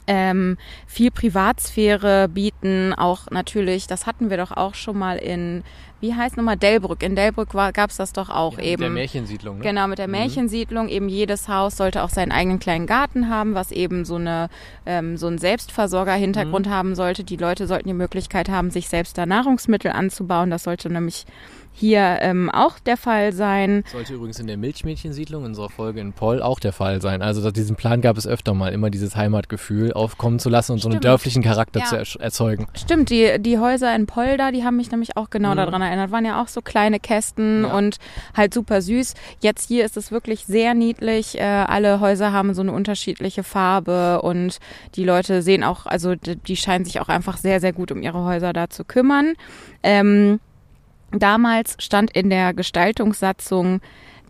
ähm, 0.07 0.57
viel 0.87 1.11
Privatsphäre 1.11 2.27
bieten, 2.27 2.93
auch 2.93 3.29
natürlich, 3.29 3.87
das 3.87 4.05
hatten 4.05 4.29
wir 4.29 4.37
doch 4.37 4.51
auch 4.51 4.73
schon 4.73 4.97
mal 4.97 5.17
in, 5.17 5.63
wie 5.99 6.15
heißt 6.15 6.37
nochmal, 6.37 6.57
Delbrück. 6.57 7.03
In 7.03 7.15
Delbrück 7.15 7.49
gab 7.51 7.89
es 7.89 7.97
das 7.97 8.11
doch 8.13 8.29
auch 8.29 8.57
ja, 8.57 8.63
eben. 8.63 8.81
Mit 8.81 8.81
der 8.81 8.89
Märchensiedlung, 8.89 9.57
ne? 9.57 9.63
Genau, 9.63 9.87
mit 9.87 9.99
der 9.99 10.07
mhm. 10.07 10.13
Märchensiedlung. 10.13 10.89
Eben 10.89 11.09
jedes 11.09 11.47
Haus 11.47 11.77
sollte 11.77 12.03
auch 12.03 12.09
seinen 12.09 12.31
eigenen 12.31 12.59
kleinen 12.59 12.87
Garten 12.87 13.29
haben, 13.29 13.53
was 13.53 13.71
eben 13.71 14.05
so 14.05 14.15
eine 14.15 14.49
ähm, 14.85 15.17
so 15.17 15.27
ein 15.27 15.37
Selbstversorger-Hintergrund 15.37 16.67
mhm. 16.67 16.71
haben 16.71 16.95
sollte. 16.95 17.23
Die 17.23 17.37
Leute 17.37 17.67
sollten 17.67 17.87
die 17.87 17.93
Möglichkeit 17.93 18.49
haben, 18.49 18.71
sich 18.71 18.89
selbst 18.89 19.17
da 19.17 19.25
Nahrungsmittel 19.25 19.91
anzubauen. 19.91 20.49
Das 20.49 20.63
sollte 20.63 20.89
nämlich 20.89 21.25
hier 21.73 22.19
ähm, 22.21 22.49
auch 22.49 22.79
der 22.79 22.97
Fall 22.97 23.33
sein. 23.33 23.83
Sollte 23.91 24.13
übrigens 24.13 24.39
in 24.39 24.47
der 24.47 24.57
Milchmädchensiedlung, 24.57 25.43
unserer 25.43 25.69
Folge 25.69 25.99
in 25.99 26.13
Poll, 26.13 26.41
auch 26.41 26.59
der 26.59 26.73
Fall 26.73 27.01
sein. 27.01 27.21
Also 27.21 27.49
diesen 27.51 27.75
Plan 27.75 28.01
gab 28.01 28.17
es 28.17 28.27
öfter 28.27 28.53
mal, 28.53 28.73
immer 28.73 28.89
dieses 28.89 29.15
Heimatgefühl 29.15 29.93
aufkommen 29.93 30.39
zu 30.39 30.49
lassen 30.49 30.73
und 30.73 30.79
Stimmt. 30.79 30.93
so 30.93 30.95
einen 30.97 31.01
dörflichen 31.01 31.43
Charakter 31.43 31.79
ja. 31.79 31.85
zu 31.85 31.95
er 31.95 32.21
erzeugen. 32.21 32.67
Stimmt, 32.75 33.09
die, 33.09 33.39
die 33.39 33.57
Häuser 33.57 33.95
in 33.95 34.05
Poll 34.05 34.37
da, 34.37 34.51
die 34.51 34.63
haben 34.63 34.77
mich 34.77 34.91
nämlich 34.91 35.17
auch 35.17 35.29
genau 35.29 35.51
mhm. 35.51 35.57
daran 35.57 35.81
erinnert. 35.81 36.11
Waren 36.11 36.25
ja 36.25 36.41
auch 36.41 36.47
so 36.47 36.61
kleine 36.61 36.99
Kästen 36.99 37.63
ja. 37.63 37.75
und 37.75 37.97
halt 38.35 38.53
super 38.53 38.81
süß. 38.81 39.13
Jetzt 39.39 39.67
hier 39.67 39.85
ist 39.85 39.97
es 39.97 40.11
wirklich 40.11 40.45
sehr 40.45 40.73
niedlich. 40.73 41.39
Äh, 41.39 41.43
alle 41.43 41.99
Häuser 41.99 42.31
haben 42.31 42.53
so 42.53 42.61
eine 42.61 42.73
unterschiedliche 42.73 43.43
Farbe 43.43 44.21
und 44.21 44.59
die 44.95 45.03
Leute 45.03 45.41
sehen 45.41 45.63
auch, 45.63 45.85
also 45.85 46.15
die 46.15 46.57
scheinen 46.57 46.85
sich 46.85 46.99
auch 46.99 47.09
einfach 47.09 47.37
sehr, 47.37 47.59
sehr 47.59 47.73
gut 47.73 47.91
um 47.91 48.01
ihre 48.01 48.23
Häuser 48.23 48.53
da 48.53 48.69
zu 48.69 48.83
kümmern. 48.83 49.33
Ähm, 49.83 50.39
Damals 51.11 51.75
stand 51.79 52.11
in 52.11 52.29
der 52.29 52.53
Gestaltungssatzung 52.53 53.81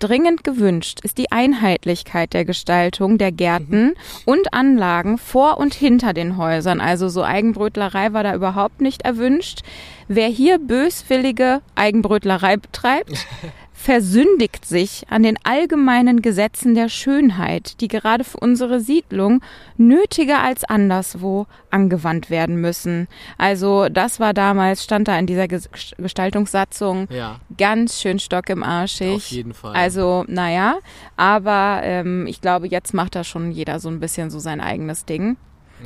Dringend 0.01 0.43
gewünscht 0.43 0.99
ist 1.03 1.19
die 1.19 1.31
Einheitlichkeit 1.31 2.33
der 2.33 2.43
Gestaltung 2.43 3.19
der 3.19 3.31
Gärten 3.31 3.89
mhm. 3.89 3.93
und 4.25 4.51
Anlagen 4.51 5.19
vor 5.19 5.59
und 5.59 5.75
hinter 5.75 6.13
den 6.13 6.37
Häusern. 6.37 6.81
Also 6.81 7.07
so 7.07 7.23
Eigenbrötlerei 7.23 8.11
war 8.11 8.23
da 8.23 8.33
überhaupt 8.33 8.81
nicht 8.81 9.03
erwünscht. 9.03 9.59
Wer 10.07 10.27
hier 10.27 10.57
böswillige 10.57 11.61
Eigenbrötlerei 11.75 12.57
betreibt, 12.57 13.27
versündigt 13.81 14.63
sich 14.63 15.05
an 15.09 15.23
den 15.23 15.37
allgemeinen 15.43 16.21
Gesetzen 16.21 16.75
der 16.75 16.87
Schönheit, 16.87 17.81
die 17.81 17.87
gerade 17.87 18.23
für 18.23 18.37
unsere 18.37 18.79
Siedlung 18.79 19.41
nötiger 19.75 20.43
als 20.43 20.63
anderswo 20.63 21.47
angewandt 21.71 22.29
werden 22.29 22.57
müssen. 22.61 23.07
Also 23.39 23.89
das 23.89 24.19
war 24.19 24.35
damals, 24.35 24.83
stand 24.83 25.07
da 25.07 25.17
in 25.17 25.25
dieser 25.25 25.47
Gestaltungssatzung 25.47 27.07
ja. 27.09 27.39
ganz 27.57 27.99
schön 27.99 28.19
Stock 28.19 28.49
im 28.49 28.61
Arschig. 28.61 29.15
Auf 29.15 29.31
jeden 29.31 29.55
Fall. 29.55 29.73
Also 29.73 30.25
naja, 30.27 30.75
aber 31.17 31.81
ähm, 31.83 32.27
ich 32.27 32.39
glaube, 32.39 32.67
jetzt 32.67 32.93
macht 32.93 33.15
da 33.15 33.23
schon 33.23 33.51
jeder 33.51 33.79
so 33.79 33.89
ein 33.89 33.99
bisschen 33.99 34.29
so 34.29 34.37
sein 34.37 34.61
eigenes 34.61 35.05
Ding. 35.05 35.37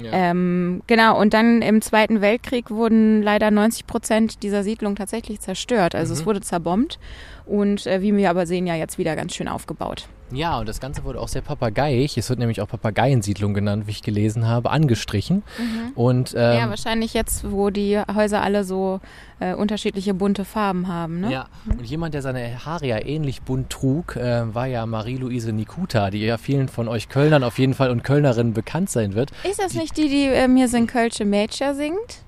Ja. 0.02 0.12
Ähm, 0.12 0.82
genau, 0.88 1.18
und 1.20 1.34
dann 1.34 1.62
im 1.62 1.82
Zweiten 1.82 2.20
Weltkrieg 2.20 2.70
wurden 2.70 3.22
leider 3.22 3.52
90 3.52 3.88
Prozent 3.88 4.44
dieser 4.44 4.64
Siedlung 4.64 4.96
tatsächlich 4.96 5.40
zerstört. 5.40 5.96
Also 5.96 6.14
mhm. 6.14 6.20
es 6.20 6.26
wurde 6.26 6.42
zerbombt 6.42 7.00
und 7.46 7.86
äh, 7.86 8.02
wie 8.02 8.16
wir 8.16 8.30
aber 8.30 8.48
sehen, 8.48 8.68
ja 8.68 8.76
jetzt 8.76 8.98
wieder 8.98 9.16
ganz 9.16 9.36
schön 9.36 9.48
aufgebaut. 9.48 10.08
Ja, 10.32 10.60
und 10.60 10.68
das 10.68 10.80
Ganze 10.80 11.04
wurde 11.04 11.20
auch 11.20 11.28
sehr 11.28 11.44
papageiig. 11.44 12.18
Es 12.18 12.30
wird 12.30 12.40
nämlich 12.40 12.60
auch 12.60 12.68
Papageiensiedlung 12.68 13.54
genannt, 13.54 13.86
wie 13.86 13.92
ich 13.92 14.02
gelesen 14.02 14.48
habe, 14.48 14.72
angestrichen. 14.72 15.44
Mhm. 15.58 15.92
Und, 15.94 16.34
ähm, 16.36 16.58
ja, 16.58 16.70
wahrscheinlich 16.70 17.14
jetzt, 17.14 17.52
wo 17.52 17.70
die 17.70 18.00
Häuser 18.00 18.42
alle 18.42 18.64
so 18.64 19.02
äh, 19.40 19.54
unterschiedliche 19.54 20.16
bunte 20.16 20.44
Farben 20.44 20.88
haben. 20.88 21.22
Ne? 21.22 21.32
Ja, 21.32 21.46
und 21.70 21.86
jemand, 21.86 22.16
der 22.16 22.24
seine 22.24 22.66
Haare 22.66 22.88
ja 22.88 23.06
ähnlich 23.06 23.44
bunt 23.44 23.70
trug, 23.70 24.16
äh, 24.16 24.54
war 24.54 24.66
ja 24.66 24.86
Marie-Louise 24.88 25.54
Nikuta, 25.54 26.10
die 26.10 26.26
ja 26.26 26.40
vielen 26.40 26.70
von 26.70 26.88
euch 26.88 27.08
Kölnern 27.08 27.44
auf 27.44 27.60
jeden 27.60 27.76
Fall 27.76 27.92
und 27.92 28.04
Kölnerinnen 28.04 28.54
bekannt 28.54 28.90
sein 28.90 29.14
wird. 29.14 29.32
Ist 29.44 29.60
das 29.60 29.74
die, 29.74 29.78
nicht 29.78 29.96
die, 29.96 30.10
die 30.10 30.26
äh, 30.26 30.48
mir 30.48 30.68
sind 30.68 30.88
Kölsche 30.88 31.26
Mädchen 31.26 31.76
singt? 31.76 32.25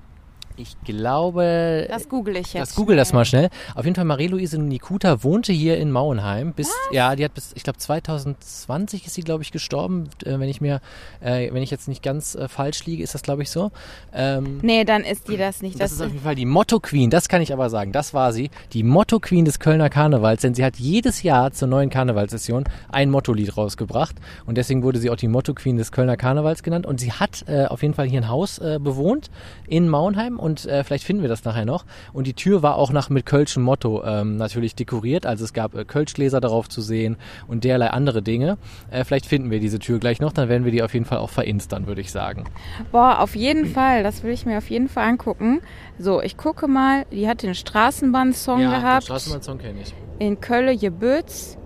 Ich 0.58 0.76
glaube. 0.84 1.86
Das 1.88 2.08
google 2.08 2.36
ich 2.36 2.52
jetzt. 2.52 2.70
Das 2.70 2.74
google 2.74 2.96
das 2.96 3.12
mal 3.12 3.24
schnell. 3.24 3.48
Auf 3.76 3.84
jeden 3.84 3.94
Fall, 3.94 4.04
Marie-Louise 4.04 4.60
Nikuta 4.60 5.22
wohnte 5.22 5.52
hier 5.52 5.78
in 5.78 5.92
Mauenheim. 5.92 6.52
Bis, 6.52 6.68
Was? 6.68 6.76
ja, 6.90 7.14
die 7.14 7.24
hat 7.24 7.32
bis, 7.32 7.52
ich 7.54 7.62
glaube, 7.62 7.78
2020 7.78 9.06
ist 9.06 9.14
sie, 9.14 9.22
glaube 9.22 9.44
ich, 9.44 9.52
gestorben. 9.52 10.08
Äh, 10.24 10.40
wenn 10.40 10.48
ich 10.48 10.60
mir, 10.60 10.80
äh, 11.20 11.52
wenn 11.52 11.62
ich 11.62 11.70
jetzt 11.70 11.86
nicht 11.86 12.02
ganz 12.02 12.34
äh, 12.34 12.48
falsch 12.48 12.84
liege, 12.86 13.04
ist 13.04 13.14
das, 13.14 13.22
glaube 13.22 13.42
ich, 13.42 13.50
so. 13.50 13.70
Ähm, 14.12 14.58
nee, 14.62 14.84
dann 14.84 15.04
ist 15.04 15.28
die 15.28 15.36
das 15.36 15.62
nicht. 15.62 15.76
Das, 15.76 15.90
das 15.90 15.92
ist 15.92 16.00
auf 16.00 16.08
jeden 16.08 16.24
Fall 16.24 16.34
die 16.34 16.44
Motto-Queen, 16.44 17.08
das 17.08 17.28
kann 17.28 17.40
ich 17.40 17.52
aber 17.52 17.70
sagen. 17.70 17.92
Das 17.92 18.12
war 18.12 18.32
sie. 18.32 18.50
Die 18.72 18.82
Motto-Queen 18.82 19.44
des 19.44 19.60
Kölner 19.60 19.90
Karnevals, 19.90 20.42
denn 20.42 20.54
sie 20.54 20.64
hat 20.64 20.76
jedes 20.76 21.22
Jahr 21.22 21.52
zur 21.52 21.68
neuen 21.68 21.88
Karnevalssession 21.88 22.64
ein 22.90 23.10
Motto-Lied 23.10 23.56
rausgebracht. 23.56 24.16
Und 24.44 24.58
deswegen 24.58 24.82
wurde 24.82 24.98
sie 24.98 25.10
auch 25.10 25.16
die 25.16 25.28
Motto-Queen 25.28 25.76
des 25.76 25.92
Kölner 25.92 26.16
Karnevals 26.16 26.64
genannt. 26.64 26.84
Und 26.84 26.98
sie 26.98 27.12
hat 27.12 27.44
äh, 27.46 27.66
auf 27.66 27.82
jeden 27.82 27.94
Fall 27.94 28.08
hier 28.08 28.22
ein 28.22 28.28
Haus 28.28 28.58
äh, 28.58 28.80
bewohnt 28.82 29.30
in 29.68 29.88
Mauenheim 29.88 30.38
und 30.38 30.47
äh, 30.56 30.84
vielleicht 30.84 31.04
finden 31.04 31.22
wir 31.22 31.28
das 31.28 31.44
nachher 31.44 31.64
noch. 31.64 31.84
Und 32.12 32.26
die 32.26 32.34
Tür 32.34 32.62
war 32.62 32.76
auch 32.76 32.92
nach 32.92 33.10
mit 33.10 33.26
Kölschem 33.26 33.62
Motto 33.62 34.04
ähm, 34.04 34.36
natürlich 34.36 34.74
dekoriert. 34.74 35.26
Also 35.26 35.44
es 35.44 35.52
gab 35.52 35.74
äh, 35.74 35.84
Kölschgläser 35.84 36.40
darauf 36.40 36.68
zu 36.68 36.80
sehen 36.80 37.16
und 37.46 37.64
derlei 37.64 37.90
andere 37.90 38.22
Dinge. 38.22 38.58
Äh, 38.90 39.04
vielleicht 39.04 39.26
finden 39.26 39.50
wir 39.50 39.60
diese 39.60 39.78
Tür 39.78 39.98
gleich 39.98 40.20
noch, 40.20 40.32
dann 40.32 40.48
werden 40.48 40.64
wir 40.64 40.72
die 40.72 40.82
auf 40.82 40.94
jeden 40.94 41.06
Fall 41.06 41.18
auch 41.18 41.30
verinstern, 41.30 41.86
würde 41.86 42.00
ich 42.00 42.10
sagen. 42.10 42.44
Boah, 42.92 43.20
auf 43.20 43.36
jeden 43.36 43.66
Fall. 43.66 44.02
Das 44.02 44.22
will 44.22 44.32
ich 44.32 44.46
mir 44.46 44.58
auf 44.58 44.70
jeden 44.70 44.88
Fall 44.88 45.08
angucken. 45.08 45.60
So, 45.98 46.22
ich 46.22 46.36
gucke 46.36 46.68
mal. 46.68 47.06
Die 47.12 47.28
hat 47.28 47.42
den 47.42 47.54
Straßenbahn-Song 47.54 48.60
ja, 48.60 48.70
gehabt. 48.70 49.02
Den 49.04 49.06
Straßenbahn-Song 49.06 49.58
kenne 49.58 49.80
ich. 49.82 49.94
In 50.18 50.40
Köln-Gebütz. 50.40 51.58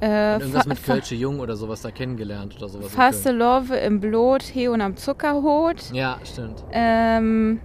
Äh, 0.00 0.34
irgendwas 0.34 0.66
mit 0.66 0.84
Kölsche 0.84 1.14
Jung 1.14 1.40
oder 1.40 1.56
sowas 1.56 1.80
da 1.80 1.90
kennengelernt 1.90 2.54
oder 2.58 2.68
sowas. 2.68 2.92
Faste 2.92 3.32
Love 3.32 3.74
im 3.76 4.00
Blut, 4.00 4.42
He 4.42 4.68
und 4.68 4.82
am 4.82 4.96
Zuckerhut. 4.96 5.90
Ja, 5.92 6.18
stimmt. 6.22 6.64
Ähm, 6.70 7.60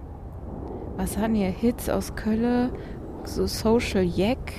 was 0.96 1.16
hatten 1.16 1.34
hier? 1.34 1.48
Hits 1.48 1.88
aus 1.88 2.14
Kölle, 2.14 2.70
so 3.24 3.46
Social 3.46 4.04
Jack. 4.04 4.52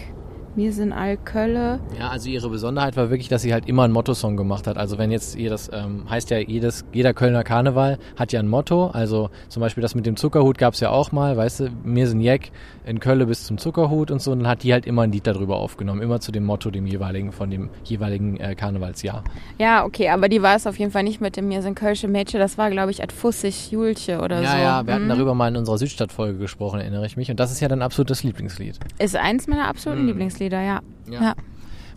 Wir 0.55 0.71
sind 0.71 0.93
all 0.93 1.17
Kölle. 1.17 1.79
Ja, 1.99 2.09
also 2.09 2.29
ihre 2.29 2.47
Besonderheit 2.47 2.95
war 2.95 3.09
wirklich, 3.09 3.27
dass 3.27 3.41
sie 3.41 3.53
halt 3.53 3.67
immer 3.67 3.83
einen 3.83 3.93
Motto-Song 3.93 4.37
gemacht 4.37 4.67
hat. 4.67 4.77
Also 4.77 4.99
wenn 4.99 5.09
jetzt 5.09 5.35
ihr 5.35 5.49
das 5.49 5.71
ähm, 5.73 6.07
heißt 6.07 6.29
ja 6.29 6.37
jedes 6.37 6.85
jeder 6.93 7.15
Kölner 7.15 7.43
Karneval 7.43 7.97
hat 8.17 8.31
ja 8.33 8.39
ein 8.39 8.47
Motto. 8.47 8.87
Also 8.87 9.31
zum 9.49 9.61
Beispiel 9.61 9.81
das 9.81 9.95
mit 9.95 10.05
dem 10.05 10.15
Zuckerhut 10.15 10.59
gab 10.59 10.75
es 10.75 10.79
ja 10.79 10.91
auch 10.91 11.11
mal, 11.11 11.35
weißt 11.37 11.61
du, 11.61 11.69
mir 11.83 12.07
sind 12.07 12.21
Jack 12.21 12.51
in 12.85 12.99
Kölle 12.99 13.25
bis 13.25 13.45
zum 13.45 13.57
Zuckerhut 13.57 14.11
und 14.11 14.21
so. 14.21 14.31
Und 14.31 14.39
dann 14.39 14.47
hat 14.47 14.61
die 14.61 14.73
halt 14.73 14.85
immer 14.85 15.01
ein 15.01 15.11
Lied 15.11 15.25
darüber 15.25 15.57
aufgenommen, 15.57 16.03
immer 16.03 16.19
zu 16.19 16.31
dem 16.31 16.43
Motto 16.43 16.69
dem 16.69 16.85
jeweiligen 16.85 17.31
von 17.31 17.49
dem 17.49 17.69
jeweiligen 17.83 18.37
äh, 18.37 18.53
Karnevalsjahr. 18.53 19.23
Ja, 19.57 19.85
okay, 19.85 20.09
aber 20.09 20.29
die 20.29 20.43
war 20.43 20.55
es 20.55 20.67
auf 20.67 20.77
jeden 20.77 20.91
Fall 20.91 21.03
nicht 21.03 21.19
mit 21.19 21.35
dem 21.35 21.47
mir 21.47 21.63
sind 21.63 21.73
Kölsche 21.73 22.07
Mädchen. 22.07 22.39
Das 22.39 22.59
war 22.59 22.69
glaube 22.69 22.91
ich 22.91 23.01
at 23.01 23.11
Fussig 23.11 23.71
Julche 23.71 24.19
oder 24.19 24.41
ja, 24.41 24.51
so. 24.51 24.57
Ja, 24.57 24.63
ja, 24.63 24.85
wir 24.85 24.93
mhm. 24.93 24.99
hatten 24.99 25.09
darüber 25.09 25.33
mal 25.33 25.47
in 25.47 25.55
unserer 25.55 25.79
Südstadt-Folge 25.79 26.37
gesprochen, 26.37 26.79
erinnere 26.79 27.07
ich 27.07 27.17
mich. 27.17 27.31
Und 27.31 27.39
das 27.39 27.51
ist 27.51 27.59
ja 27.59 27.67
dann 27.67 27.81
absolutes 27.81 28.21
Lieblingslied. 28.21 28.79
Ist 28.99 29.15
eins 29.15 29.47
meiner 29.47 29.67
absoluten 29.67 30.03
mhm. 30.03 30.09
Lieblingslieder. 30.09 30.42
Ja. 30.49 30.81
ja. 31.07 31.21
ja. 31.21 31.35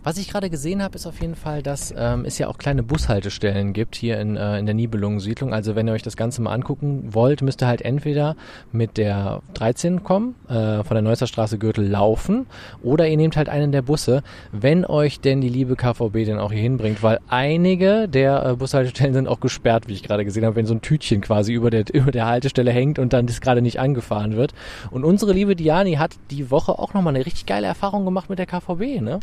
Was 0.07 0.17
ich 0.17 0.29
gerade 0.29 0.49
gesehen 0.49 0.81
habe, 0.81 0.95
ist 0.95 1.05
auf 1.05 1.19
jeden 1.19 1.35
Fall, 1.35 1.61
dass 1.61 1.93
ähm, 1.97 2.23
es 2.23 2.37
ja 2.37 2.47
auch 2.47 2.57
kleine 2.57 2.81
Bushaltestellen 2.81 3.73
gibt 3.73 3.97
hier 3.97 4.21
in, 4.21 4.37
äh, 4.37 4.57
in 4.57 4.65
der 4.65 4.73
Nibelungensiedlung. 4.73 5.53
Also 5.53 5.75
wenn 5.75 5.85
ihr 5.85 5.91
euch 5.91 6.01
das 6.01 6.15
Ganze 6.15 6.41
mal 6.41 6.53
angucken 6.53 7.13
wollt, 7.13 7.41
müsst 7.41 7.61
ihr 7.61 7.67
halt 7.67 7.81
entweder 7.81 8.37
mit 8.71 8.95
der 8.95 9.41
13 9.55 10.05
kommen, 10.05 10.35
äh, 10.47 10.81
von 10.85 10.95
der 10.95 11.01
Neusser 11.01 11.27
Straße 11.27 11.57
Gürtel 11.57 11.85
laufen, 11.85 12.45
oder 12.81 13.05
ihr 13.05 13.17
nehmt 13.17 13.35
halt 13.35 13.49
einen 13.49 13.73
der 13.73 13.81
Busse, 13.81 14.23
wenn 14.53 14.85
euch 14.85 15.19
denn 15.19 15.41
die 15.41 15.49
liebe 15.49 15.75
KVB 15.75 16.23
denn 16.23 16.39
auch 16.39 16.53
hier 16.53 16.61
hinbringt, 16.61 17.03
weil 17.03 17.19
einige 17.27 18.07
der 18.07 18.45
äh, 18.45 18.55
Bushaltestellen 18.55 19.13
sind 19.13 19.27
auch 19.27 19.41
gesperrt, 19.41 19.89
wie 19.89 19.93
ich 19.93 20.03
gerade 20.03 20.23
gesehen 20.23 20.45
habe, 20.45 20.55
wenn 20.55 20.65
so 20.65 20.73
ein 20.73 20.81
Tütchen 20.81 21.19
quasi 21.19 21.51
über 21.51 21.69
der, 21.69 21.83
über 21.93 22.13
der 22.13 22.27
Haltestelle 22.27 22.71
hängt 22.71 22.97
und 22.97 23.11
dann 23.11 23.27
das 23.27 23.41
gerade 23.41 23.61
nicht 23.61 23.81
angefahren 23.81 24.37
wird. 24.37 24.53
Und 24.89 25.03
unsere 25.03 25.33
liebe 25.33 25.57
Diani 25.57 25.95
hat 25.95 26.11
die 26.31 26.49
Woche 26.49 26.79
auch 26.79 26.93
nochmal 26.93 27.13
eine 27.13 27.25
richtig 27.25 27.45
geile 27.45 27.67
Erfahrung 27.67 28.05
gemacht 28.05 28.29
mit 28.29 28.39
der 28.39 28.45
KVB, 28.45 29.01
ne? 29.01 29.19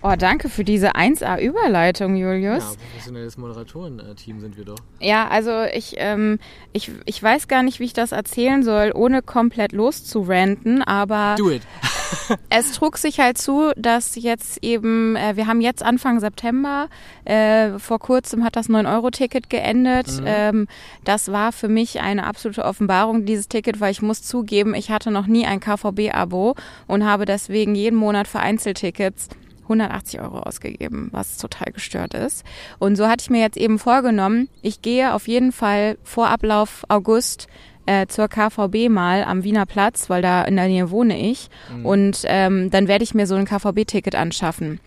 Oh, 0.00 0.14
danke 0.18 0.48
für 0.48 0.64
diese 0.64 0.96
1A-Überleitung, 0.96 2.16
Julius. 2.16 2.64
Ja, 2.64 2.88
professionelles 2.90 3.36
Moderatorenteam 3.36 4.40
sind 4.40 4.56
wir 4.56 4.64
doch. 4.64 4.78
Ja, 5.00 5.28
also 5.28 5.62
ich, 5.72 5.94
ähm, 5.98 6.38
ich, 6.72 6.90
ich 7.04 7.22
weiß 7.22 7.46
gar 7.46 7.62
nicht, 7.62 7.78
wie 7.78 7.84
ich 7.84 7.92
das 7.92 8.12
erzählen 8.12 8.62
soll, 8.62 8.92
ohne 8.94 9.22
komplett 9.22 9.72
loszuranten, 9.72 10.82
aber 10.82 11.36
Do 11.38 11.50
it. 11.50 11.62
es 12.50 12.72
trug 12.72 12.98
sich 12.98 13.20
halt 13.20 13.38
zu, 13.38 13.72
dass 13.76 14.16
jetzt 14.16 14.58
eben, 14.62 15.16
äh, 15.16 15.36
wir 15.36 15.46
haben 15.46 15.60
jetzt 15.60 15.82
Anfang 15.84 16.20
September, 16.20 16.88
äh, 17.24 17.78
vor 17.78 17.98
kurzem 17.98 18.44
hat 18.44 18.56
das 18.56 18.68
9-Euro-Ticket 18.68 19.50
geendet. 19.50 20.08
Mhm. 20.20 20.24
Ähm, 20.26 20.68
das 21.04 21.30
war 21.30 21.52
für 21.52 21.68
mich 21.68 22.00
eine 22.00 22.26
absolute 22.26 22.64
Offenbarung, 22.64 23.24
dieses 23.24 23.48
Ticket, 23.48 23.80
weil 23.80 23.92
ich 23.92 24.02
muss 24.02 24.22
zugeben, 24.22 24.74
ich 24.74 24.90
hatte 24.90 25.10
noch 25.10 25.26
nie 25.26 25.46
ein 25.46 25.60
KVB-Abo 25.60 26.54
und 26.86 27.04
habe 27.04 27.24
deswegen 27.24 27.74
jeden 27.74 27.96
Monat 27.96 28.28
für 28.28 28.40
Einzeltickets 28.40 29.28
180 29.62 30.20
Euro 30.20 30.40
ausgegeben, 30.40 31.08
was 31.12 31.38
total 31.38 31.72
gestört 31.72 32.14
ist. 32.14 32.44
Und 32.78 32.96
so 32.96 33.08
hatte 33.08 33.22
ich 33.22 33.30
mir 33.30 33.40
jetzt 33.40 33.56
eben 33.56 33.78
vorgenommen, 33.78 34.48
ich 34.60 34.82
gehe 34.82 35.14
auf 35.14 35.28
jeden 35.28 35.52
Fall 35.52 35.98
vor 36.02 36.28
Ablauf 36.28 36.84
August 36.88 37.46
äh, 37.86 38.06
zur 38.06 38.28
KVB 38.28 38.88
mal 38.88 39.24
am 39.24 39.44
Wiener 39.44 39.66
Platz, 39.66 40.08
weil 40.08 40.22
da 40.22 40.42
in 40.42 40.56
der 40.56 40.68
Nähe 40.68 40.90
wohne 40.90 41.18
ich. 41.18 41.48
Mhm. 41.74 41.86
Und 41.86 42.22
ähm, 42.26 42.70
dann 42.70 42.88
werde 42.88 43.04
ich 43.04 43.14
mir 43.14 43.26
so 43.26 43.34
ein 43.34 43.44
KVB-Ticket 43.44 44.14
anschaffen. 44.14 44.80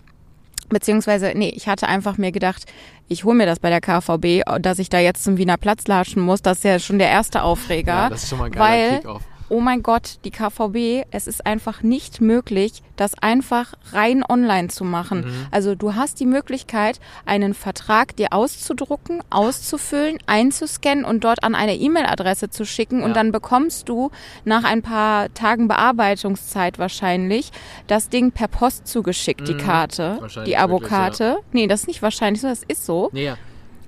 Beziehungsweise, 0.69 1.33
nee, 1.35 1.49
ich 1.49 1.67
hatte 1.67 1.87
einfach 1.87 2.17
mir 2.17 2.31
gedacht, 2.31 2.65
ich 3.07 3.23
hole 3.23 3.35
mir 3.35 3.45
das 3.45 3.59
bei 3.59 3.69
der 3.69 3.81
KVB, 3.81 4.41
dass 4.59 4.79
ich 4.79 4.89
da 4.89 4.99
jetzt 4.99 5.23
zum 5.23 5.37
Wiener 5.37 5.57
Platz 5.57 5.85
latschen 5.87 6.23
muss, 6.23 6.41
das 6.41 6.57
ist 6.57 6.63
ja 6.63 6.79
schon 6.79 6.97
der 6.97 7.09
erste 7.09 7.43
Aufreger. 7.43 7.93
Ja, 7.93 8.09
das 8.09 8.23
ist 8.23 8.29
schon 8.29 8.39
mal 8.39 8.45
ein 8.45 8.51
geiler 8.51 8.89
weil, 8.89 8.97
Kick-Off 8.97 9.21
oh 9.49 9.59
mein 9.59 9.83
Gott, 9.83 10.19
die 10.23 10.31
KVB, 10.31 11.07
es 11.11 11.27
ist 11.27 11.45
einfach 11.45 11.83
nicht 11.83 12.21
möglich, 12.21 12.81
das 12.95 13.13
einfach 13.21 13.73
rein 13.91 14.23
online 14.27 14.69
zu 14.69 14.83
machen. 14.83 15.21
Mhm. 15.21 15.47
Also 15.51 15.75
du 15.75 15.95
hast 15.95 16.19
die 16.19 16.25
Möglichkeit, 16.25 16.99
einen 17.25 17.53
Vertrag 17.53 18.15
dir 18.15 18.33
auszudrucken, 18.33 19.21
auszufüllen, 19.29 20.17
einzuscannen 20.25 21.05
und 21.05 21.23
dort 21.23 21.43
an 21.43 21.55
eine 21.55 21.75
E-Mail-Adresse 21.75 22.49
zu 22.49 22.65
schicken 22.65 22.99
ja. 22.99 23.05
und 23.05 23.15
dann 23.15 23.31
bekommst 23.31 23.89
du 23.89 24.11
nach 24.43 24.63
ein 24.63 24.81
paar 24.81 25.33
Tagen 25.33 25.67
Bearbeitungszeit 25.67 26.79
wahrscheinlich 26.79 27.51
das 27.87 28.09
Ding 28.09 28.31
per 28.31 28.47
Post 28.47 28.87
zugeschickt, 28.87 29.41
mhm. 29.41 29.45
die 29.45 29.57
Karte, 29.57 30.19
die 30.45 30.57
Abokarte. 30.57 31.23
Ja. 31.23 31.37
Nee, 31.51 31.67
das 31.67 31.81
ist 31.81 31.87
nicht 31.87 32.01
wahrscheinlich 32.01 32.41
so, 32.41 32.47
das 32.47 32.63
ist 32.67 32.85
so. 32.85 33.09
Nee, 33.11 33.25
ja. 33.25 33.37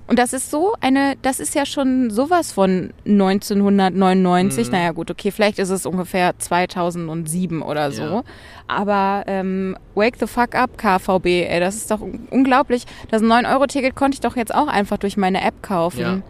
Und 0.08 0.18
das 0.20 0.34
ist 0.34 0.50
so 0.50 0.74
eine, 0.80 1.16
das 1.22 1.40
ist 1.40 1.54
ja 1.54 1.66
schon 1.66 2.10
sowas 2.10 2.54
von 2.54 2.94
1999. 3.06 4.68
Mhm. 4.68 4.72
Naja, 4.72 4.92
gut, 4.92 5.12
okay, 5.12 5.32
vielleicht 5.32 5.60
ist 5.60 5.70
es 5.70 5.86
ungefähr 5.86 6.38
2007 6.38 7.62
oder 7.62 7.92
so. 7.92 8.02
Ja. 8.02 8.24
Aber 8.68 9.24
ähm, 9.28 9.78
Wake 9.96 10.16
the 10.20 10.28
fuck 10.28 10.56
up, 10.56 10.78
KVB, 10.78 11.26
ey, 11.26 11.60
das 11.60 11.76
ist 11.76 11.92
doch 11.92 12.00
unglaublich. 12.30 12.86
Das 13.12 13.22
9-Euro-Ticket 13.22 13.96
konnte 13.96 14.16
ich 14.16 14.22
doch 14.22 14.36
jetzt 14.38 14.54
auch 14.56 14.68
einfach 14.68 14.98
durch 14.98 15.18
meine 15.18 15.44
App 15.44 15.62
kaufen. 15.62 16.00
Ja. 16.00 16.22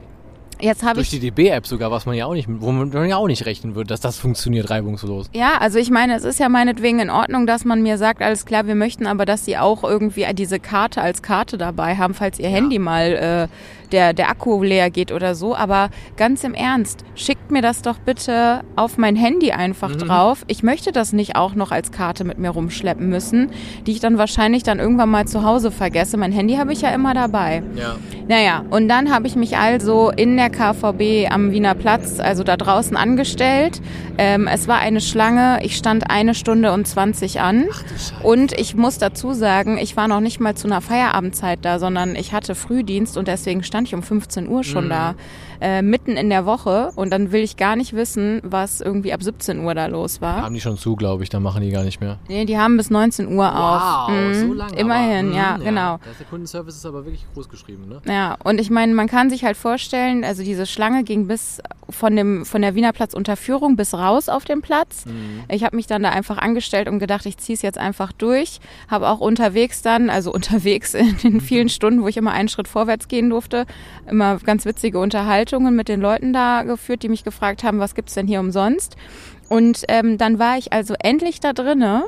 Jetzt 0.60 0.84
habe 0.84 1.01
ich. 1.01 1.10
Durch 1.10 1.22
die 1.22 1.32
DB-App 1.32 1.68
sogar, 1.68 1.91
was 1.91 2.05
man 2.05 2.16
ja 2.16 2.26
auch 2.26 2.34
nicht, 2.34 2.47
wo 2.49 2.72
man 2.72 2.91
ja 3.08 3.18
auch 3.18 3.28
nicht 3.28 3.45
rechnen 3.45 3.76
würde, 3.76 3.88
dass 3.88 3.99
das 3.99 4.18
funktioniert 4.18 4.70
reibungslos. 4.70 5.30
Ja, 5.34 5.58
also 5.60 5.80
ich 5.80 5.89
meine, 5.89 6.16
es 6.16 6.24
ist 6.24 6.39
ja 6.39 6.49
meinetwegen 6.49 6.99
in 6.99 7.10
Ordnung, 7.10 7.47
dass 7.47 7.66
man 7.66 7.82
mir 7.82 7.97
sagt, 7.97 8.22
alles 8.22 8.45
klar, 8.45 8.68
wir 8.68 8.76
möchten 8.76 9.08
aber, 9.08 9.26
dass 9.26 9.45
sie 9.45 9.58
auch 9.58 9.84
irgendwie 9.84 10.26
diese 10.34 10.60
Karte 10.60 11.01
als 11.01 11.22
Karte 11.22 11.58
dabei 11.58 11.95
haben, 11.95 12.14
falls 12.14 12.39
ihr 12.39 12.49
ja. 12.49 12.55
Handy 12.55 12.80
mal 12.80 13.49
äh, 13.49 13.77
der, 13.92 14.14
der 14.14 14.30
Akku 14.30 14.64
leer 14.64 14.90
geht 14.90 15.12
oder 15.12 15.36
so. 15.36 15.56
Aber 15.56 15.90
ganz 16.16 16.44
im 16.44 16.54
Ernst, 16.54 17.04
schickt 17.16 17.52
mir 17.52 17.62
das 17.62 17.82
doch 17.82 17.98
bitte 18.00 18.62
auf 18.76 18.98
mein 18.98 19.16
Handy 19.16 19.52
einfach 19.52 19.90
mhm. 19.90 20.00
drauf. 20.00 20.44
Ich 20.48 20.64
möchte 20.64 20.92
das 20.92 21.14
nicht 21.14 21.36
auch 21.36 21.56
noch 21.56 21.72
als 21.72 21.92
Karte 21.92 22.24
mit 22.24 22.38
mir 22.38 22.50
rumschleppen 22.50 23.10
müssen, 23.10 23.52
die 23.86 23.92
ich 23.92 24.00
dann 24.00 24.18
wahrscheinlich 24.18 24.64
dann 24.64 24.80
irgendwann 24.80 25.10
mal 25.10 25.28
zu 25.28 25.44
Hause 25.44 25.72
vergesse. 25.72 26.18
Mein 26.18 26.32
Handy 26.32 26.56
habe 26.56 26.74
ich 26.74 26.82
ja 26.82 26.90
immer 26.90 27.14
dabei. 27.14 27.64
Ja. 27.76 27.96
Naja, 28.28 28.66
und 28.70 28.90
dann 28.90 29.12
habe 29.14 29.28
ich 29.28 29.36
mich 29.36 29.58
also 29.58 30.12
in 30.12 30.36
der 30.36 30.50
KVB 30.50 31.32
am 31.32 31.52
Wiener 31.52 31.76
Platz, 31.76 32.20
also 32.20 32.44
da 32.44 32.58
draußen 32.58 32.98
angestellt. 32.98 33.82
Ähm, 34.18 34.48
es 34.48 34.68
war 34.68 34.80
eine 34.80 35.00
Schlange. 35.00 35.60
Ich 35.64 35.78
stand 35.78 36.10
eine 36.10 36.34
Stunde 36.34 36.74
und 36.74 36.88
20 36.88 37.40
an. 37.40 37.66
Ach, 37.72 38.24
und 38.24 38.52
ich 38.54 38.76
muss 38.76 38.98
dazu 38.98 39.34
sagen, 39.34 39.78
ich 39.78 39.96
war 39.96 40.08
noch 40.08 40.20
nicht 40.20 40.40
mal 40.40 40.56
zu 40.56 40.68
einer 40.68 40.82
Feierabendzeit 40.82 41.60
da, 41.62 41.80
sondern 41.80 42.16
ich 42.16 42.34
hatte 42.34 42.56
Frühdienst 42.56 43.18
und 43.18 43.28
deswegen 43.28 43.64
stand 43.64 43.77
stand 43.78 43.88
ich 43.88 43.94
um 43.94 44.02
15 44.02 44.48
Uhr 44.48 44.64
schon 44.64 44.86
mhm. 44.86 44.90
da, 44.90 45.16
äh, 45.62 45.84
mitten 45.84 46.18
in 46.18 46.30
der 46.30 46.46
Woche 46.46 46.92
und 46.96 47.12
dann 47.12 47.32
will 47.32 47.42
ich 47.42 47.58
gar 47.58 47.76
nicht 47.76 47.94
wissen, 47.94 48.42
was 48.44 48.82
irgendwie 48.82 49.14
ab 49.14 49.22
17 49.22 49.60
Uhr 49.60 49.76
da 49.76 49.86
los 49.86 50.20
war. 50.20 50.42
Haben 50.42 50.56
die 50.56 50.62
schon 50.62 50.78
zu, 50.78 50.96
glaube 50.96 51.24
ich, 51.24 51.30
da 51.30 51.40
machen 51.40 51.62
die 51.62 51.70
gar 51.70 51.84
nicht 51.84 52.02
mehr. 52.02 52.18
Nee, 52.28 52.46
die 52.46 52.58
haben 52.58 52.76
bis 52.78 52.90
19 52.90 53.28
Uhr 53.28 53.46
wow, 53.46 54.08
auf. 54.08 54.10
Mhm. 54.10 54.34
so 54.34 54.54
lange. 54.54 54.76
Immerhin, 54.78 55.28
aber, 55.28 55.38
ja, 55.38 55.58
ja, 55.58 55.58
genau. 55.58 56.00
der 56.20 56.26
Kundenservice 56.28 56.76
ist 56.76 56.86
aber 56.86 57.06
wirklich 57.06 57.26
groß 57.34 57.50
geschrieben, 57.50 57.88
ne? 57.88 58.02
Ja, 58.06 58.38
und 58.44 58.60
ich 58.60 58.70
meine, 58.72 58.94
man 58.94 59.08
kann 59.08 59.30
sich 59.30 59.44
halt 59.44 59.58
vorstellen, 59.58 60.24
also 60.24 60.44
diese 60.44 60.66
Schlange 60.66 61.04
ging 61.04 61.28
bis 61.28 61.62
von 61.90 62.16
dem 62.16 62.46
von 62.46 62.62
der 62.62 62.76
Wiener 62.76 62.92
Platz 62.92 63.14
Unterführung 63.14 63.76
bis 63.76 63.94
raus 63.94 64.30
auf 64.30 64.44
den 64.44 64.62
Platz. 64.62 65.06
Mhm. 65.06 65.44
Ich 65.50 65.64
habe 65.64 65.76
mich 65.76 65.88
dann 65.88 66.04
da 66.04 66.10
einfach 66.10 66.38
angestellt 66.38 66.90
und 66.90 67.00
gedacht, 67.00 67.26
ich 67.26 67.38
ziehe 67.38 67.56
es 67.56 67.62
jetzt 67.62 67.78
einfach 67.78 68.12
durch. 68.12 68.60
Habe 68.90 69.08
auch 69.08 69.20
unterwegs 69.20 69.82
dann, 69.82 70.10
also 70.10 70.34
unterwegs 70.38 70.94
in 70.94 71.18
den 71.18 71.42
vielen 71.42 71.70
Stunden, 71.70 72.02
wo 72.02 72.08
ich 72.08 72.18
immer 72.18 72.32
einen 72.32 72.50
Schritt 72.50 72.68
vorwärts 72.68 73.08
gehen 73.08 73.30
durfte, 73.30 73.66
immer 74.09 74.38
ganz 74.38 74.65
witzige 74.65 74.99
Unterhaltungen 74.99 75.76
mit 75.76 75.88
den 75.88 76.01
Leuten 76.01 76.34
da 76.34 76.63
geführt, 76.63 77.03
die 77.03 77.09
mich 77.09 77.24
gefragt 77.24 77.63
haben, 77.63 77.80
was 77.80 77.95
gibt's 77.95 78.13
denn 78.13 78.28
hier 78.28 78.39
umsonst? 78.39 78.95
Und 79.49 79.84
ähm, 79.88 80.18
dann 80.18 80.39
war 80.39 80.57
ich 80.57 80.74
also 80.74 80.95
endlich 80.99 81.39
da 81.39 81.53
drinne 81.53 82.05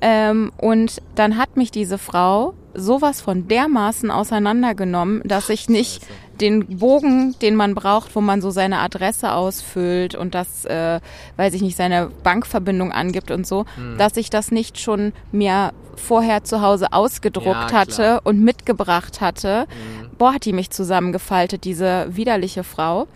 ähm, 0.00 0.52
und 0.56 1.02
dann 1.14 1.36
hat 1.36 1.56
mich 1.56 1.70
diese 1.70 1.98
Frau 1.98 2.54
sowas 2.74 3.20
von 3.20 3.48
dermaßen 3.48 4.10
auseinandergenommen, 4.10 5.22
dass 5.24 5.48
ich 5.48 5.68
nicht 5.68 6.06
den 6.40 6.78
Bogen, 6.78 7.34
den 7.42 7.56
man 7.56 7.74
braucht, 7.74 8.14
wo 8.14 8.20
man 8.20 8.40
so 8.40 8.50
seine 8.50 8.78
Adresse 8.78 9.32
ausfüllt 9.32 10.14
und 10.14 10.34
das, 10.34 10.64
äh, 10.64 11.00
weiß 11.36 11.54
ich 11.54 11.62
nicht, 11.62 11.76
seine 11.76 12.10
Bankverbindung 12.22 12.92
angibt 12.92 13.32
und 13.32 13.46
so, 13.46 13.64
hm. 13.74 13.98
dass 13.98 14.16
ich 14.16 14.30
das 14.30 14.52
nicht 14.52 14.78
schon 14.78 15.12
mir 15.32 15.72
vorher 15.96 16.44
zu 16.44 16.62
Hause 16.62 16.92
ausgedruckt 16.92 17.72
ja, 17.72 17.72
hatte 17.72 18.20
und 18.22 18.40
mitgebracht 18.40 19.20
hatte. 19.20 19.66
Mhm. 19.66 20.07
Boah, 20.18 20.34
hat 20.34 20.44
die 20.44 20.52
mich 20.52 20.70
zusammengefaltet, 20.70 21.64
diese 21.64 22.06
widerliche 22.10 22.64
Frau 22.64 23.06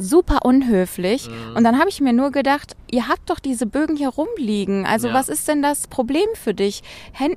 super 0.00 0.44
unhöflich. 0.44 1.28
Mhm. 1.28 1.56
Und 1.56 1.64
dann 1.64 1.78
habe 1.78 1.88
ich 1.88 2.00
mir 2.00 2.12
nur 2.12 2.30
gedacht, 2.30 2.74
ihr 2.90 3.08
habt 3.08 3.30
doch 3.30 3.38
diese 3.38 3.66
Bögen 3.66 3.96
hier 3.96 4.08
rumliegen. 4.08 4.86
Also 4.86 5.08
ja. 5.08 5.14
was 5.14 5.28
ist 5.28 5.46
denn 5.46 5.62
das 5.62 5.86
Problem 5.86 6.26
für 6.34 6.54
dich? 6.54 6.82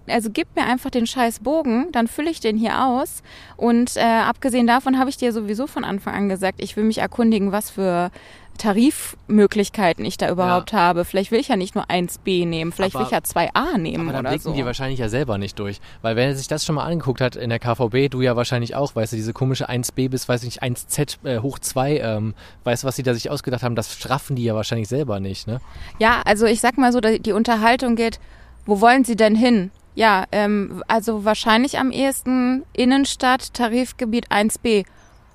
also 0.07 0.29
gib 0.31 0.55
mir 0.55 0.65
einfach 0.65 0.89
den 0.89 1.05
scheiß 1.05 1.39
Bogen, 1.39 1.91
dann 1.91 2.07
fülle 2.07 2.29
ich 2.29 2.39
den 2.39 2.57
hier 2.57 2.85
aus. 2.85 3.21
Und 3.57 3.97
äh, 3.97 4.01
abgesehen 4.01 4.67
davon 4.67 4.97
habe 4.97 5.09
ich 5.09 5.17
dir 5.17 5.31
sowieso 5.31 5.67
von 5.67 5.83
Anfang 5.83 6.13
an 6.15 6.29
gesagt, 6.29 6.61
ich 6.61 6.75
will 6.77 6.83
mich 6.83 6.99
erkundigen, 6.99 7.51
was 7.51 7.69
für 7.69 8.11
Tarifmöglichkeiten 8.57 10.05
ich 10.05 10.17
da 10.17 10.29
überhaupt 10.29 10.71
ja. 10.71 10.79
habe. 10.79 11.05
Vielleicht 11.05 11.31
will 11.31 11.39
ich 11.39 11.47
ja 11.47 11.55
nicht 11.55 11.75
nur 11.75 11.85
1b 11.89 12.47
nehmen, 12.47 12.71
vielleicht 12.71 12.95
aber, 12.95 13.05
will 13.05 13.19
ich 13.19 13.33
ja 13.35 13.41
2a 13.43 13.77
nehmen 13.77 14.07
aber 14.07 14.13
dann 14.13 14.21
oder 14.21 14.29
blicken 14.29 14.43
so. 14.43 14.53
die 14.53 14.65
wahrscheinlich 14.65 14.99
ja 14.99 15.09
selber 15.09 15.37
nicht 15.37 15.59
durch. 15.59 15.81
Weil 16.01 16.15
wenn 16.15 16.29
er 16.29 16.35
sich 16.35 16.47
das 16.47 16.65
schon 16.65 16.75
mal 16.75 16.85
angeguckt 16.85 17.21
hat 17.21 17.35
in 17.35 17.49
der 17.49 17.59
KVB, 17.59 18.09
du 18.09 18.21
ja 18.21 18.35
wahrscheinlich 18.35 18.75
auch, 18.75 18.95
weißt 18.95 19.13
du, 19.13 19.17
diese 19.17 19.33
komische 19.33 19.69
1b 19.69 20.09
bis, 20.09 20.29
weiß 20.29 20.43
ich 20.43 20.61
nicht, 20.61 20.63
1z 20.63 21.17
äh, 21.25 21.39
hoch 21.39 21.59
2, 21.59 21.97
ähm, 21.99 22.33
weißt 22.63 22.83
du, 22.83 22.87
was 22.87 22.95
sie 22.95 23.03
da 23.03 23.13
sich 23.13 23.29
ausgedacht 23.29 23.63
haben, 23.63 23.75
das 23.75 23.93
straffen 23.93 24.35
die 24.35 24.43
ja 24.43 24.55
wahrscheinlich 24.55 24.87
selber 24.87 25.19
nicht, 25.19 25.47
ne? 25.47 25.59
Ja, 25.99 26.21
also 26.25 26.45
ich 26.45 26.61
sag 26.61 26.77
mal 26.77 26.91
so, 26.91 26.99
die 27.01 27.31
Unterhaltung 27.31 27.95
geht, 27.95 28.19
wo 28.65 28.81
wollen 28.81 29.03
sie 29.03 29.15
denn 29.15 29.35
hin? 29.35 29.71
Ja, 29.95 30.25
ähm, 30.31 30.83
also 30.87 31.23
wahrscheinlich 31.25 31.77
am 31.77 31.91
ehesten 31.91 32.63
Innenstadt, 32.73 33.53
Tarifgebiet 33.53 34.31
1b 34.31 34.85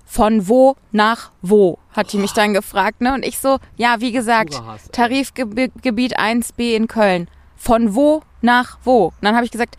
von 0.09 0.49
wo 0.49 0.75
nach 0.91 1.31
wo, 1.43 1.79
hat 1.93 2.13
die 2.13 2.17
mich 2.17 2.33
dann 2.33 2.55
gefragt. 2.55 3.03
Ne? 3.03 3.13
Und 3.13 3.25
ich 3.25 3.39
so, 3.39 3.59
ja, 3.77 3.97
wie 4.01 4.11
gesagt, 4.11 4.61
Tarifgebiet 4.91 6.19
1b 6.19 6.75
in 6.75 6.89
Köln. 6.89 7.29
Von 7.57 7.95
wo 7.95 8.23
nach 8.41 8.79
wo? 8.85 9.07
Und 9.07 9.23
dann 9.23 9.35
habe 9.35 9.45
ich 9.45 9.51
gesagt, 9.51 9.77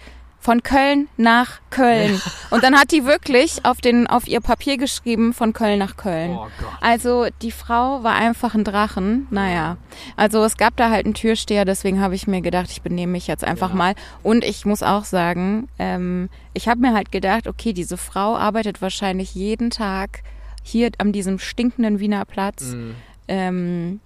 von 0.50 0.64
Köln 0.64 1.10
nach 1.16 1.60
Köln. 1.70 2.20
Und 2.50 2.64
dann 2.64 2.76
hat 2.76 2.92
die 2.92 3.06
wirklich 3.06 3.66
auf, 3.66 3.82
den, 3.82 4.08
auf 4.08 4.28
ihr 4.28 4.42
Papier 4.42 4.78
geschrieben, 4.78 5.32
von 5.32 5.54
Köln 5.54 5.78
nach 5.78 5.96
Köln. 5.96 6.32
Oh 6.32 6.48
also 6.82 7.28
die 7.44 7.52
Frau 7.52 8.02
war 8.02 8.16
einfach 8.16 8.56
ein 8.56 8.64
Drachen. 8.64 9.28
Naja, 9.30 9.78
also 10.16 10.44
es 10.44 10.58
gab 10.58 10.76
da 10.76 10.90
halt 10.90 11.06
einen 11.06 11.14
Türsteher, 11.14 11.66
deswegen 11.66 12.02
habe 12.02 12.16
ich 12.16 12.26
mir 12.26 12.42
gedacht, 12.42 12.72
ich 12.72 12.82
benehme 12.82 13.12
mich 13.12 13.28
jetzt 13.28 13.44
einfach 13.44 13.70
ja. 13.70 13.76
mal. 13.76 13.96
Und 14.24 14.44
ich 14.44 14.66
muss 14.66 14.82
auch 14.82 15.06
sagen, 15.06 15.68
ähm, 15.78 16.30
ich 16.56 16.68
habe 16.68 16.82
mir 16.82 16.96
halt 16.96 17.12
gedacht, 17.12 17.46
okay, 17.46 17.72
diese 17.72 17.98
Frau 17.98 18.36
arbeitet 18.36 18.82
wahrscheinlich 18.82 19.36
jeden 19.36 19.70
Tag 19.70 20.24
hier 20.64 20.90
an 20.98 21.12
diesem 21.12 21.38
stinkenden 21.38 22.00
Wiener 22.00 22.26
Platz. 22.26 22.72
Mhm. 22.72 22.96
Ähm, 23.28 24.00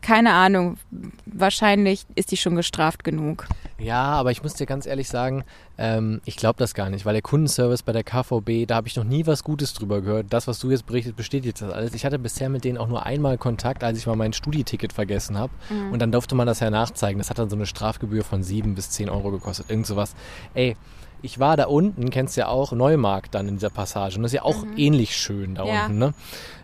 keine 0.00 0.32
Ahnung, 0.32 0.78
wahrscheinlich 1.26 2.06
ist 2.14 2.30
die 2.30 2.38
schon 2.38 2.56
gestraft 2.56 3.04
genug. 3.04 3.46
Ja, 3.80 4.02
aber 4.02 4.30
ich 4.30 4.42
muss 4.42 4.54
dir 4.54 4.66
ganz 4.66 4.86
ehrlich 4.86 5.08
sagen, 5.08 5.44
ähm, 5.78 6.20
ich 6.24 6.36
glaube 6.36 6.58
das 6.58 6.74
gar 6.74 6.90
nicht, 6.90 7.06
weil 7.06 7.14
der 7.14 7.22
Kundenservice 7.22 7.82
bei 7.82 7.92
der 7.92 8.04
KVB, 8.04 8.66
da 8.66 8.76
habe 8.76 8.88
ich 8.88 8.96
noch 8.96 9.04
nie 9.04 9.26
was 9.26 9.42
Gutes 9.42 9.72
drüber 9.72 10.00
gehört. 10.02 10.26
Das, 10.30 10.46
was 10.46 10.58
du 10.58 10.70
jetzt 10.70 10.86
berichtet, 10.86 11.16
bestätigt 11.16 11.60
das 11.60 11.72
alles. 11.72 11.94
Ich 11.94 12.04
hatte 12.04 12.18
bisher 12.18 12.48
mit 12.48 12.64
denen 12.64 12.78
auch 12.78 12.88
nur 12.88 13.06
einmal 13.06 13.38
Kontakt, 13.38 13.82
als 13.82 13.98
ich 13.98 14.06
mal 14.06 14.16
mein 14.16 14.32
Studieticket 14.32 14.92
vergessen 14.92 15.38
habe. 15.38 15.52
Mhm. 15.70 15.92
Und 15.92 15.98
dann 16.00 16.12
durfte 16.12 16.34
man 16.34 16.46
das 16.46 16.60
ja 16.60 16.70
nachzeigen. 16.70 17.18
Das 17.18 17.30
hat 17.30 17.38
dann 17.38 17.50
so 17.50 17.56
eine 17.56 17.66
Strafgebühr 17.66 18.24
von 18.24 18.42
sieben 18.42 18.74
bis 18.74 18.90
zehn 18.90 19.08
Euro 19.08 19.30
gekostet. 19.30 19.70
Irgend 19.70 19.86
sowas. 19.86 20.14
Ey, 20.54 20.76
ich 21.22 21.38
war 21.38 21.56
da 21.56 21.64
unten, 21.64 22.10
kennst 22.10 22.36
ja 22.36 22.48
auch, 22.48 22.72
Neumarkt 22.72 23.34
dann 23.34 23.48
in 23.48 23.54
dieser 23.54 23.70
Passage. 23.70 24.16
Und 24.16 24.22
das 24.22 24.32
ist 24.32 24.36
ja 24.36 24.42
auch 24.42 24.64
mhm. 24.64 24.76
ähnlich 24.76 25.16
schön 25.16 25.54
da 25.54 25.64
ja. 25.64 25.86
unten, 25.86 25.98
ne? 25.98 26.14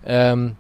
Ähm, 0.05 0.57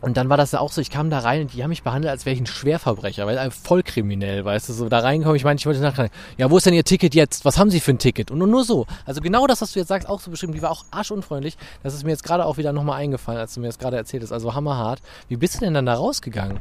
und 0.00 0.16
dann 0.16 0.28
war 0.28 0.36
das 0.36 0.52
ja 0.52 0.60
auch 0.60 0.70
so, 0.70 0.80
ich 0.80 0.90
kam 0.90 1.10
da 1.10 1.18
rein 1.18 1.42
und 1.42 1.54
die 1.54 1.62
haben 1.62 1.70
mich 1.70 1.82
behandelt, 1.82 2.10
als 2.10 2.24
wäre 2.24 2.34
ich 2.34 2.40
ein 2.40 2.46
Schwerverbrecher, 2.46 3.26
weil 3.26 3.38
also 3.38 3.56
voll 3.62 3.82
kriminell, 3.82 4.44
weißt 4.44 4.68
du, 4.68 4.72
so 4.72 4.88
da 4.88 5.00
reinkomme 5.00 5.36
ich 5.36 5.44
meine, 5.44 5.58
ich 5.58 5.66
wollte 5.66 5.80
nachfragen, 5.80 6.10
ja, 6.36 6.50
wo 6.50 6.56
ist 6.56 6.66
denn 6.66 6.74
Ihr 6.74 6.84
Ticket 6.84 7.14
jetzt? 7.14 7.44
Was 7.44 7.58
haben 7.58 7.70
Sie 7.70 7.80
für 7.80 7.92
ein 7.92 7.98
Ticket? 7.98 8.30
Und 8.30 8.38
nur 8.38 8.64
so. 8.64 8.86
Also 9.04 9.20
genau 9.20 9.46
das, 9.46 9.60
was 9.60 9.72
du 9.72 9.80
jetzt 9.80 9.88
sagst, 9.88 10.08
auch 10.08 10.20
so 10.20 10.30
beschrieben, 10.30 10.52
die 10.52 10.62
war 10.62 10.70
auch 10.70 10.84
arschunfreundlich. 10.90 11.56
Das 11.82 11.94
ist 11.94 12.04
mir 12.04 12.10
jetzt 12.10 12.22
gerade 12.22 12.44
auch 12.44 12.58
wieder 12.58 12.72
nochmal 12.72 13.00
eingefallen, 13.00 13.40
als 13.40 13.54
du 13.54 13.60
mir 13.60 13.66
das 13.66 13.78
gerade 13.78 13.96
erzählt 13.96 14.22
hast. 14.22 14.32
Also 14.32 14.54
hammerhart. 14.54 15.00
Wie 15.28 15.36
bist 15.36 15.56
du 15.56 15.60
denn 15.60 15.74
dann 15.74 15.86
da 15.86 15.94
rausgegangen? 15.94 16.58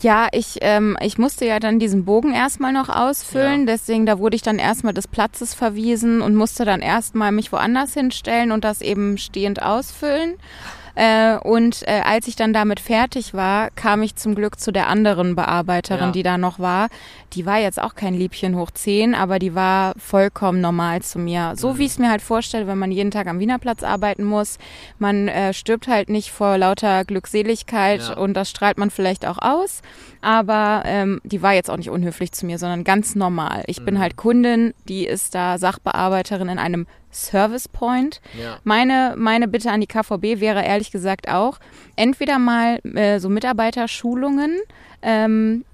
Ja, 0.00 0.28
ich, 0.32 0.58
ähm, 0.62 0.96
ich 1.00 1.18
musste 1.18 1.46
ja 1.46 1.60
dann 1.60 1.78
diesen 1.78 2.04
Bogen 2.04 2.34
erstmal 2.34 2.72
noch 2.72 2.88
ausfüllen, 2.88 3.60
ja. 3.60 3.74
deswegen 3.74 4.06
da 4.06 4.18
wurde 4.18 4.34
ich 4.34 4.42
dann 4.42 4.58
erstmal 4.58 4.92
des 4.92 5.06
Platzes 5.06 5.54
verwiesen 5.54 6.20
und 6.20 6.34
musste 6.34 6.64
dann 6.64 6.80
erstmal 6.80 7.30
mich 7.30 7.52
woanders 7.52 7.94
hinstellen 7.94 8.50
und 8.50 8.64
das 8.64 8.80
eben 8.80 9.18
stehend 9.18 9.62
ausfüllen. 9.62 10.34
Äh, 10.94 11.36
und 11.38 11.82
äh, 11.88 12.00
als 12.04 12.28
ich 12.28 12.36
dann 12.36 12.52
damit 12.52 12.80
fertig 12.80 13.34
war, 13.34 13.70
kam 13.70 14.02
ich 14.02 14.16
zum 14.16 14.34
Glück 14.34 14.60
zu 14.60 14.72
der 14.72 14.88
anderen 14.88 15.34
Bearbeiterin, 15.34 16.06
Ja. 16.06 16.12
die 16.12 16.22
da 16.22 16.38
noch 16.38 16.58
war. 16.58 16.88
Die 17.32 17.46
war 17.46 17.58
jetzt 17.58 17.82
auch 17.82 17.94
kein 17.96 18.14
Liebchen 18.14 18.56
hoch 18.56 18.70
10, 18.70 19.14
aber 19.14 19.38
die 19.40 19.54
war 19.56 19.94
vollkommen 19.98 20.60
normal 20.60 21.02
zu 21.02 21.18
mir. 21.18 21.50
Mhm. 21.50 21.56
So 21.56 21.78
wie 21.78 21.84
ich 21.84 21.92
es 21.92 21.98
mir 21.98 22.10
halt 22.10 22.22
vorstelle, 22.22 22.66
wenn 22.68 22.78
man 22.78 22.92
jeden 22.92 23.10
Tag 23.10 23.26
am 23.26 23.40
Wienerplatz 23.40 23.82
arbeiten 23.82 24.22
muss. 24.24 24.58
Man 24.98 25.26
äh, 25.28 25.52
stirbt 25.52 25.88
halt 25.88 26.08
nicht 26.08 26.30
vor 26.30 26.58
lauter 26.58 27.04
Glückseligkeit 27.04 28.00
Ja. 28.08 28.16
und 28.16 28.34
das 28.34 28.50
strahlt 28.50 28.78
man 28.78 28.90
vielleicht 28.90 29.26
auch 29.26 29.38
aus. 29.38 29.82
Aber 30.24 30.82
ähm, 30.86 31.20
die 31.22 31.42
war 31.42 31.52
jetzt 31.52 31.70
auch 31.70 31.76
nicht 31.76 31.90
unhöflich 31.90 32.32
zu 32.32 32.46
mir, 32.46 32.58
sondern 32.58 32.82
ganz 32.82 33.14
normal. 33.14 33.62
Ich 33.66 33.80
Mhm. 33.80 33.84
bin 33.84 33.98
halt 33.98 34.16
Kundin, 34.16 34.72
die 34.88 35.06
ist 35.06 35.34
da 35.34 35.58
Sachbearbeiterin 35.58 36.48
in 36.48 36.58
einem 36.58 36.86
Service 37.12 37.68
Point. 37.68 38.20
Ja. 38.40 38.56
Meine, 38.64 39.14
meine 39.18 39.46
Bitte 39.48 39.70
an 39.70 39.80
die 39.82 39.86
KVB 39.86 40.40
wäre 40.40 40.64
ehrlich 40.64 40.90
gesagt 40.90 41.28
auch, 41.28 41.58
entweder 41.96 42.38
mal 42.38 42.78
äh, 42.96 43.20
so 43.20 43.28
Mitarbeiterschulungen, 43.28 44.56
ähm, 45.02 45.64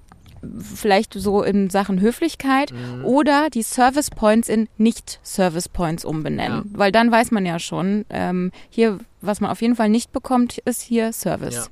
vielleicht 0.59 1.13
so 1.13 1.43
in 1.43 1.69
Sachen 1.69 2.01
Höflichkeit 2.01 2.71
Mhm. 2.73 3.05
oder 3.05 3.49
die 3.51 3.61
Service 3.63 4.09
Points 4.09 4.49
in 4.49 4.67
Nicht-Service 4.77 5.69
Points 5.69 6.03
umbenennen. 6.03 6.63
Weil 6.73 6.91
dann 6.91 7.11
weiß 7.11 7.31
man 7.31 7.45
ja 7.45 7.59
schon, 7.59 8.05
ähm, 8.09 8.51
hier, 8.69 8.97
was 9.21 9.39
man 9.39 9.51
auf 9.51 9.61
jeden 9.61 9.75
Fall 9.75 9.89
nicht 9.89 10.11
bekommt, 10.11 10.57
ist 10.59 10.81
hier 10.81 11.13
Service. 11.13 11.55
Ja. 11.55 11.65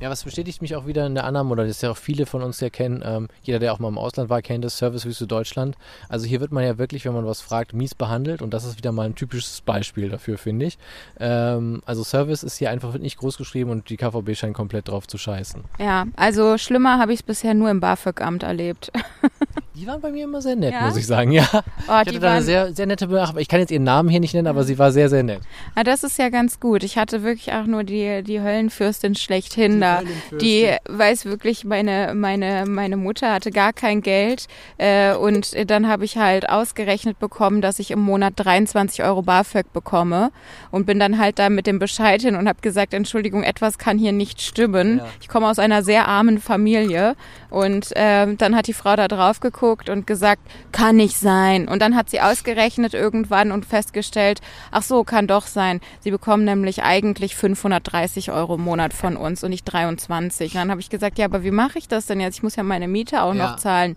Ja, 0.00 0.10
was 0.10 0.22
bestätigt 0.22 0.62
mich 0.62 0.76
auch 0.76 0.86
wieder 0.86 1.06
in 1.06 1.14
der 1.16 1.24
Annahme, 1.24 1.50
oder 1.50 1.66
das 1.66 1.82
ja 1.82 1.90
auch 1.90 1.96
viele 1.96 2.24
von 2.24 2.42
uns 2.42 2.60
ja 2.60 2.70
kennen, 2.70 3.02
ähm, 3.04 3.28
jeder, 3.42 3.58
der 3.58 3.72
auch 3.72 3.80
mal 3.80 3.88
im 3.88 3.98
Ausland 3.98 4.30
war, 4.30 4.42
kennt 4.42 4.64
das 4.64 4.78
Servicewüste 4.78 5.26
Deutschland. 5.26 5.76
Also 6.08 6.26
hier 6.26 6.40
wird 6.40 6.52
man 6.52 6.62
ja 6.62 6.78
wirklich, 6.78 7.04
wenn 7.04 7.14
man 7.14 7.26
was 7.26 7.40
fragt, 7.40 7.72
mies 7.72 7.96
behandelt 7.96 8.40
und 8.40 8.54
das 8.54 8.64
ist 8.64 8.78
wieder 8.78 8.92
mal 8.92 9.06
ein 9.06 9.16
typisches 9.16 9.60
Beispiel 9.60 10.08
dafür, 10.08 10.38
finde 10.38 10.66
ich. 10.66 10.78
Ähm, 11.18 11.82
also 11.84 12.04
Service 12.04 12.44
ist 12.44 12.58
hier 12.58 12.70
einfach 12.70 12.96
nicht 12.96 13.18
groß 13.18 13.36
geschrieben 13.38 13.70
und 13.70 13.90
die 13.90 13.96
KVB 13.96 14.36
scheint 14.36 14.54
komplett 14.54 14.88
drauf 14.88 15.08
zu 15.08 15.18
scheißen. 15.18 15.64
Ja, 15.80 16.06
also 16.14 16.58
schlimmer 16.58 16.98
habe 16.98 17.12
ich 17.12 17.20
es 17.20 17.22
bisher 17.24 17.54
nur 17.54 17.68
im 17.70 17.80
BAföG-Amt 17.80 18.44
erlebt. 18.44 18.92
Die 19.80 19.86
waren 19.86 20.00
bei 20.00 20.10
mir 20.10 20.24
immer 20.24 20.42
sehr 20.42 20.56
nett, 20.56 20.72
Ja? 20.72 20.86
muss 20.86 20.96
ich 20.96 21.06
sagen, 21.06 21.30
ja. 21.30 21.46
Oh, 21.52 21.60
Ich 21.86 21.88
hatte 21.88 22.10
die 22.10 22.18
da 22.18 22.26
eine 22.28 22.34
waren, 22.38 22.42
sehr, 22.44 22.72
sehr 22.74 22.86
nette 22.86 23.06
Beachtung. 23.06 23.38
Ich 23.38 23.46
kann 23.46 23.60
jetzt 23.60 23.70
ihren 23.70 23.84
Namen 23.84 24.08
hier 24.08 24.18
nicht 24.18 24.34
nennen, 24.34 24.48
aber 24.48 24.64
sie 24.64 24.76
war 24.76 24.90
sehr, 24.90 25.08
sehr 25.08 25.22
nett. 25.22 25.40
ah, 25.76 25.84
das 25.84 26.02
ist 26.02 26.18
ja 26.18 26.30
ganz 26.30 26.58
gut. 26.58 26.82
Ich 26.82 26.98
hatte 26.98 27.22
wirklich 27.22 27.52
auch 27.52 27.64
nur 27.64 27.84
die, 27.84 28.24
die 28.24 28.40
Höllenfürstin 28.40 29.14
schlechthin 29.14 29.80
da. 29.80 29.98
Höllenfürstin. 29.98 30.38
Die 30.40 30.68
weiß 30.88 31.26
wirklich, 31.26 31.64
meine, 31.64 32.12
meine, 32.16 32.64
meine 32.66 32.96
Mutter 32.96 33.32
hatte 33.32 33.52
gar 33.52 33.72
kein 33.72 34.02
Geld 34.02 34.46
äh, 34.78 35.14
und 35.14 35.54
dann 35.70 35.86
habe 35.86 36.04
ich 36.04 36.16
halt 36.16 36.48
ausgerechnet 36.48 37.20
bekommen, 37.20 37.60
dass 37.60 37.78
ich 37.78 37.92
im 37.92 38.00
Monat 38.00 38.32
23 38.36 39.04
Euro 39.04 39.22
BAföG 39.22 39.72
bekomme 39.72 40.32
und 40.72 40.86
bin 40.86 40.98
dann 40.98 41.18
halt 41.18 41.38
da 41.38 41.50
mit 41.50 41.68
dem 41.68 41.78
Bescheid 41.78 42.20
hin 42.20 42.34
und 42.34 42.48
habe 42.48 42.60
gesagt, 42.62 42.94
Entschuldigung, 42.94 43.44
etwas 43.44 43.78
kann 43.78 43.96
hier 43.96 44.12
nicht 44.12 44.40
stimmen. 44.40 44.98
Ja. 44.98 45.06
Ich 45.20 45.28
komme 45.28 45.46
aus 45.48 45.60
einer 45.60 45.84
sehr 45.84 46.08
armen 46.08 46.40
Familie 46.40 47.14
und 47.48 47.90
ähm, 47.94 48.36
dann 48.38 48.56
hat 48.56 48.66
die 48.66 48.72
Frau 48.72 48.96
da 48.96 49.06
drauf 49.06 49.38
geguckt 49.38 49.67
und 49.88 50.06
gesagt, 50.06 50.40
kann 50.72 50.96
nicht 50.96 51.16
sein. 51.18 51.68
Und 51.68 51.80
dann 51.82 51.94
hat 51.94 52.08
sie 52.10 52.20
ausgerechnet 52.20 52.94
irgendwann 52.94 53.52
und 53.52 53.66
festgestellt, 53.66 54.40
ach 54.70 54.82
so, 54.82 55.04
kann 55.04 55.26
doch 55.26 55.46
sein. 55.46 55.80
Sie 56.00 56.10
bekommen 56.10 56.44
nämlich 56.44 56.82
eigentlich 56.82 57.36
530 57.36 58.30
Euro 58.32 58.54
im 58.54 58.62
Monat 58.62 58.92
von 58.94 59.16
uns 59.16 59.44
und 59.44 59.50
nicht 59.50 59.64
23. 59.64 60.52
Und 60.54 60.60
dann 60.60 60.70
habe 60.70 60.80
ich 60.80 60.90
gesagt, 60.90 61.18
ja, 61.18 61.26
aber 61.26 61.42
wie 61.44 61.50
mache 61.50 61.78
ich 61.78 61.88
das 61.88 62.06
denn 62.06 62.20
jetzt? 62.20 62.36
Ich 62.36 62.42
muss 62.42 62.56
ja 62.56 62.62
meine 62.62 62.88
Miete 62.88 63.22
auch 63.22 63.34
Ja. 63.34 63.48
noch 63.50 63.56
zahlen. 63.56 63.96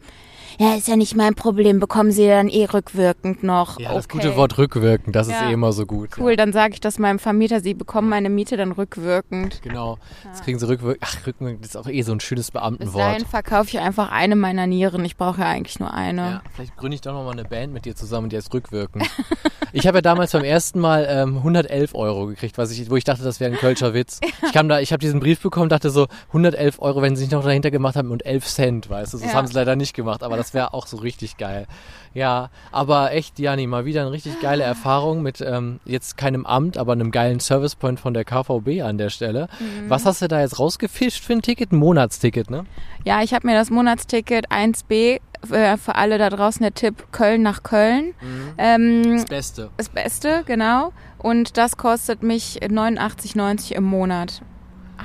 Ja, 0.60 0.76
ist 0.76 0.88
ja 0.88 0.96
nicht 0.96 1.16
mein 1.16 1.34
Problem, 1.36 1.80
bekommen 1.80 2.12
Sie 2.12 2.28
dann 2.28 2.48
eh 2.50 2.66
rückwirkend 2.66 3.44
noch. 3.44 3.80
Ja, 3.80 3.94
das 3.94 4.06
okay. 4.06 4.18
gute 4.18 4.36
Wort 4.36 4.58
rückwirkend, 4.58 5.16
das 5.16 5.28
ist 5.28 5.34
Ja. 5.40 5.50
eh 5.50 5.54
immer 5.54 5.72
so 5.72 5.86
gut. 5.86 6.10
Cool, 6.20 6.32
Ja. 6.32 6.36
dann 6.38 6.54
sage 6.54 6.74
ich 6.74 6.80
das 6.82 7.00
meinem 7.00 7.20
Vermieter, 7.20 7.62
Sie 7.62 7.74
bekommen 7.74 8.10
meine 8.10 8.30
Miete 8.30 8.58
dann 8.58 8.72
rückwirkend. 8.72 9.62
Genau. 9.62 9.98
Das 10.24 10.42
kriegen 10.44 10.60
sie 10.60 10.68
rückwirkend. 10.68 11.04
Ach, 11.06 11.26
rückwirkend 11.26 11.66
ist 11.66 11.78
auch 11.78 11.88
eh 11.88 12.02
so 12.02 12.12
ein 12.12 12.20
schönes 12.20 12.52
Bis 12.52 12.60
Beamtenwort. 12.62 12.96
dahin 13.04 13.26
verkaufe 13.26 13.70
ich 13.70 13.80
einfach 13.80 14.12
eine 14.12 14.36
meiner 14.36 14.68
Nieren. 14.68 15.04
Ich 15.06 15.18
brauche 15.18 15.42
ja 15.42 15.48
eigentlich 15.48 15.80
nur 15.80 15.94
eine. 15.94 16.22
Ja, 16.22 16.42
vielleicht 16.54 16.76
gründe 16.78 16.96
ich 16.96 17.02
doch 17.02 17.14
noch 17.14 17.24
mal 17.24 17.32
eine 17.32 17.46
Band 17.46 17.74
mit 17.74 17.86
dir 17.86 17.96
zusammen, 17.96 18.30
die 18.30 18.36
heißt 18.38 18.54
rückwirkend. 18.54 19.06
ich 19.74 19.88
habe 19.88 19.98
ja 20.00 20.02
damals 20.02 20.32
beim 20.32 20.44
ersten 20.44 20.80
Mal 20.80 21.08
ähm, 21.10 21.38
111 21.38 21.96
Euro 21.96 22.28
gekriegt, 22.28 22.58
was 22.58 22.72
ich, 22.72 22.90
wo 22.90 22.96
ich 22.98 23.04
dachte, 23.04 23.24
das 23.24 23.40
wäre 23.40 23.52
ein 23.52 23.58
Kölscher 23.58 23.94
Witz. 23.94 24.20
Ich 24.44 24.54
kam 24.54 24.68
da, 24.68 24.80
ich 24.82 24.92
habe 24.92 25.00
diesen 25.00 25.20
Brief 25.22 25.40
bekommen, 25.40 25.70
dachte 25.70 25.90
so 25.92 26.08
111 26.30 26.80
Euro, 26.82 27.02
wenn 27.02 27.16
sie 27.16 27.24
sich 27.24 27.32
noch 27.32 27.44
dahinter 27.44 27.72
gemacht 27.72 27.96
haben 27.96 28.12
und 28.12 28.26
11 28.26 28.46
Cent, 28.48 28.90
weißt 28.90 29.14
du. 29.14 29.18
Das 29.20 29.28
Ja. 29.28 29.34
haben 29.36 29.48
sie 29.48 29.54
leider 29.54 29.76
nicht 29.78 29.94
gemacht, 29.94 30.24
aber 30.24 30.36
das 30.42 30.54
wäre 30.54 30.74
auch 30.74 30.88
so 30.88 30.98
richtig 30.98 31.38
geil. 31.38 31.68
Ja, 32.14 32.50
aber 32.72 33.14
echt, 33.14 33.40
Jani, 33.40 33.68
mal 33.68 33.86
wieder 33.86 34.02
eine 34.02 34.12
richtig 34.12 34.42
geile 34.42 34.64
Erfahrung 34.64 35.22
mit 35.22 35.40
ähm, 35.42 35.80
jetzt 35.86 36.18
keinem 36.18 36.46
Amt, 36.46 36.78
aber 36.78 36.92
einem 36.92 37.12
geilen 37.12 37.40
Servicepoint 37.40 38.00
von 38.00 38.14
der 38.14 38.26
KVB 38.26 38.82
an 38.84 38.98
der 38.98 39.10
Stelle. 39.10 39.48
Mhm. 39.60 39.90
Was 39.90 40.06
hast 40.06 40.22
du 40.22 40.28
da 40.28 40.42
jetzt 40.42 40.60
rausgefischt 40.60 41.24
für 41.24 41.34
ein 41.34 41.42
Ticket? 41.42 41.72
Ein 41.72 41.78
Monatsticket, 41.78 42.50
ne? 42.50 42.66
Ja, 43.06 43.22
ich 43.24 43.34
habe 43.34 43.48
mir 43.48 43.56
das 43.56 43.70
Monatsticket 43.70 44.52
1b 44.52 45.22
äh, 45.50 45.78
für 45.78 45.96
alle 45.96 46.18
da 46.18 46.30
draußen 46.30 46.62
der 46.62 46.74
Tipp 46.74 47.12
Köln 47.12 47.42
nach 47.42 47.64
Köln. 47.64 48.14
Ähm, 48.58 49.24
Beste. 49.30 49.70
das 49.78 49.90
Beste, 49.90 50.44
genau. 50.46 50.92
Und 51.18 51.58
das 51.58 51.78
kostet 51.78 52.24
mich 52.24 52.60
89,90 52.62 53.74
im 53.74 53.84
Monat. 53.84 54.42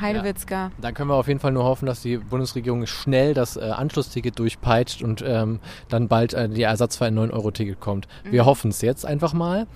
Heidewitzka. 0.01 0.71
Dann 0.81 0.95
können 0.95 1.11
wir 1.11 1.15
auf 1.15 1.29
jeden 1.29 1.41
Fall 1.41 1.53
nur 1.53 1.65
hoffen, 1.65 1.87
dass 1.87 2.03
die 2.03 2.19
Bundesregierung 2.19 2.87
schnell 2.87 3.35
das 3.35 3.57
äh, 3.57 3.61
Anschlussticket 3.63 4.39
durchpeitscht 4.39 5.03
und 5.03 5.23
ähm, 5.27 5.61
dann 5.89 6.09
bald 6.09 6.35
äh, 6.35 6.49
die 6.49 6.63
ersatzfreie 6.63 7.11
9-Euro-Ticket 7.11 7.81
kommt. 7.81 8.09
Wir 8.25 8.45
hoffen 8.45 8.71
es 8.71 8.83
jetzt 8.83 9.07
einfach 9.07 9.33
mal. 9.33 9.67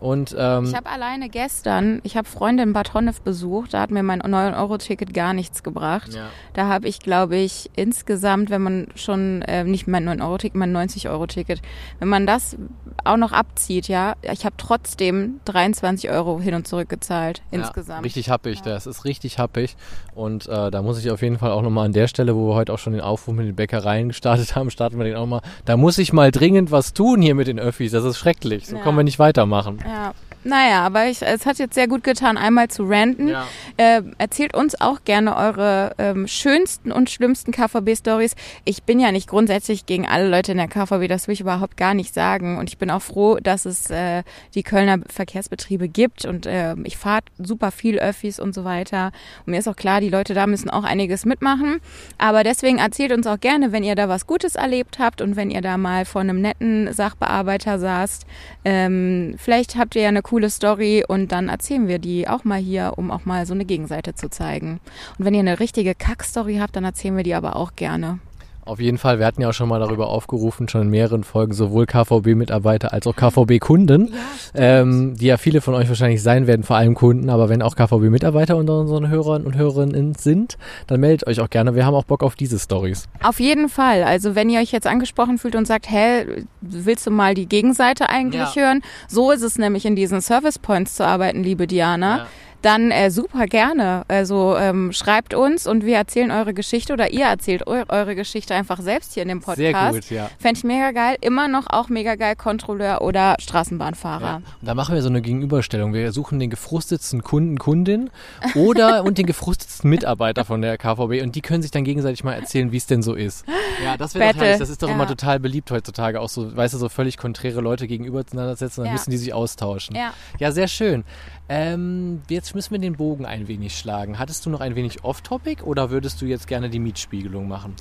Und 0.00 0.34
ähm. 0.38 0.64
Ich 0.66 0.74
habe 0.74 0.88
alleine 0.90 1.28
gestern, 1.28 2.00
ich 2.02 2.16
habe 2.16 2.28
Freunde 2.28 2.62
in 2.62 2.72
Bad 2.72 2.92
Honnef 2.94 3.20
besucht, 3.22 3.72
da 3.74 3.80
hat 3.80 3.90
mir 3.90 4.02
mein 4.02 4.20
9-Euro-Ticket 4.22 5.14
gar 5.14 5.32
nichts 5.32 5.62
gebracht. 5.62 6.12
ja. 6.14 6.26
Da 6.52 6.66
habe 6.68 6.86
ich, 6.88 7.00
glaube 7.00 7.36
ich, 7.36 7.70
insgesamt, 7.76 8.50
wenn 8.50 8.62
man 8.62 8.88
schon, 8.94 9.42
äh, 9.42 9.64
nicht 9.64 9.86
mein 9.88 10.08
9-Euro-Ticket, 10.08 10.54
mein 10.56 10.74
90-Euro-Ticket, 10.76 11.62
wenn 11.98 12.08
man 12.08 12.26
das 12.26 12.56
auch 13.04 13.16
noch 13.16 13.32
abzieht, 13.32 13.88
ja, 13.88 14.14
ich 14.22 14.44
habe 14.44 14.56
trotzdem 14.58 15.40
23 15.44 16.10
Euro 16.10 16.40
hin 16.40 16.54
und 16.54 16.66
zurück 16.68 16.88
gezahlt 16.88 17.42
Ja, 17.50 17.60
insgesamt. 17.60 18.04
richtig 18.04 18.30
happig, 18.30 18.62
das 18.62 18.86
ist 18.86 19.04
richtig 19.04 19.38
happig. 19.38 19.76
Und 20.14 20.46
äh, 20.48 20.70
da 20.70 20.82
muss 20.82 20.98
ich 20.98 21.10
auf 21.10 21.22
jeden 21.22 21.38
Fall 21.38 21.50
auch 21.52 21.62
nochmal 21.62 21.86
an 21.86 21.92
der 21.92 22.08
Stelle, 22.08 22.34
wo 22.36 22.48
wir 22.48 22.54
heute 22.54 22.72
auch 22.72 22.78
schon 22.78 22.92
den 22.94 23.02
Aufruf 23.02 23.34
mit 23.34 23.46
den 23.46 23.54
Bäckereien 23.56 24.08
gestartet 24.08 24.56
haben, 24.56 24.70
starten 24.70 24.98
wir 24.98 25.04
den 25.04 25.16
auch 25.16 25.26
mal. 25.26 25.40
Da 25.64 25.76
muss 25.76 25.98
ich 25.98 26.12
mal 26.12 26.30
dringend 26.30 26.70
was 26.70 26.92
tun 26.94 27.22
hier 27.22 27.34
mit 27.34 27.46
den 27.46 27.58
Öffis. 27.58 27.92
Das 27.92 28.04
ist 28.04 28.18
schrecklich. 28.18 28.66
So 28.66 28.76
Ja. 28.76 28.82
können 28.82 28.96
wir 28.96 29.04
nicht 29.04 29.18
weitermachen. 29.18 29.78
Ja. 29.86 30.12
Naja, 30.46 30.86
aber 30.86 31.06
ich, 31.06 31.22
es 31.22 31.44
hat 31.44 31.58
jetzt 31.58 31.74
sehr 31.74 31.88
gut 31.88 32.04
getan, 32.04 32.38
einmal 32.38 32.68
zu 32.68 32.84
ranten. 32.84 33.26
Ja. 33.26 33.48
Äh, 33.78 34.02
erzählt 34.18 34.54
uns 34.54 34.80
auch 34.80 35.02
gerne 35.04 35.36
eure 35.36 35.90
ähm, 35.98 36.28
schönsten 36.28 36.92
und 36.92 37.10
schlimmsten 37.10 37.50
KVB-Stories. 37.50 38.36
Ich 38.64 38.84
bin 38.84 39.00
ja 39.00 39.10
nicht 39.10 39.28
grundsätzlich 39.28 39.86
gegen 39.86 40.06
alle 40.06 40.28
Leute 40.28 40.52
in 40.52 40.58
der 40.58 40.68
KVB, 40.68 41.08
das 41.08 41.26
will 41.26 41.32
ich 41.32 41.40
überhaupt 41.40 41.76
gar 41.76 41.94
nicht 41.94 42.14
sagen. 42.14 42.58
Und 42.58 42.70
ich 42.70 42.78
bin 42.78 42.92
auch 42.92 43.02
froh, 43.02 43.38
dass 43.42 43.64
es 43.64 43.90
äh, 43.90 44.22
die 44.54 44.62
Kölner 44.62 44.98
Verkehrsbetriebe 45.08 45.88
gibt. 45.88 46.24
Und 46.24 46.46
äh, 46.46 46.76
ich 46.84 46.96
fahre 46.96 47.22
super 47.38 47.72
viel 47.72 47.98
Öffis 47.98 48.38
und 48.38 48.54
so 48.54 48.64
weiter. 48.64 49.10
Und 49.46 49.50
mir 49.50 49.58
ist 49.58 49.66
auch 49.66 49.74
klar, 49.74 50.00
die 50.00 50.10
Leute 50.10 50.32
da 50.32 50.46
müssen 50.46 50.70
auch 50.70 50.84
einiges 50.84 51.24
mitmachen. 51.24 51.80
Aber 52.18 52.44
deswegen 52.44 52.78
erzählt 52.78 53.10
uns 53.10 53.26
auch 53.26 53.40
gerne, 53.40 53.72
wenn 53.72 53.82
ihr 53.82 53.96
da 53.96 54.08
was 54.08 54.28
Gutes 54.28 54.54
erlebt 54.54 55.00
habt 55.00 55.22
und 55.22 55.34
wenn 55.34 55.50
ihr 55.50 55.60
da 55.60 55.76
mal 55.76 56.04
vor 56.04 56.20
einem 56.20 56.40
netten 56.40 56.92
Sachbearbeiter 56.92 57.80
saßt. 57.80 58.26
Ähm, 58.64 59.34
vielleicht 59.38 59.74
habt 59.74 59.96
ihr 59.96 60.02
ja 60.02 60.08
eine 60.08 60.22
coole 60.22 60.35
Story 60.50 61.04
und 61.06 61.32
dann 61.32 61.48
erzählen 61.48 61.88
wir 61.88 61.98
die 61.98 62.28
auch 62.28 62.44
mal 62.44 62.58
hier, 62.58 62.94
um 62.96 63.10
auch 63.10 63.24
mal 63.24 63.46
so 63.46 63.54
eine 63.54 63.64
Gegenseite 63.64 64.14
zu 64.14 64.28
zeigen. 64.28 64.80
Und 65.18 65.24
wenn 65.24 65.34
ihr 65.34 65.40
eine 65.40 65.60
richtige 65.60 65.94
Kack-Story 65.94 66.58
habt, 66.60 66.76
dann 66.76 66.84
erzählen 66.84 67.16
wir 67.16 67.24
die 67.24 67.34
aber 67.34 67.56
auch 67.56 67.74
gerne. 67.74 68.18
Auf 68.66 68.80
jeden 68.80 68.98
Fall, 68.98 69.20
wir 69.20 69.26
hatten 69.26 69.40
ja 69.42 69.48
auch 69.50 69.52
schon 69.54 69.68
mal 69.68 69.78
darüber 69.78 70.08
aufgerufen, 70.08 70.68
schon 70.68 70.82
in 70.82 70.90
mehreren 70.90 71.22
Folgen, 71.22 71.52
sowohl 71.52 71.86
KVB-Mitarbeiter 71.86 72.92
als 72.92 73.06
auch 73.06 73.14
KVB-Kunden, 73.14 74.12
ähm, 74.54 75.14
die 75.16 75.26
ja 75.26 75.36
viele 75.36 75.60
von 75.60 75.74
euch 75.74 75.88
wahrscheinlich 75.88 76.20
sein 76.20 76.48
werden, 76.48 76.64
vor 76.64 76.74
allem 76.76 76.94
Kunden, 76.96 77.30
aber 77.30 77.48
wenn 77.48 77.62
auch 77.62 77.76
KVB-Mitarbeiter 77.76 78.56
unter 78.56 78.80
unseren 78.80 79.08
Hörern 79.08 79.44
und 79.44 79.56
Hörerinnen 79.56 80.14
sind, 80.16 80.56
dann 80.88 80.98
meldet 80.98 81.28
euch 81.28 81.40
auch 81.40 81.48
gerne. 81.48 81.76
Wir 81.76 81.86
haben 81.86 81.94
auch 81.94 82.04
Bock 82.04 82.24
auf 82.24 82.34
diese 82.34 82.58
Stories. 82.58 83.08
Auf 83.22 83.38
jeden 83.38 83.68
Fall. 83.68 84.02
Also 84.02 84.34
wenn 84.34 84.50
ihr 84.50 84.58
euch 84.60 84.72
jetzt 84.72 84.88
angesprochen 84.88 85.38
fühlt 85.38 85.54
und 85.54 85.66
sagt, 85.68 85.88
hä, 85.88 86.26
willst 86.60 87.06
du 87.06 87.12
mal 87.12 87.34
die 87.34 87.46
Gegenseite 87.46 88.08
eigentlich 88.10 88.56
Ja. 88.56 88.62
hören? 88.62 88.82
So 89.06 89.30
ist 89.30 89.42
es 89.42 89.58
nämlich 89.58 89.86
in 89.86 89.94
diesen 89.94 90.20
Service 90.20 90.58
Points 90.58 90.96
zu 90.96 91.06
arbeiten, 91.06 91.44
liebe 91.44 91.68
Diana. 91.68 92.16
Ja. 92.18 92.26
Dann 92.66 92.90
äh, 92.90 93.12
super 93.12 93.46
gerne. 93.46 94.02
Also 94.08 94.56
ähm, 94.56 94.92
schreibt 94.92 95.34
uns 95.34 95.68
und 95.68 95.84
wir 95.84 95.94
erzählen 95.98 96.32
eure 96.32 96.52
Geschichte 96.52 96.92
oder 96.92 97.12
ihr 97.12 97.26
erzählt 97.26 97.64
eu 97.68 97.84
eure 97.88 98.16
Geschichte 98.16 98.56
einfach 98.56 98.80
selbst 98.80 99.14
hier 99.14 99.22
in 99.22 99.28
dem 99.28 99.40
Podcast. 99.40 99.56
Sehr 99.56 99.72
gut, 99.92 100.10
ja. 100.10 100.28
Fände 100.40 100.58
ich 100.58 100.64
mega 100.64 100.90
geil. 100.90 101.16
Immer 101.20 101.46
noch 101.46 101.66
auch 101.68 101.88
mega 101.88 102.16
geil 102.16 102.34
Kontrolleur 102.34 103.02
oder 103.02 103.36
Straßenbahnfahrer. 103.38 104.26
Ja. 104.26 104.36
Und 104.36 104.44
da 104.62 104.74
machen 104.74 104.96
wir 104.96 105.02
so 105.02 105.08
eine 105.08 105.22
Gegenüberstellung. 105.22 105.92
Wir 105.92 106.10
suchen 106.10 106.40
den 106.40 106.50
gefrustetsten 106.50 107.22
Kunden, 107.22 107.56
Kundin 107.58 108.10
oder 108.56 109.04
und 109.04 109.18
den 109.18 109.26
gefrustetsten 109.26 109.88
Mitarbeiter 109.88 110.44
von 110.44 110.60
der 110.60 110.76
KVB 110.76 111.22
und 111.22 111.36
die 111.36 111.42
können 111.42 111.62
sich 111.62 111.70
dann 111.70 111.84
gegenseitig 111.84 112.24
mal 112.24 112.32
erzählen, 112.32 112.72
wie 112.72 112.78
es 112.78 112.86
denn 112.86 113.00
so 113.04 113.14
ist. 113.14 113.44
Ja, 113.84 113.96
das 113.96 114.16
wäre 114.16 114.34
herrlich. 114.34 114.58
Das 114.58 114.70
ist 114.70 114.82
doch 114.82 114.88
Ja. 114.88 114.94
immer 114.94 115.06
total 115.06 115.38
beliebt 115.38 115.70
heutzutage. 115.70 116.20
Auch 116.20 116.28
so, 116.28 116.56
weißt 116.56 116.74
du, 116.74 116.78
so 116.78 116.88
völlig 116.88 117.16
konträre 117.16 117.60
Leute 117.60 117.86
gegenüber 117.86 118.26
zueinander 118.26 118.56
setzen, 118.56 118.80
dann 118.80 118.86
Ja. 118.86 118.92
müssen 118.94 119.12
die 119.12 119.18
sich 119.18 119.32
austauschen. 119.32 119.94
Ja. 119.94 120.12
Ja, 120.40 120.50
sehr 120.50 120.66
schön. 120.66 121.04
Ähm, 121.48 122.22
jetzt 122.28 122.54
müssen 122.54 122.72
wir 122.72 122.78
den 122.78 122.96
Bogen 122.96 123.24
ein 123.24 123.48
wenig 123.48 123.78
schlagen. 123.78 124.18
Hattest 124.18 124.44
du 124.46 124.50
noch 124.50 124.60
ein 124.60 124.74
wenig 124.74 125.04
Off-Topic 125.04 125.62
oder 125.62 125.90
würdest 125.90 126.20
du 126.20 126.26
jetzt 126.26 126.48
gerne 126.48 126.68
die 126.68 126.80
Mietspiegelung 126.80 127.46
machen? 127.46 127.74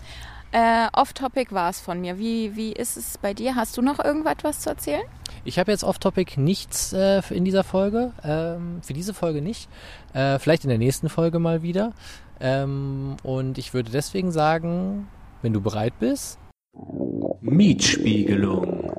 Äh, 0.52 0.88
Off-Topic 0.94 1.54
war 1.54 1.70
es 1.70 1.82
von 1.82 2.00
mir. 2.00 2.18
Wie, 2.18 2.56
wie 2.56 2.72
ist 2.72 2.96
es 2.96 3.18
bei 3.18 3.34
dir? 3.34 3.56
Hast 3.56 3.76
du 3.76 3.82
noch 3.82 4.04
irgendwas 4.04 4.62
zu 4.62 4.70
erzählen? 4.70 5.04
Ich 5.44 5.60
habe 5.60 5.72
jetzt 5.72 5.84
Off-Topic 5.84 6.40
nichts 6.40 6.94
äh, 6.94 7.22
in 7.30 7.44
dieser 7.44 7.64
Folge. 7.64 8.14
Ähm, 8.24 8.80
für 8.82 8.94
diese 8.94 9.14
Folge 9.14 9.42
nicht. 9.42 9.68
Äh, 10.14 10.40
vielleicht 10.40 10.64
in 10.64 10.70
der 10.70 10.78
nächsten 10.78 11.10
Folge 11.10 11.40
mal 11.40 11.62
wieder. 11.62 11.92
Ähm, 12.40 13.18
und 13.24 13.58
ich 13.58 13.74
würde 13.74 13.92
deswegen 13.92 14.32
sagen, 14.32 15.08
wenn 15.42 15.54
du 15.54 15.60
bereit 15.60 15.94
bist. 16.00 16.40
Mietspiegelung. 17.42 18.95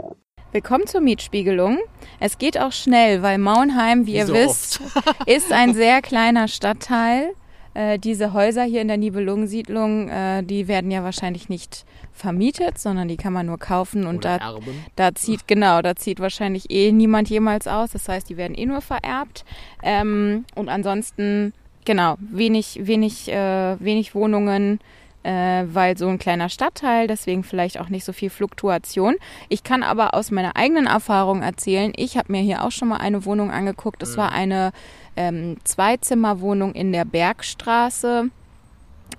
Willkommen 0.56 0.86
zur 0.86 1.02
Mietspiegelung. 1.02 1.80
Es 2.18 2.38
geht 2.38 2.58
auch 2.58 2.72
schnell, 2.72 3.20
weil 3.20 3.36
Maunheim, 3.36 4.06
wie, 4.06 4.14
wie 4.14 4.16
ihr 4.16 4.26
so 4.26 4.32
wisst, 4.32 4.80
ist 5.26 5.52
ein 5.52 5.74
sehr 5.74 6.00
kleiner 6.00 6.48
Stadtteil 6.48 7.32
äh, 7.74 7.98
diese 7.98 8.32
Häuser 8.32 8.62
hier 8.64 8.80
in 8.80 8.88
der 8.88 8.96
Nibelungensiedlung, 8.96 10.08
äh, 10.08 10.42
die 10.42 10.66
werden 10.66 10.90
ja 10.90 11.04
wahrscheinlich 11.04 11.50
nicht 11.50 11.84
vermietet, 12.14 12.78
sondern 12.78 13.06
die 13.06 13.18
kann 13.18 13.34
man 13.34 13.44
nur 13.44 13.58
kaufen 13.58 14.06
und 14.06 14.24
Oder 14.24 14.38
da, 14.38 14.54
erben. 14.54 14.86
da 14.96 15.14
zieht, 15.14 15.46
genau, 15.46 15.82
da 15.82 15.94
zieht 15.94 16.20
wahrscheinlich 16.20 16.70
eh 16.70 16.90
niemand 16.90 17.28
jemals 17.28 17.66
aus. 17.66 17.90
Das 17.90 18.08
heißt, 18.08 18.26
die 18.30 18.38
werden 18.38 18.56
eh 18.56 18.64
nur 18.64 18.80
vererbt. 18.80 19.44
Ähm, 19.82 20.46
und 20.54 20.70
ansonsten, 20.70 21.52
genau, 21.84 22.16
wenig, 22.18 22.80
wenig, 22.80 23.30
äh, 23.30 23.76
wenig 23.78 24.14
Wohnungen, 24.14 24.80
äh, 25.26 25.66
weil 25.74 25.98
so 25.98 26.06
ein 26.06 26.18
kleiner 26.18 26.48
Stadtteil, 26.48 27.08
deswegen 27.08 27.42
vielleicht 27.42 27.80
auch 27.80 27.88
nicht 27.88 28.04
so 28.04 28.12
viel 28.12 28.30
Fluktuation. 28.30 29.16
Ich 29.48 29.64
kann 29.64 29.82
aber 29.82 30.14
aus 30.14 30.30
meiner 30.30 30.54
eigenen 30.54 30.86
Erfahrung 30.86 31.42
erzählen, 31.42 31.92
ich 31.96 32.16
habe 32.16 32.30
mir 32.30 32.42
hier 32.42 32.62
auch 32.62 32.70
schon 32.70 32.88
mal 32.88 32.98
eine 32.98 33.24
Wohnung 33.24 33.50
angeguckt. 33.50 34.04
Es 34.04 34.12
mhm. 34.12 34.20
war 34.20 34.32
eine 34.32 34.70
ähm, 35.16 35.56
Zweizimmerwohnung 35.64 36.74
in 36.74 36.92
der 36.92 37.04
Bergstraße. 37.04 38.30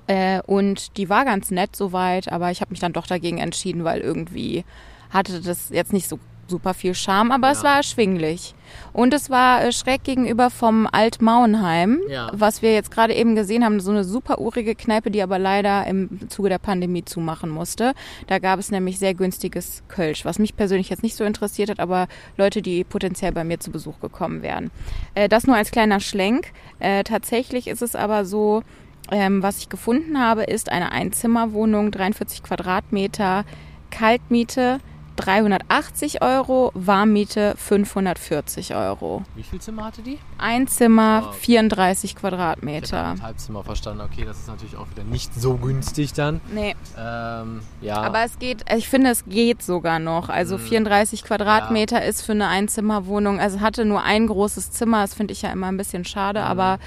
Äh, 0.08 0.42
und 0.44 0.96
die 0.96 1.10
war 1.10 1.26
ganz 1.26 1.52
nett 1.52 1.76
soweit, 1.76 2.32
aber 2.32 2.52
ich 2.52 2.62
habe 2.62 2.72
mich 2.72 2.80
dann 2.80 2.94
doch 2.94 3.08
dagegen 3.08 3.40
entschieden, 3.40 3.84
weil 3.84 4.00
irgendwie 4.00 4.64
hatte 5.10 5.42
das 5.42 5.70
jetzt 5.72 5.92
nicht 5.92 6.08
so 6.08 6.20
super 6.50 6.74
viel 6.74 6.94
Charme, 6.94 7.32
aber 7.32 7.48
ja. 7.48 7.54
es 7.54 7.64
war 7.64 7.78
erschwinglich. 7.78 8.54
Und 8.94 9.14
es 9.14 9.30
war 9.30 9.64
äh, 9.64 9.72
schräg 9.72 10.04
gegenüber 10.04 10.50
vom 10.50 10.88
Alt-Mauenheim, 10.92 12.02
ja. 12.10 12.30
was 12.34 12.62
wir 12.62 12.74
jetzt 12.74 12.92
gerade 12.92 13.14
eben 13.14 13.36
gesehen 13.36 13.64
haben, 13.64 13.80
so 13.80 13.92
eine 13.92 14.04
super 14.04 14.40
urige 14.40 14.76
Kneipe, 14.76 15.12
die 15.12 15.22
aber 15.22 15.40
leider 15.40 15.86
im 15.88 16.30
Zuge 16.30 16.50
der 16.50 16.58
Pandemie 16.58 17.06
zumachen 17.06 17.50
musste. 17.50 17.94
Da 18.28 18.40
gab 18.40 18.60
es 18.60 18.72
nämlich 18.72 19.00
sehr 19.00 19.14
günstiges 19.14 19.84
Kölsch, 19.88 20.26
was 20.26 20.40
mich 20.40 20.56
persönlich 20.56 20.90
jetzt 20.90 21.04
nicht 21.04 21.16
so 21.16 21.24
interessiert 21.24 21.70
hat, 21.70 21.80
aber 21.80 22.08
Leute, 22.38 22.62
die 22.62 22.84
potenziell 22.84 23.32
bei 23.32 23.44
mir 23.44 23.60
zu 23.60 23.72
Besuch 23.72 24.00
gekommen 24.00 24.42
wären. 24.42 24.72
Äh, 25.16 25.30
das 25.30 25.48
nur 25.48 25.56
als 25.56 25.72
kleiner 25.72 26.00
Schlenk. 26.00 26.52
Äh, 26.80 27.04
tatsächlich 27.04 27.68
ist 27.68 27.82
es 27.82 27.96
aber 27.96 28.26
so, 28.26 28.64
ähm, 29.12 29.42
was 29.42 29.60
ich 29.60 29.70
gefunden 29.70 30.20
habe, 30.20 30.44
ist 30.44 30.72
eine 30.72 30.92
Einzimmerwohnung, 30.92 31.92
43 31.92 32.44
Quadratmeter, 32.44 33.46
Kaltmiete, 33.90 34.80
380 35.18 36.22
Euro, 36.22 36.72
Warmmiete 36.74 37.56
540 37.58 38.76
Euro. 38.76 39.24
Wie 39.36 39.44
viel 39.44 39.60
Zimmer 39.60 39.86
hatte 39.86 40.02
die? 40.02 40.20
Ein 40.38 40.68
Zimmer, 40.68 41.30
oh. 41.30 41.32
34 41.34 42.16
Quadratmeter. 42.16 43.16
Ich 43.16 43.22
Halbzimmer 43.22 43.64
verstanden. 43.64 44.02
Okay, 44.02 44.24
das 44.26 44.38
ist 44.38 44.48
natürlich 44.48 44.78
auch 44.78 44.90
wieder 44.92 45.04
nicht 45.04 45.34
so 45.34 45.56
günstig 45.56 46.14
dann. 46.14 46.40
Nee. 46.54 46.76
Ähm, 46.98 47.62
ja. 47.82 48.02
Aber 48.02 48.24
es 48.24 48.40
geht, 48.40 48.64
ich 48.76 48.88
finde, 48.88 49.10
es 49.10 49.26
geht 49.26 49.62
sogar 49.62 50.00
noch. 50.00 50.30
Also 50.30 50.58
34 50.58 51.22
hm. 51.22 51.28
Quadratmeter 51.28 52.02
ja. 52.02 52.08
ist 52.08 52.22
für 52.22 52.34
eine 52.34 52.48
Einzimmerwohnung. 52.48 53.40
Also 53.40 53.60
hatte 53.60 53.86
nur 53.86 54.04
ein 54.04 54.28
großes 54.28 54.72
Zimmer. 54.72 55.02
Das 55.02 55.16
finde 55.16 55.34
ich 55.34 55.42
ja 55.42 55.52
immer 55.52 55.68
ein 55.68 55.78
bisschen 55.78 56.06
schade, 56.06 56.40
mhm. 56.40 56.46
aber 56.46 56.80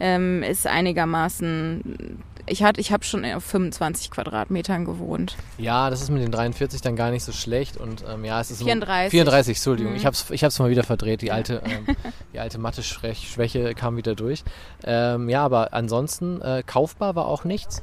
ähm, 0.00 0.42
ist 0.42 0.66
einigermaßen 0.66 2.18
ich, 2.46 2.62
ich 2.62 2.92
habe 2.92 3.04
schon 3.04 3.24
auf 3.24 3.44
25 3.44 4.10
Quadratmetern 4.10 4.84
gewohnt. 4.84 5.36
Ja, 5.58 5.90
das 5.90 6.02
ist 6.02 6.10
mit 6.10 6.22
den 6.22 6.30
43 6.30 6.80
dann 6.80 6.96
gar 6.96 7.10
nicht 7.10 7.24
so 7.24 7.32
schlecht. 7.32 7.76
Und 7.76 8.04
ähm, 8.08 8.24
ja, 8.24 8.40
es 8.40 8.50
ist 8.50 8.62
34. 8.62 9.10
34, 9.10 9.56
Entschuldigung. 9.56 9.92
Mhm. 9.92 9.98
Ich 9.98 10.06
habe 10.06 10.14
es 10.14 10.30
ich 10.30 10.44
hab's 10.44 10.58
mal 10.58 10.70
wieder 10.70 10.84
verdreht. 10.84 11.22
Die 11.22 11.32
alte, 11.32 11.62
ähm, 11.64 11.96
die 12.32 12.38
alte 12.38 12.58
Mathe-Schwäche 12.58 13.74
kam 13.74 13.96
wieder 13.96 14.14
durch. 14.14 14.44
Ähm, 14.84 15.28
ja, 15.28 15.44
aber 15.44 15.72
ansonsten 15.74 16.40
äh, 16.40 16.62
kaufbar 16.66 17.14
war 17.16 17.26
auch 17.26 17.44
nichts. 17.44 17.82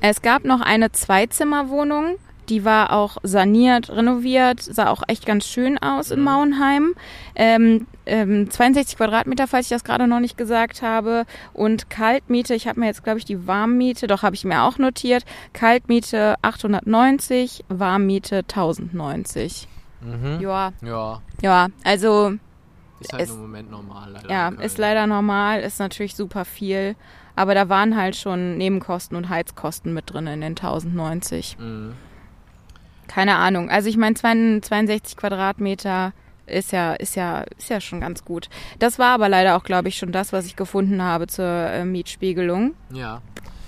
Es 0.00 0.22
gab 0.22 0.44
noch 0.44 0.60
eine 0.60 0.92
Zweizimmerwohnung 0.92 2.16
die 2.48 2.64
war 2.64 2.92
auch 2.92 3.18
saniert, 3.22 3.90
renoviert, 3.90 4.60
sah 4.60 4.90
auch 4.90 5.02
echt 5.06 5.26
ganz 5.26 5.46
schön 5.46 5.78
aus 5.78 6.10
in 6.10 6.20
mhm. 6.20 6.24
Mauenheim. 6.24 6.94
Ähm, 7.34 7.86
ähm, 8.04 8.50
62 8.50 8.96
Quadratmeter, 8.96 9.46
falls 9.46 9.66
ich 9.66 9.70
das 9.70 9.84
gerade 9.84 10.06
noch 10.06 10.20
nicht 10.20 10.36
gesagt 10.36 10.82
habe. 10.82 11.24
Und 11.52 11.88
Kaltmiete, 11.90 12.54
ich 12.54 12.66
habe 12.66 12.80
mir 12.80 12.86
jetzt, 12.86 13.04
glaube 13.04 13.18
ich, 13.18 13.24
die 13.24 13.46
Warmmiete, 13.46 14.06
doch 14.06 14.22
habe 14.22 14.34
ich 14.34 14.44
mir 14.44 14.62
auch 14.62 14.78
notiert. 14.78 15.24
Kaltmiete 15.52 16.36
890, 16.42 17.64
Warmmiete 17.68 18.38
1090. 18.38 19.68
Mhm. 20.00 20.40
Ja. 20.40 20.72
Ja. 20.82 21.22
Ja, 21.40 21.68
also. 21.84 22.32
Ist 23.00 23.12
halt 23.12 23.22
ist, 23.22 23.30
im 23.30 23.40
Moment 23.40 23.70
normal. 23.70 24.12
Leider 24.12 24.30
ja, 24.30 24.48
ist 24.48 24.78
leider 24.78 25.06
normal, 25.06 25.60
ist 25.60 25.80
natürlich 25.80 26.14
super 26.14 26.44
viel. 26.44 26.94
Aber 27.34 27.54
da 27.54 27.68
waren 27.68 27.96
halt 27.96 28.14
schon 28.16 28.58
Nebenkosten 28.58 29.16
und 29.16 29.28
Heizkosten 29.28 29.94
mit 29.94 30.12
drin 30.12 30.26
in 30.26 30.40
den 30.40 30.50
1090. 30.50 31.56
Mhm. 31.58 31.94
Keine 33.12 33.36
Ahnung. 33.36 33.68
Also 33.68 33.90
ich 33.90 33.98
meine, 33.98 34.14
62 34.14 35.18
Quadratmeter 35.18 36.14
ist 36.46 36.72
ja, 36.72 36.94
ist 36.94 37.14
ja, 37.14 37.42
ist 37.58 37.68
ja 37.68 37.80
schon 37.80 38.00
ganz 38.00 38.24
gut. 38.24 38.48
Das 38.78 38.98
war 38.98 39.08
aber 39.08 39.28
leider 39.28 39.56
auch, 39.56 39.64
glaube 39.64 39.88
ich, 39.88 39.96
schon 39.96 40.12
das, 40.12 40.32
was 40.32 40.46
ich 40.46 40.56
gefunden 40.56 41.02
habe 41.02 41.26
zur 41.26 41.44
äh, 41.44 41.84
Mietspiegelung. 41.84 42.74
Ja. 42.90 43.20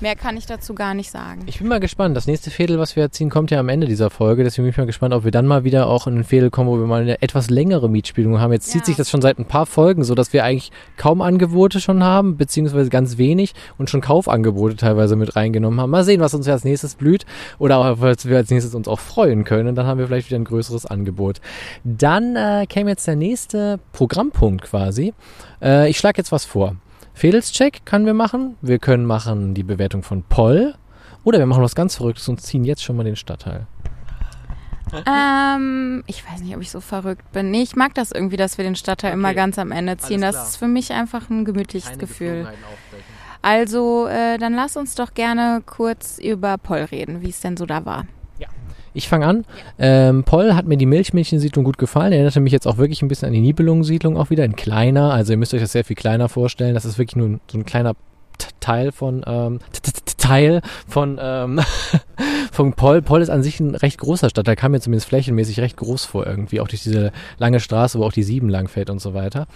Mehr 0.05 0.17
kann 0.17 0.37
ich 0.37 0.45
dazu 0.45 0.75
gar 0.75 0.93
nicht 0.93 1.11
sagen. 1.11 1.41
Ich 1.47 1.61
bin 1.61 1.69
mal 1.69 1.81
gespannt. 1.81 2.15
Das 2.15 2.27
nächste 2.27 2.51
Fädel, 2.51 2.79
was 2.79 2.95
wir 2.95 3.05
erziehen, 3.05 3.31
kommt 3.31 3.51
ja 3.51 3.59
am 3.59 3.71
Ende 3.71 3.87
dieser 3.87 4.11
Folge. 4.11 4.45
Deswegen 4.45 4.65
bin 4.65 4.73
ich 4.73 4.77
mal 4.77 4.85
gespannt, 4.85 5.15
ob 5.15 5.25
wir 5.25 5.31
dann 5.31 5.47
mal 5.47 5.65
wieder 5.65 5.87
auch 5.87 6.07
in 6.07 6.19
ein 6.19 6.25
Fädel 6.25 6.51
kommen, 6.51 6.69
wo 6.69 6.79
wir 6.79 6.87
mal 6.87 7.01
eine 7.01 7.23
etwas 7.23 7.49
längere 7.49 7.89
Mietspielung 7.89 8.39
haben. 8.39 8.53
Jetzt 8.53 8.67
ja. 8.67 8.73
zieht 8.75 8.85
sich 8.85 8.97
das 8.97 9.09
schon 9.09 9.23
seit 9.23 9.39
ein 9.39 9.47
paar 9.47 9.65
Folgen 9.65 10.05
so, 10.05 10.15
dass 10.15 10.35
wir 10.35 10.45
eigentlich 10.45 10.73
kaum 10.99 11.23
Angebote 11.23 11.81
schon 11.81 12.05
haben, 12.05 12.37
beziehungsweise 12.37 12.91
ganz 12.91 13.17
wenig 13.17 13.55
und 13.79 13.89
schon 13.89 14.03
Kaufangebote 14.03 14.77
teilweise 14.77 15.17
mit 15.17 15.37
reingenommen 15.37 15.81
haben. 15.81 15.89
Mal 15.89 16.05
sehen, 16.05 16.21
was 16.21 16.35
uns 16.35 16.47
als 16.49 16.65
nächstes 16.65 16.97
blüht 16.97 17.25
oder 17.59 17.79
auch, 17.79 18.03
was 18.03 18.29
wir 18.29 18.37
als 18.37 18.51
nächstes 18.51 18.75
uns 18.75 18.87
auch 18.87 19.01
freuen 19.01 19.45
können. 19.45 19.69
Und 19.69 19.75
dann 19.75 19.87
haben 19.87 19.99
wir 19.99 20.07
vielleicht 20.07 20.29
wieder 20.29 20.39
ein 20.39 20.45
größeres 20.45 20.85
Angebot. 20.85 21.41
Dann 21.83 22.37
äh, 22.37 22.67
käme 22.69 22.91
jetzt 22.91 23.07
der 23.07 23.17
nächste 23.17 23.81
Programmpunkt 23.93 24.65
quasi. 24.65 25.15
Äh, 25.63 25.89
ich 25.89 25.97
schlage 25.97 26.19
jetzt 26.19 26.31
was 26.31 26.45
vor. 26.45 26.77
Fedelscheck 27.15 27.87
können 27.87 28.07
wir 28.07 28.15
machen. 28.15 28.57
Wir 28.61 28.79
können 28.79 29.07
machen 29.07 29.55
die 29.55 29.63
Bewertung 29.63 30.03
von 30.03 30.23
Poll. 30.25 30.75
Oder 31.23 31.39
wir 31.39 31.47
machen 31.47 31.63
was 31.63 31.75
ganz 31.75 31.97
Verrücktes 31.97 32.29
und 32.29 32.41
ziehen 32.41 32.65
jetzt 32.65 32.83
schon 32.83 32.97
mal 32.97 33.05
den 33.05 33.17
Stadtteil. 33.17 33.67
Ähm, 35.07 36.05
ich 36.07 36.29
weiß 36.29 36.41
nicht, 36.41 36.55
ob 36.55 36.61
ich 36.63 36.71
so 36.71 36.81
verrückt 36.81 37.33
bin. 37.33 37.51
Nee, 37.51 37.63
ich 37.63 37.77
mag 37.77 37.95
das 37.95 38.13
irgendwie, 38.13 38.37
dass 38.37 38.59
wir 38.59 38.65
den 38.65 38.77
Stadtteil 38.77 39.13
okay. 39.13 39.19
immer 39.19 39.35
ganz 39.35 39.59
am 39.59 39.73
Ende 39.73 39.97
ziehen. 39.97 40.21
Das 40.21 40.51
ist 40.51 40.57
für 40.57 40.69
mich 40.69 40.93
einfach 40.93 41.31
ein 41.31 41.45
gemütliches 41.45 41.91
Keine 41.91 41.99
Gefühl. 41.99 42.49
Also, 43.43 44.07
äh, 44.07 44.39
dann 44.39 44.55
lass 44.55 44.77
uns 44.77 44.95
doch 44.95 45.15
gerne 45.15 45.63
kurz 45.65 46.19
über 46.19 46.59
Poll 46.59 46.81
reden, 46.91 47.23
wie 47.23 47.31
es 47.31 47.41
denn 47.41 47.57
so 47.57 47.67
da 47.67 47.85
war. 47.85 48.07
Ich 48.95 49.09
fange 49.09 49.27
an. 49.27 49.45
Ähm, 49.79 50.23
Poll 50.23 50.55
hat 50.55 50.67
mir 50.67 50.77
die 50.77 50.87
Milchmädchensiedlung 50.87 51.65
gut 51.65 51.79
gefallen. 51.79 52.13
Erinnerte 52.13 52.41
mich 52.41 52.53
jetzt 52.53 52.67
auch 52.67 52.79
wirklich 52.79 53.03
ein 53.03 53.09
bisschen 53.09 53.27
an 53.27 53.35
die 53.35 53.41
Nibelungensiedlung 53.41 54.17
auch 54.17 54.31
wieder 54.31 54.45
in 54.45 54.55
kleiner. 54.55 55.13
Also 55.13 55.33
ihr 55.33 55.37
müsst 55.37 55.53
euch 55.53 55.61
das 55.61 55.73
sehr 55.73 55.85
viel 55.85 55.97
kleiner 55.97 56.29
vorstellen. 56.29 56.75
Das 56.75 56.85
ist 56.85 56.97
wirklich 56.97 57.17
nur 57.17 57.41
so 57.51 57.59
ein 57.59 57.65
kleiner 57.65 57.95
Teil 58.61 58.93
von 58.93 59.23
ähm, 59.27 59.59
Teil 60.17 60.63
von 60.89 61.19
ähm, 61.21 61.61
von 62.53 62.73
Poll. 62.73 63.03
Poll 63.03 63.21
ist 63.21 63.31
an 63.31 63.43
sich 63.43 63.61
ein 63.61 63.75
recht 63.75 63.99
großer 63.99 64.31
Stadt. 64.31 64.47
Da 64.47 64.55
kam 64.55 64.73
mir 64.73 64.81
zumindest 64.81 65.09
flächenmäßig 65.09 65.61
recht 65.61 65.77
groß 65.77 66.05
vor 66.05 66.27
irgendwie, 66.27 66.61
auch 66.61 66.69
durch 66.69 66.83
diese 66.83 67.13
lange 67.39 67.61
Straße, 67.61 67.99
wo 67.99 68.05
auch 68.05 68.13
die 68.13 68.23
Sieben 68.23 68.49
langfällt 68.49 68.91
und 68.91 69.01
so 69.01 69.13
weiter. 69.13 69.47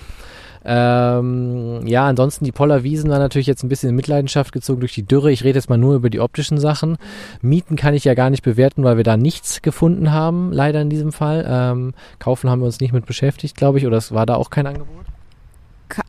Ähm, 0.64 1.86
ja, 1.86 2.06
ansonsten 2.06 2.44
die 2.44 2.52
Poller 2.52 2.82
Wiesen 2.82 3.10
war 3.10 3.18
natürlich 3.18 3.46
jetzt 3.46 3.62
ein 3.62 3.68
bisschen 3.68 3.90
in 3.90 3.96
Mitleidenschaft 3.96 4.52
gezogen 4.52 4.80
durch 4.80 4.94
die 4.94 5.04
Dürre. 5.04 5.30
Ich 5.30 5.44
rede 5.44 5.58
jetzt 5.58 5.70
mal 5.70 5.78
nur 5.78 5.94
über 5.94 6.10
die 6.10 6.20
optischen 6.20 6.58
Sachen. 6.58 6.98
Mieten 7.40 7.76
kann 7.76 7.94
ich 7.94 8.04
ja 8.04 8.14
gar 8.14 8.30
nicht 8.30 8.42
bewerten, 8.42 8.84
weil 8.84 8.96
wir 8.96 9.04
da 9.04 9.16
nichts 9.16 9.62
gefunden 9.62 10.12
haben, 10.12 10.52
leider 10.52 10.80
in 10.80 10.90
diesem 10.90 11.12
Fall. 11.12 11.46
Ähm, 11.48 11.94
kaufen 12.18 12.50
haben 12.50 12.60
wir 12.60 12.66
uns 12.66 12.80
nicht 12.80 12.92
mit 12.92 13.06
beschäftigt, 13.06 13.56
glaube 13.56 13.78
ich, 13.78 13.86
oder 13.86 13.96
es 13.96 14.12
war 14.12 14.26
da 14.26 14.34
auch 14.34 14.50
kein 14.50 14.66
Angebot? 14.66 15.06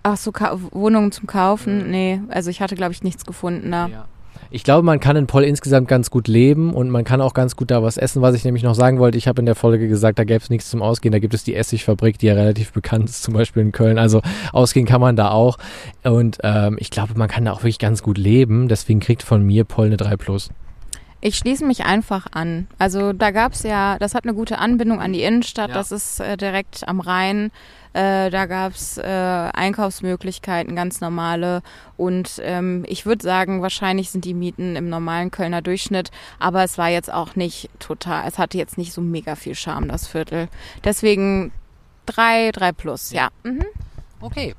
Ach 0.04 0.18
so, 0.18 0.34
Wohnungen 0.72 1.12
zum 1.12 1.28
Kaufen? 1.28 1.90
Nee, 1.90 2.22
also 2.30 2.50
ich 2.50 2.62
hatte, 2.62 2.76
glaube 2.76 2.92
ich, 2.92 3.04
nichts 3.04 3.26
gefunden 3.26 3.72
da. 3.72 3.88
Ja 3.88 4.06
ich 4.52 4.64
glaube, 4.64 4.84
man 4.84 5.00
kann 5.00 5.16
in 5.16 5.28
Poll 5.28 5.44
insgesamt 5.44 5.88
ganz 5.88 6.10
gut 6.10 6.28
leben 6.28 6.74
und 6.74 6.90
man 6.90 7.04
kann 7.04 7.22
auch 7.22 7.34
ganz 7.34 7.56
gut 7.56 7.70
da 7.70 7.84
was 7.84 7.98
essen. 7.98 8.22
Was 8.22 8.36
ich 8.36 8.44
nämlich 8.44 8.64
noch 8.64 8.74
sagen 8.74 9.00
wollte, 9.00 9.18
ich 9.18 9.28
habe 9.28 9.42
in 9.42 9.46
der 9.46 9.56
Folge 9.56 9.88
gesagt, 9.88 10.18
da 10.18 10.24
gäbe 10.24 10.42
es 10.42 10.50
nichts 10.50 10.70
zum 10.70 10.82
Ausgehen. 10.82 11.12
Da 11.12 11.20
gibt 11.20 11.34
es 11.34 11.44
die 11.44 11.56
Essigfabrik, 11.56 12.18
die 12.18 12.28
ja 12.28 12.34
relativ 12.34 12.72
bekannt 12.72 13.10
ist, 13.10 13.22
zum 13.22 13.34
Beispiel 13.34 13.62
in 13.62 13.72
Köln. 13.72 14.00
Also 14.00 14.22
ausgehen 14.52 14.86
kann 14.86 15.02
man 15.02 15.16
da 15.16 15.32
auch. 15.32 15.58
Und 16.04 16.40
ähm, 16.44 16.78
ich 16.80 16.90
glaube, 16.90 17.14
man 17.16 17.28
kann 17.28 17.46
da 17.46 17.52
auch 17.52 17.60
wirklich 17.60 17.80
ganz 17.80 18.02
gut 18.02 18.18
leben. 18.18 18.68
Deswegen 18.68 19.00
kriegt 19.00 19.24
von 19.24 19.46
mir 19.46 19.66
Poll 19.66 19.88
eine 19.88 19.98
3 19.98 20.18
Plus. 20.18 20.50
Ich 21.22 21.36
schließe 21.36 21.66
mich 21.66 21.84
einfach 21.86 22.28
an. 22.32 22.68
Also 22.78 23.12
da 23.12 23.32
gab 23.32 23.52
es 23.54 23.64
ja, 23.64 23.98
das 24.00 24.16
hat 24.16 24.24
eine 24.24 24.34
gute 24.34 24.58
Anbindung 24.60 25.02
an 25.02 25.12
die 25.12 25.24
Innenstadt, 25.24 25.70
ja. 25.70 25.76
das 25.76 25.92
ist 25.92 26.22
äh, 26.22 26.38
direkt 26.38 26.88
am 26.88 27.02
Rhein. 27.02 27.52
Äh, 27.92 28.30
da 28.30 28.46
gab 28.46 28.74
es 28.74 28.98
äh, 28.98 29.04
Einkaufsmöglichkeiten, 29.04 30.76
ganz 30.76 31.02
normale. 31.02 31.62
Und 31.98 32.40
ähm, 32.44 32.86
ich 32.88 33.06
würde 33.06 33.24
sagen, 33.24 33.62
wahrscheinlich 33.62 34.12
sind 34.12 34.24
die 34.24 34.34
Mieten 34.34 34.78
im 34.78 34.90
normalen 34.90 35.32
Kölner 35.32 35.62
Durchschnitt. 35.62 36.12
Aber 36.40 36.64
es 36.64 36.78
war 36.78 36.90
jetzt 36.90 37.12
auch 37.12 37.36
nicht 37.36 37.70
total, 37.80 38.26
es 38.28 38.38
hatte 38.38 38.58
jetzt 38.58 38.78
nicht 38.78 38.94
so 38.94 39.02
mega 39.02 39.36
viel 39.36 39.56
Charme, 39.56 39.90
das 39.90 40.08
Viertel. 40.08 40.48
Deswegen 40.86 41.52
drei, 42.06 42.52
drei 42.52 42.72
plus, 42.72 43.12
ja. 43.12 43.30
ja. 43.44 43.52
Mhm. 43.52 43.66
Okay. 44.22 44.56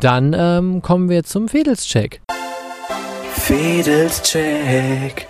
Dann 0.00 0.34
ähm, 0.36 0.82
kommen 0.82 1.08
wir 1.08 1.22
zum 1.24 1.48
Fedelscheck. 1.48 2.20
Fedelscheck. 3.32 5.29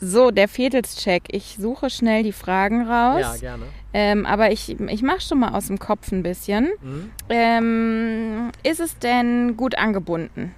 So, 0.00 0.30
der 0.30 0.48
Fedelscheck. 0.48 1.24
Ich 1.28 1.56
suche 1.58 1.90
schnell 1.90 2.22
die 2.22 2.32
Fragen 2.32 2.86
raus. 2.86 3.20
Ja, 3.20 3.36
gerne. 3.36 3.64
Ähm, 3.92 4.26
aber 4.26 4.52
ich, 4.52 4.78
ich 4.78 5.02
mache 5.02 5.20
schon 5.20 5.40
mal 5.40 5.54
aus 5.54 5.66
dem 5.66 5.78
Kopf 5.78 6.12
ein 6.12 6.22
bisschen. 6.22 6.68
Mhm. 6.82 7.10
Ähm, 7.28 8.50
ist 8.62 8.80
es 8.80 8.98
denn 8.98 9.56
gut 9.56 9.76
angebunden? 9.76 10.54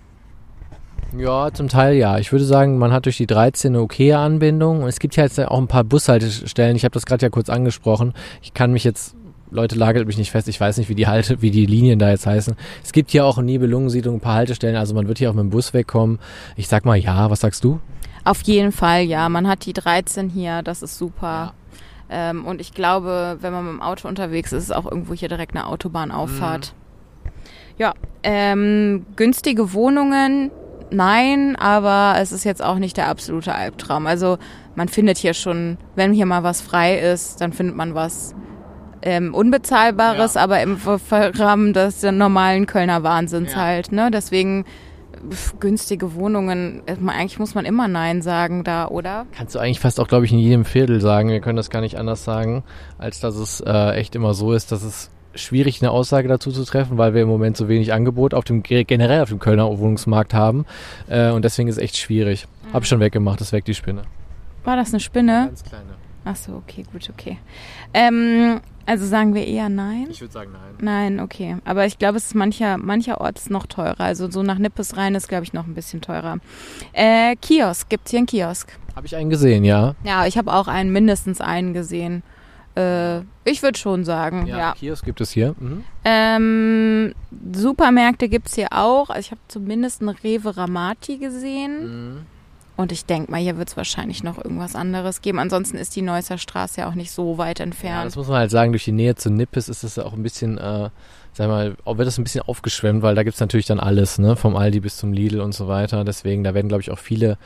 Ja, 1.16 1.52
zum 1.52 1.68
Teil 1.68 1.94
ja. 1.94 2.18
Ich 2.18 2.32
würde 2.32 2.44
sagen, 2.44 2.78
man 2.78 2.92
hat 2.92 3.06
durch 3.06 3.16
die 3.16 3.26
13 3.26 3.74
eine 3.74 3.82
okaye 3.82 4.16
Anbindung. 4.16 4.82
Und 4.82 4.88
es 4.88 4.98
gibt 4.98 5.16
ja 5.16 5.24
jetzt 5.24 5.40
auch 5.40 5.58
ein 5.58 5.68
paar 5.68 5.84
Bushaltestellen. 5.84 6.76
Ich 6.76 6.84
habe 6.84 6.92
das 6.92 7.06
gerade 7.06 7.24
ja 7.24 7.30
kurz 7.30 7.48
angesprochen. 7.48 8.14
Ich 8.42 8.54
kann 8.54 8.72
mich 8.72 8.84
jetzt 8.84 9.16
Leute, 9.50 9.74
lagert 9.74 10.06
mich 10.06 10.18
nicht 10.18 10.30
fest. 10.30 10.48
Ich 10.48 10.60
weiß 10.60 10.76
nicht, 10.78 10.88
wie 10.88 10.94
die 10.94 11.08
Halte, 11.08 11.42
wie 11.42 11.50
die 11.50 11.66
Linien 11.66 11.98
da 11.98 12.10
jetzt 12.10 12.26
heißen. 12.26 12.54
Es 12.84 12.92
gibt 12.92 13.10
hier 13.10 13.24
auch 13.24 13.38
in 13.38 13.46
Nibelungensiedlung 13.46 14.16
ein 14.16 14.20
paar 14.20 14.36
Haltestellen, 14.36 14.76
also 14.76 14.94
man 14.94 15.08
wird 15.08 15.18
hier 15.18 15.30
auch 15.30 15.34
mit 15.34 15.42
dem 15.42 15.50
Bus 15.50 15.74
wegkommen. 15.74 16.18
Ich 16.56 16.68
sag 16.68 16.84
mal 16.84 16.96
ja, 16.96 17.30
was 17.30 17.40
sagst 17.40 17.64
du? 17.64 17.80
Auf 18.24 18.42
jeden 18.42 18.72
Fall, 18.72 19.02
ja. 19.02 19.28
Man 19.28 19.48
hat 19.48 19.66
die 19.66 19.72
13 19.72 20.28
hier, 20.28 20.62
das 20.62 20.82
ist 20.82 20.98
super. 20.98 21.26
Ja. 21.26 21.52
Ähm, 22.10 22.44
und 22.44 22.60
ich 22.60 22.74
glaube, 22.74 23.38
wenn 23.40 23.52
man 23.52 23.64
mit 23.64 23.72
dem 23.74 23.82
Auto 23.82 24.08
unterwegs 24.08 24.52
ist, 24.52 24.64
ist 24.64 24.74
auch 24.74 24.84
irgendwo 24.84 25.14
hier 25.14 25.28
direkt 25.28 25.54
eine 25.54 25.66
Autobahnauffahrt. 25.66 26.74
Mhm. 26.74 27.30
Ja, 27.78 27.94
ähm, 28.22 29.06
günstige 29.16 29.72
Wohnungen, 29.72 30.50
nein, 30.90 31.56
aber 31.56 32.20
es 32.20 32.32
ist 32.32 32.44
jetzt 32.44 32.62
auch 32.62 32.76
nicht 32.76 32.96
der 32.96 33.08
absolute 33.08 33.54
Albtraum. 33.54 34.06
Also 34.06 34.38
man 34.74 34.88
findet 34.88 35.18
hier 35.18 35.34
schon, 35.34 35.78
wenn 35.94 36.12
hier 36.12 36.26
mal 36.26 36.42
was 36.42 36.60
frei 36.60 36.98
ist, 36.98 37.40
dann 37.40 37.52
findet 37.52 37.76
man 37.76 37.94
was 37.94 38.34
ähm, 39.02 39.34
Unbezahlbares, 39.34 40.34
ja. 40.34 40.42
aber 40.42 40.60
im 40.60 40.78
Rahmen 41.10 41.72
des 41.72 42.02
normalen 42.02 42.66
Kölner 42.66 43.02
Wahnsinns 43.02 43.52
ja. 43.52 43.58
halt. 43.58 43.92
Ne? 43.92 44.10
Deswegen 44.10 44.64
günstige 45.58 46.14
Wohnungen, 46.14 46.82
äh, 46.86 46.96
eigentlich 47.06 47.38
muss 47.38 47.54
man 47.54 47.64
immer 47.64 47.88
Nein 47.88 48.22
sagen 48.22 48.64
da, 48.64 48.88
oder? 48.88 49.26
Kannst 49.36 49.54
du 49.54 49.58
eigentlich 49.58 49.80
fast 49.80 50.00
auch, 50.00 50.08
glaube 50.08 50.24
ich, 50.24 50.32
in 50.32 50.38
jedem 50.38 50.64
Viertel 50.64 51.00
sagen. 51.00 51.28
Wir 51.28 51.40
können 51.40 51.56
das 51.56 51.70
gar 51.70 51.80
nicht 51.80 51.98
anders 51.98 52.24
sagen, 52.24 52.62
als 52.98 53.20
dass 53.20 53.36
es 53.36 53.60
äh, 53.60 53.92
echt 53.92 54.14
immer 54.14 54.34
so 54.34 54.52
ist, 54.52 54.72
dass 54.72 54.82
es 54.82 55.10
schwierig 55.34 55.80
eine 55.80 55.90
Aussage 55.90 56.28
dazu 56.28 56.50
zu 56.50 56.64
treffen, 56.64 56.98
weil 56.98 57.14
wir 57.14 57.22
im 57.22 57.28
Moment 57.28 57.56
so 57.56 57.68
wenig 57.68 57.92
Angebot 57.92 58.34
auf 58.34 58.44
dem 58.44 58.62
generell 58.62 59.22
auf 59.22 59.28
dem 59.28 59.38
Kölner 59.38 59.66
Wohnungsmarkt 59.78 60.34
haben 60.34 60.66
äh, 61.08 61.30
und 61.30 61.44
deswegen 61.44 61.68
ist 61.68 61.76
es 61.76 61.82
echt 61.82 61.96
schwierig. 61.96 62.46
Mhm. 62.64 62.72
Hab 62.72 62.86
schon 62.86 63.00
weggemacht, 63.00 63.40
das 63.40 63.52
weg 63.52 63.64
die 63.64 63.74
Spinne. 63.74 64.02
War 64.64 64.76
das 64.76 64.92
eine 64.92 65.00
Spinne? 65.00 65.46
Ganz 65.46 65.62
kleine. 65.62 66.00
Ach 66.24 66.36
so, 66.36 66.52
okay, 66.52 66.84
gut, 66.92 67.08
okay. 67.10 67.38
Ähm, 67.94 68.60
also 68.86 69.06
sagen 69.06 69.34
wir 69.34 69.46
eher 69.46 69.68
nein? 69.68 70.08
Ich 70.10 70.20
würde 70.20 70.32
sagen 70.32 70.50
nein. 70.52 70.74
Nein, 70.80 71.20
okay. 71.20 71.56
Aber 71.64 71.86
ich 71.86 71.98
glaube, 71.98 72.18
es 72.18 72.26
ist 72.26 72.34
mancher, 72.34 72.76
mancherorts 72.76 73.48
noch 73.48 73.66
teurer. 73.66 74.00
Also 74.00 74.30
so 74.30 74.42
nach 74.42 74.58
Nippes 74.58 74.96
rein 74.96 75.14
ist, 75.14 75.28
glaube 75.28 75.44
ich, 75.44 75.52
noch 75.52 75.66
ein 75.66 75.74
bisschen 75.74 76.00
teurer. 76.00 76.38
Äh, 76.92 77.36
Kiosk, 77.36 77.88
gibt 77.88 78.06
es 78.06 78.10
hier 78.10 78.18
einen 78.18 78.26
Kiosk? 78.26 78.76
Habe 78.96 79.06
ich 79.06 79.14
einen 79.14 79.30
gesehen, 79.30 79.62
ja. 79.64 79.94
Ja, 80.02 80.26
ich 80.26 80.36
habe 80.36 80.52
auch 80.52 80.66
einen, 80.66 80.92
mindestens 80.92 81.40
einen 81.40 81.72
gesehen. 81.72 82.22
Äh, 82.76 83.20
ich 83.44 83.62
würde 83.62 83.78
schon 83.78 84.04
sagen, 84.04 84.46
ja. 84.46 84.58
ja. 84.58 84.72
Kiosk 84.72 85.04
gibt 85.04 85.20
es 85.20 85.30
hier. 85.30 85.54
Mhm. 85.58 85.84
Ähm, 86.04 87.14
Supermärkte 87.52 88.28
gibt 88.28 88.48
es 88.48 88.54
hier 88.54 88.68
auch. 88.72 89.10
Also 89.10 89.20
ich 89.20 89.30
habe 89.30 89.40
zumindest 89.48 90.00
einen 90.00 90.10
Rewe 90.10 90.56
Ramati 90.56 91.18
gesehen. 91.18 92.14
Mhm. 92.14 92.26
Und 92.80 92.92
ich 92.92 93.04
denke 93.04 93.30
mal, 93.30 93.38
hier 93.38 93.58
wird 93.58 93.68
es 93.68 93.76
wahrscheinlich 93.76 94.22
noch 94.22 94.38
irgendwas 94.38 94.74
anderes 94.74 95.20
geben. 95.20 95.38
Ansonsten 95.38 95.76
ist 95.76 95.94
die 95.96 96.00
Neusser 96.00 96.38
Straße 96.38 96.80
ja 96.80 96.88
auch 96.88 96.94
nicht 96.94 97.10
so 97.10 97.36
weit 97.36 97.60
entfernt. 97.60 97.98
Ja, 97.98 98.04
das 98.04 98.16
muss 98.16 98.28
man 98.28 98.38
halt 98.38 98.50
sagen, 98.50 98.72
durch 98.72 98.84
die 98.84 98.92
Nähe 98.92 99.16
zu 99.16 99.28
Nippes 99.28 99.68
ist 99.68 99.84
es 99.84 99.98
auch 99.98 100.14
ein 100.14 100.22
bisschen, 100.22 100.56
äh, 100.56 100.88
sag 101.34 101.48
mal, 101.48 101.76
wird 101.84 102.06
das 102.06 102.16
ein 102.16 102.24
bisschen 102.24 102.40
aufgeschwemmt, 102.40 103.02
weil 103.02 103.14
da 103.14 103.22
gibt 103.22 103.34
es 103.34 103.40
natürlich 103.40 103.66
dann 103.66 103.80
alles, 103.80 104.18
ne? 104.18 104.34
Vom 104.34 104.56
Aldi 104.56 104.80
bis 104.80 104.96
zum 104.96 105.12
Lidl 105.12 105.40
und 105.40 105.52
so 105.52 105.68
weiter. 105.68 106.04
Deswegen, 106.04 106.42
da 106.42 106.54
werden, 106.54 106.68
glaube 106.68 106.80
ich, 106.80 106.90
auch 106.90 106.98
viele 106.98 107.36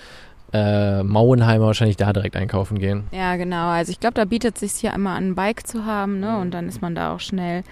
äh, 0.52 1.02
Mauenheimer 1.02 1.66
wahrscheinlich 1.66 1.96
da 1.96 2.12
direkt 2.12 2.36
einkaufen 2.36 2.78
gehen. 2.78 3.08
Ja, 3.10 3.34
genau. 3.34 3.70
Also 3.70 3.90
ich 3.90 3.98
glaube, 3.98 4.14
da 4.14 4.26
bietet 4.26 4.54
es 4.54 4.60
sich 4.60 4.80
hier 4.80 4.94
einmal 4.94 5.16
an, 5.16 5.30
ein 5.30 5.34
Bike 5.34 5.66
zu 5.66 5.84
haben, 5.84 6.20
ne? 6.20 6.38
Und 6.38 6.52
dann 6.52 6.68
ist 6.68 6.80
man 6.80 6.94
da 6.94 7.12
auch 7.12 7.20
schnell. 7.20 7.64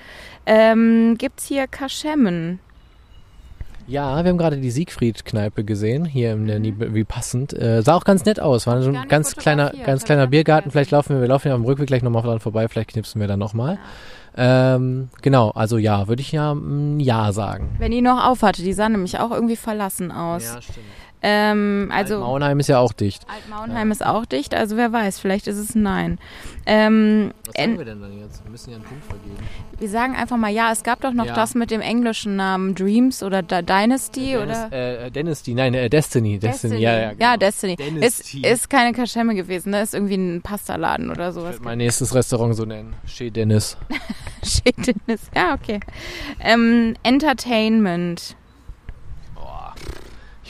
Ähm, 0.46 1.14
Gibt 1.16 1.38
es 1.38 1.46
hier 1.46 1.68
Kaschemmen? 1.68 2.58
Ja, 3.92 4.24
wir 4.24 4.30
haben 4.30 4.38
gerade 4.38 4.56
die 4.56 4.70
Siegfried-Kneipe 4.70 5.64
gesehen, 5.64 6.06
hier 6.06 6.32
im 6.32 6.46
mhm. 6.46 6.94
wie 6.94 7.04
passend. 7.04 7.52
Äh, 7.52 7.82
sah 7.82 7.94
auch 7.94 8.04
ganz 8.04 8.24
nett 8.24 8.40
aus. 8.40 8.66
War 8.66 8.80
so 8.80 8.90
ein 8.90 9.06
ganz 9.06 9.36
kleiner, 9.36 9.70
ganz 9.84 10.04
kleiner 10.04 10.28
Biergarten. 10.28 10.70
Vielleicht 10.70 10.92
laufen 10.92 11.14
wir, 11.14 11.20
wir 11.20 11.28
laufen 11.28 11.48
ja 11.48 11.54
am 11.54 11.66
Rückweg 11.66 11.88
gleich 11.88 12.02
nochmal 12.02 12.22
dran 12.22 12.40
vorbei, 12.40 12.68
vielleicht 12.68 12.88
knipsen 12.88 13.20
wir 13.20 13.28
da 13.28 13.36
nochmal. 13.36 13.78
Ja. 14.34 14.76
Ähm, 14.76 15.10
genau, 15.20 15.50
also 15.50 15.76
ja, 15.76 16.08
würde 16.08 16.22
ich 16.22 16.32
ja 16.32 16.52
ein 16.52 17.00
Ja 17.00 17.34
sagen. 17.34 17.76
Wenn 17.78 17.90
die 17.90 18.00
noch 18.00 18.24
aufhatte, 18.24 18.62
die 18.62 18.72
sah 18.72 18.88
nämlich 18.88 19.18
auch 19.18 19.30
irgendwie 19.30 19.56
verlassen 19.56 20.10
aus. 20.10 20.44
Ja, 20.44 20.62
stimmt. 20.62 20.86
Ähm, 21.24 21.88
also 21.92 22.16
Altmauenheim 22.16 22.58
ist 22.58 22.68
ja 22.68 22.78
auch 22.80 22.92
dicht. 22.92 23.24
Altmauenheim 23.28 23.88
ja. 23.88 23.92
ist 23.92 24.04
auch 24.04 24.26
dicht, 24.26 24.54
also 24.54 24.76
wer 24.76 24.92
weiß, 24.92 25.20
vielleicht 25.20 25.46
ist 25.46 25.56
es 25.56 25.74
ein 25.74 25.82
Nein. 25.82 26.18
Ähm, 26.66 27.32
Was 27.46 27.54
sagen 27.54 27.78
wir 27.78 27.84
denn 27.84 28.00
dann 28.00 28.18
jetzt? 28.18 28.44
Wir 28.44 28.50
müssen 28.50 28.70
ja 28.70 28.76
einen 28.76 28.84
Punkt 28.84 29.04
vergeben. 29.04 29.36
Wir 29.78 29.88
sagen 29.88 30.16
einfach 30.16 30.36
mal 30.36 30.50
ja, 30.50 30.72
es 30.72 30.82
gab 30.82 31.00
doch 31.00 31.12
noch 31.12 31.26
ja. 31.26 31.34
das 31.34 31.54
mit 31.54 31.70
dem 31.70 31.80
englischen 31.80 32.36
Namen 32.36 32.74
Dreams 32.74 33.22
oder 33.22 33.42
D 33.42 33.62
Dynasty 33.62 34.32
Dennis, 34.32 34.42
oder? 34.42 34.72
Äh, 34.72 35.10
Dynasty, 35.10 35.54
nein, 35.54 35.74
äh, 35.74 35.88
Destiny. 35.88 36.38
Destiny, 36.38 36.78
Destiny. 36.78 36.80
ja, 36.80 36.98
ja. 36.98 37.10
Genau. 37.12 37.22
Ja, 37.22 37.36
Destiny. 37.36 37.76
Ist, 38.00 38.34
ist 38.34 38.70
keine 38.70 38.92
Kaschemme 38.92 39.34
gewesen, 39.34 39.70
ne? 39.70 39.82
Ist 39.82 39.94
irgendwie 39.94 40.16
ein 40.16 40.42
Pastaladen 40.42 41.10
oder 41.10 41.32
sowas. 41.32 41.56
Ich 41.56 41.62
mein 41.62 41.78
nächstes 41.78 42.14
Restaurant 42.14 42.56
so 42.56 42.64
nennen. 42.64 42.94
Chez 43.06 43.32
Dennis. 43.32 43.76
Chez 44.42 44.74
Dennis, 44.76 45.20
ja, 45.34 45.54
okay. 45.54 45.80
Ähm, 46.40 46.94
Entertainment. 47.02 48.36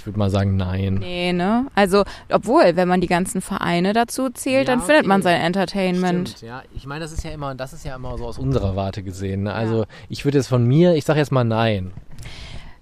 Ich 0.02 0.06
würde 0.06 0.18
mal 0.18 0.30
sagen, 0.30 0.56
nein. 0.56 0.94
Nee, 0.94 1.32
ne? 1.32 1.68
Also, 1.76 2.02
obwohl, 2.28 2.74
wenn 2.74 2.88
man 2.88 3.00
die 3.00 3.06
ganzen 3.06 3.40
Vereine 3.40 3.92
dazu 3.92 4.30
zählt, 4.30 4.66
ja, 4.66 4.74
dann 4.74 4.82
findet 4.84 5.06
man 5.06 5.22
sein 5.22 5.40
Entertainment. 5.40 6.30
Stimmt, 6.30 6.42
ja. 6.42 6.62
Ich 6.74 6.86
meine, 6.86 7.04
das 7.04 7.12
ist 7.12 7.22
ja 7.22 7.30
immer, 7.30 7.54
das 7.54 7.72
ist 7.72 7.84
ja 7.84 7.94
immer 7.94 8.18
so 8.18 8.26
aus 8.26 8.36
unserer 8.36 8.74
Warte 8.74 9.04
gesehen. 9.04 9.44
Ne? 9.44 9.52
Also, 9.52 9.82
ja. 9.82 9.86
ich 10.08 10.24
würde 10.24 10.38
jetzt 10.38 10.48
von 10.48 10.66
mir, 10.66 10.96
ich 10.96 11.04
sage 11.04 11.20
jetzt 11.20 11.30
mal 11.30 11.44
nein. 11.44 11.92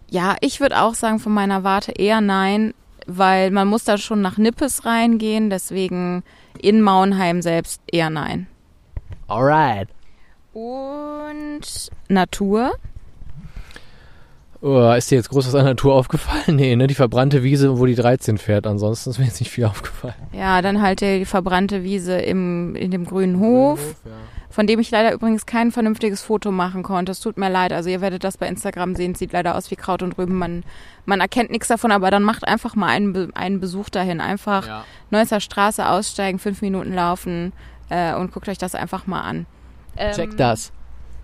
Ja, 0.09 0.37
ich 0.41 0.63
würde 0.63 0.81
auch 0.81 0.95
sagen, 0.95 1.19
von 1.19 1.35
meiner 1.35 1.63
Warte 1.63 1.93
eher 1.93 2.23
nein, 2.23 2.73
weil 3.07 3.51
man 3.51 3.69
muss 3.69 3.85
da 3.85 3.99
schon 3.99 4.23
nach 4.23 4.39
Nippes 4.39 4.87
reingehen, 4.87 5.51
deswegen 5.51 6.23
in 6.59 6.81
Mauenheim 6.81 7.43
selbst 7.43 7.83
eher 7.87 8.09
nein. 8.09 8.47
Alright. 9.29 9.91
Und 10.55 11.91
Natur? 12.09 12.73
Oh, 14.63 14.93
ist 14.93 15.11
dir 15.11 15.17
jetzt 15.17 15.31
groß 15.31 15.47
was 15.47 15.55
an 15.55 15.65
der 15.65 15.73
Natur 15.73 15.95
aufgefallen? 15.95 16.43
Nee, 16.57 16.77
ne? 16.77 16.87
Die 16.87 16.95
verbrannte 16.95 17.43
Wiese, 17.43 17.79
wo 17.79 17.87
die 17.87 17.95
13 17.95 18.37
fährt. 18.37 18.67
Ansonsten 18.67 19.11
ist 19.11 19.19
mir 19.19 19.25
jetzt 19.25 19.41
nicht 19.41 19.51
viel 19.51 19.65
aufgefallen. 19.67 20.15
Ja, 20.33 20.61
dann 20.61 20.83
halt 20.83 21.01
die 21.01 21.25
verbrannte 21.25 21.83
Wiese 21.83 22.19
im, 22.19 22.77
in 22.77 22.91
dem 22.91 23.07
grünen 23.07 23.39
Hof. 23.41 23.79
Grünen 23.79 23.89
Hof 23.89 24.05
ja. 24.05 24.11
Von 24.51 24.67
dem 24.67 24.81
ich 24.81 24.91
leider 24.91 25.13
übrigens 25.13 25.47
kein 25.47 25.71
vernünftiges 25.71 26.23
Foto 26.23 26.51
machen 26.51 26.83
konnte. 26.83 27.13
Es 27.13 27.21
tut 27.21 27.39
mir 27.39 27.49
leid. 27.49 27.73
Also 27.73 27.89
ihr 27.89 28.01
werdet 28.01 28.25
das 28.25 28.37
bei 28.37 28.49
Instagram 28.49 28.97
sehen. 28.97 29.13
Es 29.13 29.21
sieht 29.21 29.33
leider 29.33 29.57
aus 29.57 29.71
wie 29.71 29.77
Kraut 29.77 30.03
und 30.03 30.19
Rüben. 30.19 30.37
Man, 30.37 30.65
man 31.07 31.21
erkennt 31.21 31.53
nichts 31.53 31.69
davon, 31.69 31.93
aber 31.93 32.11
dann 32.11 32.25
macht 32.25 32.47
einfach 32.47 32.75
mal 32.75 32.89
einen, 32.89 33.33
einen 33.37 33.61
Besuch 33.61 33.91
dahin. 33.91 34.21
Einfach 34.21 34.67
ja. 34.67 34.85
Neusser 35.11 35.39
Straße 35.39 35.89
aussteigen, 35.89 36.41
fünf 36.41 36.63
Minuten 36.63 36.93
laufen 36.93 37.53
äh, 37.91 38.13
und 38.15 38.33
guckt 38.33 38.49
euch 38.49 38.59
das 38.59 38.75
einfach 38.75 39.07
mal 39.07 39.21
an. 39.21 39.47
Ähm, 39.97 40.15
Check 40.15 40.37
das. 40.37 40.73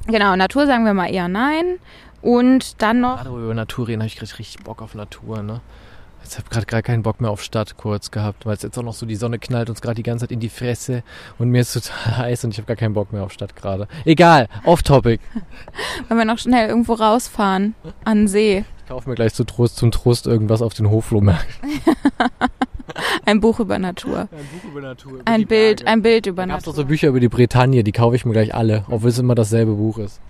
Genau, 0.07 0.37
Natur 0.37 0.67
sagen 0.67 0.85
wir 0.85 0.95
mal 0.95 1.13
eher 1.13 1.27
nein. 1.27 1.79
Und 2.27 2.83
dann 2.83 3.03
noch. 3.03 3.23
Gerade 3.23 3.31
über 3.31 3.55
Natur 3.55 3.87
reden, 3.87 4.03
habe 4.03 4.09
ich 4.09 4.17
gerade 4.17 4.37
richtig 4.41 4.65
Bock 4.65 4.83
auf 4.83 4.97
Natur, 4.97 5.45
ne? 5.45 5.61
Jetzt 6.25 6.39
habe 6.39 6.49
ich 6.51 6.67
gerade 6.67 6.83
keinen 6.83 7.05
Bock 7.05 7.21
mehr 7.21 7.31
auf 7.31 7.41
Stadt 7.41 7.77
kurz 7.77 8.11
gehabt, 8.11 8.47
weil 8.47 8.57
es 8.57 8.63
jetzt 8.63 8.77
auch 8.77 8.83
noch 8.83 8.95
so 8.95 9.07
die 9.07 9.15
Sonne 9.15 9.39
knallt 9.39 9.71
uns 9.71 9.81
gerade 9.81 9.95
die 9.95 10.03
ganze 10.03 10.25
Zeit 10.25 10.33
in 10.33 10.41
die 10.41 10.49
Fresse 10.49 11.05
und 11.39 11.51
mir 11.51 11.61
ist 11.61 11.73
total 11.75 12.17
heiß 12.17 12.43
und 12.43 12.51
ich 12.51 12.59
habe 12.59 12.67
gar 12.67 12.75
keinen 12.75 12.95
Bock 12.95 13.13
mehr 13.13 13.23
auf 13.23 13.31
Stadt 13.31 13.55
gerade. 13.55 13.87
Egal, 14.05 14.49
off 14.65 14.83
topic. 14.83 15.21
Wollen 16.09 16.19
wir 16.19 16.25
noch 16.25 16.39
schnell 16.39 16.69
irgendwo 16.69 16.95
rausfahren 16.95 17.77
an 18.03 18.27
See? 18.27 18.65
Ich 18.79 18.89
kaufe 18.89 19.09
mir 19.09 19.15
gleich 19.15 19.33
zu 19.33 19.45
Trost, 19.45 19.77
zum 19.77 19.93
Trost 19.93 20.27
irgendwas 20.27 20.63
auf 20.63 20.75
den 20.75 20.91
Hochflohmarkt. 20.91 21.47
ein 23.25 23.39
Buch 23.39 23.61
über 23.61 23.79
Natur. 23.79 24.23
Ein 24.23 24.29
Buch 24.29 24.69
über 24.69 24.81
Natur. 24.81 25.13
Über 25.13 25.23
ein 25.27 25.47
Bild, 25.47 25.87
ein 25.87 26.03
Bild 26.03 26.27
über 26.27 26.45
Natur. 26.45 26.59
Es 26.59 26.65
doch 26.65 26.75
so 26.75 26.87
Bücher 26.87 27.07
über 27.07 27.21
die 27.21 27.29
Bretagne, 27.29 27.85
die 27.85 27.93
kaufe 27.93 28.17
ich 28.17 28.25
mir 28.25 28.33
gleich 28.33 28.53
alle, 28.53 28.85
obwohl 28.89 29.11
es 29.11 29.19
immer 29.21 29.37
dasselbe 29.37 29.75
Buch 29.75 29.99
ist. 29.99 30.21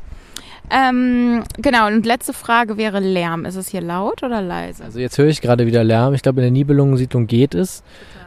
Ähm, 0.71 1.45
genau, 1.59 1.87
und 1.87 2.05
letzte 2.07 2.33
Frage 2.33 2.77
wäre 2.77 3.01
Lärm. 3.01 3.45
Ist 3.45 3.57
es 3.57 3.69
hier 3.69 3.81
laut 3.81 4.23
oder 4.23 4.43
leise? 4.43 4.85
Also 4.85 4.99
jetzt 4.99 5.17
höre 5.19 5.29
ich 5.29 5.41
gerade 5.41 5.67
wieder 5.67 5.85
Lärm. 5.85 6.15
Ich 6.15 6.23
glaube, 6.23 6.41
in 6.41 6.45
der 6.45 6.51
Nibelungensiedlung 6.51 7.27
geht 7.27 7.55
es. 7.55 7.83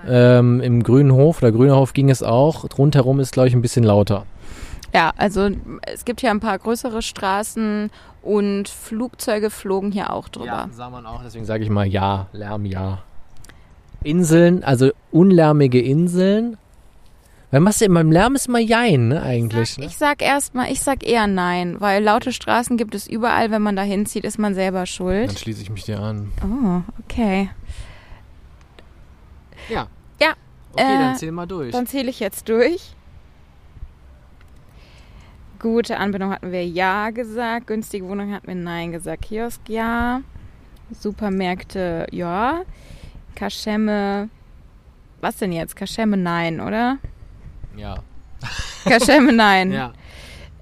Ähm, 0.07 0.61
Im 0.61 0.83
Grünen 0.83 1.11
Hof 1.11 1.41
oder 1.41 1.51
Grüner 1.51 1.75
Hof 1.75 1.93
ging 1.93 2.09
es 2.09 2.23
auch. 2.23 2.65
Rundherum 2.77 3.19
ist, 3.19 3.33
glaube 3.33 3.49
ich, 3.49 3.53
ein 3.53 3.61
bisschen 3.61 3.83
lauter. 3.83 4.25
Ja, 4.93 5.11
also 5.17 5.49
es 5.85 6.05
gibt 6.05 6.21
hier 6.21 6.31
ein 6.31 6.39
paar 6.39 6.57
größere 6.57 7.01
Straßen 7.01 7.91
und 8.21 8.69
Flugzeuge 8.69 9.49
flogen 9.49 9.91
hier 9.91 10.11
auch 10.11 10.29
drüber. 10.29 10.45
Ja, 10.45 10.69
sah 10.71 10.89
man 10.89 11.05
auch, 11.05 11.21
deswegen 11.23 11.45
sage 11.45 11.63
ich 11.63 11.69
mal 11.69 11.85
ja, 11.85 12.27
Lärm 12.33 12.65
ja. 12.65 12.99
Inseln, 14.03 14.63
also 14.63 14.91
unlärmige 15.11 15.81
Inseln. 15.81 16.57
Weil 17.51 17.61
machst 17.61 17.81
du 17.81 17.85
immer, 17.85 18.01
im 18.01 18.11
Lärm 18.11 18.35
ist 18.35 18.47
immer 18.47 18.59
Jein, 18.59 19.07
ne, 19.07 19.23
eigentlich. 19.23 19.77
Ich 19.79 19.97
sag, 19.97 20.19
ne? 20.19 20.21
sag 20.21 20.21
erstmal, 20.21 20.71
ich 20.71 20.81
sag 20.81 21.03
eher 21.03 21.25
nein, 21.25 21.81
weil 21.81 22.03
laute 22.03 22.31
Straßen 22.31 22.77
gibt 22.77 22.93
es 22.93 23.07
überall. 23.07 23.49
Wenn 23.49 23.63
man 23.63 23.75
da 23.75 23.81
hinzieht, 23.81 24.23
ist 24.23 24.37
man 24.37 24.53
selber 24.53 24.85
schuld. 24.85 25.29
Dann 25.29 25.37
schließe 25.37 25.61
ich 25.63 25.69
mich 25.71 25.83
dir 25.83 25.99
an. 25.99 26.31
Oh, 26.43 26.81
okay. 27.03 27.49
Ja. 29.67 29.87
Ja. 30.21 30.33
Okay, 30.73 30.95
äh, 30.95 30.99
dann 30.99 31.15
zähl 31.15 31.31
mal 31.31 31.47
durch. 31.47 31.71
Dann 31.71 31.87
zähle 31.87 32.09
ich 32.09 32.19
jetzt 32.19 32.47
durch. 32.47 32.95
Gute 35.59 35.97
Anbindung 35.97 36.31
hatten 36.31 36.51
wir 36.51 36.65
ja 36.65 37.09
gesagt. 37.09 37.67
Günstige 37.67 38.07
Wohnung 38.07 38.31
hatten 38.31 38.47
wir 38.47 38.55
nein 38.55 38.91
gesagt. 38.91 39.23
Kiosk 39.23 39.61
ja. 39.67 40.21
Supermärkte 40.91 42.07
ja. 42.11 42.61
Kaschemme. 43.35 44.29
Was 45.19 45.37
denn 45.37 45.51
jetzt? 45.51 45.75
Kaschemme 45.75 46.15
nein, 46.15 46.61
oder? 46.61 46.99
Ja. 47.79 47.95
Nein. 49.31 49.71
ja. 49.71 49.93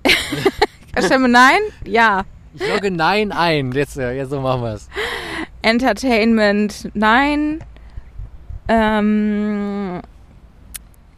Nein? 1.27 1.61
Ja. 1.85 2.25
Ich 2.53 2.67
logge 2.67 2.89
nein 2.89 3.31
ein. 3.31 3.71
Jetzt, 3.71 3.97
jetzt 3.97 4.29
so 4.29 4.41
machen 4.41 4.63
wir 4.63 4.73
es. 4.73 4.89
Entertainment 5.61 6.89
nein. 6.95 7.63
Ähm, 8.67 10.01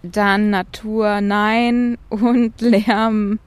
dann 0.03 0.49
Natur 0.49 1.21
nein 1.21 1.97
und 2.09 2.59
Lärm 2.59 3.39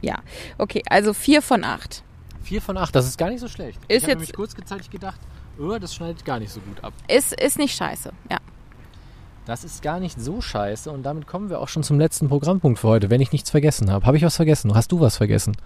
ja. 0.00 0.18
Okay, 0.58 0.82
also 0.88 1.12
vier 1.12 1.42
von 1.42 1.64
acht. 1.64 2.02
Vier 2.42 2.62
von 2.62 2.76
acht, 2.76 2.94
das 2.94 3.06
ist 3.06 3.18
gar 3.18 3.30
nicht 3.30 3.40
so 3.40 3.48
schlecht. 3.48 3.78
Ist 3.88 3.98
ich 3.98 4.02
habe 4.04 4.12
nämlich 4.12 4.32
kurzzeitig 4.32 4.90
gedacht, 4.90 5.20
oh, 5.58 5.76
das 5.78 5.94
schneidet 5.94 6.24
gar 6.24 6.38
nicht 6.38 6.50
so 6.52 6.60
gut 6.60 6.82
ab. 6.82 6.92
Ist, 7.08 7.32
ist 7.34 7.58
nicht 7.58 7.76
scheiße, 7.76 8.12
ja. 8.30 8.38
Das 9.48 9.64
ist 9.64 9.80
gar 9.80 9.98
nicht 9.98 10.20
so 10.20 10.42
scheiße 10.42 10.90
und 10.90 11.04
damit 11.04 11.26
kommen 11.26 11.48
wir 11.48 11.58
auch 11.58 11.68
schon 11.68 11.82
zum 11.82 11.98
letzten 11.98 12.28
Programmpunkt 12.28 12.78
für 12.78 12.88
heute, 12.88 13.08
wenn 13.08 13.22
ich 13.22 13.32
nichts 13.32 13.48
vergessen 13.48 13.90
habe. 13.90 14.04
Habe 14.04 14.18
ich 14.18 14.22
was 14.22 14.36
vergessen? 14.36 14.74
Hast 14.74 14.92
du 14.92 15.00
was 15.00 15.16
vergessen? 15.16 15.56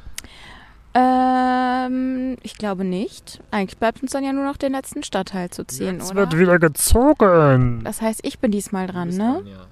Ähm, 0.94 2.36
ich 2.44 2.56
glaube 2.56 2.84
nicht. 2.84 3.42
Eigentlich 3.50 3.78
bleibt 3.78 4.00
uns 4.00 4.12
dann 4.12 4.22
ja 4.22 4.32
nur 4.32 4.44
noch 4.44 4.56
den 4.56 4.70
letzten 4.70 5.02
Stadtteil 5.02 5.50
zu 5.50 5.66
ziehen, 5.66 5.96
Jetzt 5.96 6.12
oder? 6.12 6.20
wird 6.20 6.38
wieder 6.38 6.60
gezogen. 6.60 7.82
Das 7.82 8.00
heißt, 8.00 8.20
ich 8.22 8.38
bin 8.38 8.52
diesmal 8.52 8.86
dran, 8.86 9.08
ne? 9.08 9.42
dran, 9.42 9.46
ja. 9.48 9.66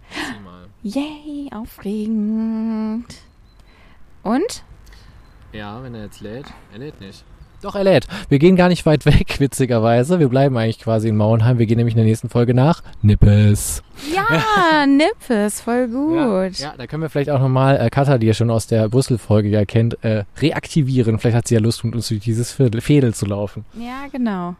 Yay, 0.82 1.50
aufregend. 1.54 3.06
Und? 4.24 4.64
Ja, 5.52 5.84
wenn 5.84 5.94
er 5.94 6.06
jetzt 6.06 6.20
lädt. 6.20 6.46
Er 6.72 6.80
lädt 6.80 7.00
nicht. 7.00 7.24
Doch, 7.62 7.74
er 7.74 7.84
lädt. 7.84 8.06
Wir 8.28 8.38
gehen 8.38 8.56
gar 8.56 8.68
nicht 8.68 8.86
weit 8.86 9.04
weg, 9.06 9.38
witzigerweise. 9.38 10.18
Wir 10.18 10.28
bleiben 10.28 10.56
eigentlich 10.56 10.78
quasi 10.78 11.08
in 11.08 11.16
Mauenheim. 11.16 11.58
Wir 11.58 11.66
gehen 11.66 11.76
nämlich 11.76 11.94
in 11.94 11.98
der 11.98 12.06
nächsten 12.06 12.28
Folge 12.28 12.54
nach 12.54 12.82
Nippes. 13.02 13.82
Ja, 14.14 14.86
Nippes, 14.86 15.60
voll 15.60 15.88
gut. 15.88 16.58
Ja, 16.58 16.68
ja, 16.68 16.74
da 16.76 16.86
können 16.86 17.02
wir 17.02 17.10
vielleicht 17.10 17.30
auch 17.30 17.40
nochmal 17.40 17.78
äh, 17.78 17.90
Katha, 17.90 18.18
die 18.18 18.26
ihr 18.26 18.34
schon 18.34 18.50
aus 18.50 18.66
der 18.66 18.88
Brüssel-Folge 18.88 19.48
ja 19.48 19.64
kennt, 19.64 20.02
äh, 20.02 20.24
reaktivieren. 20.38 21.18
Vielleicht 21.18 21.36
hat 21.36 21.48
sie 21.48 21.54
ja 21.54 21.60
Lust, 21.60 21.84
mit 21.84 21.94
uns 21.94 22.08
durch 22.08 22.20
dieses 22.20 22.52
Fädel 22.52 23.14
zu 23.14 23.26
laufen. 23.26 23.64
Ja, 23.74 24.06
genau. 24.10 24.56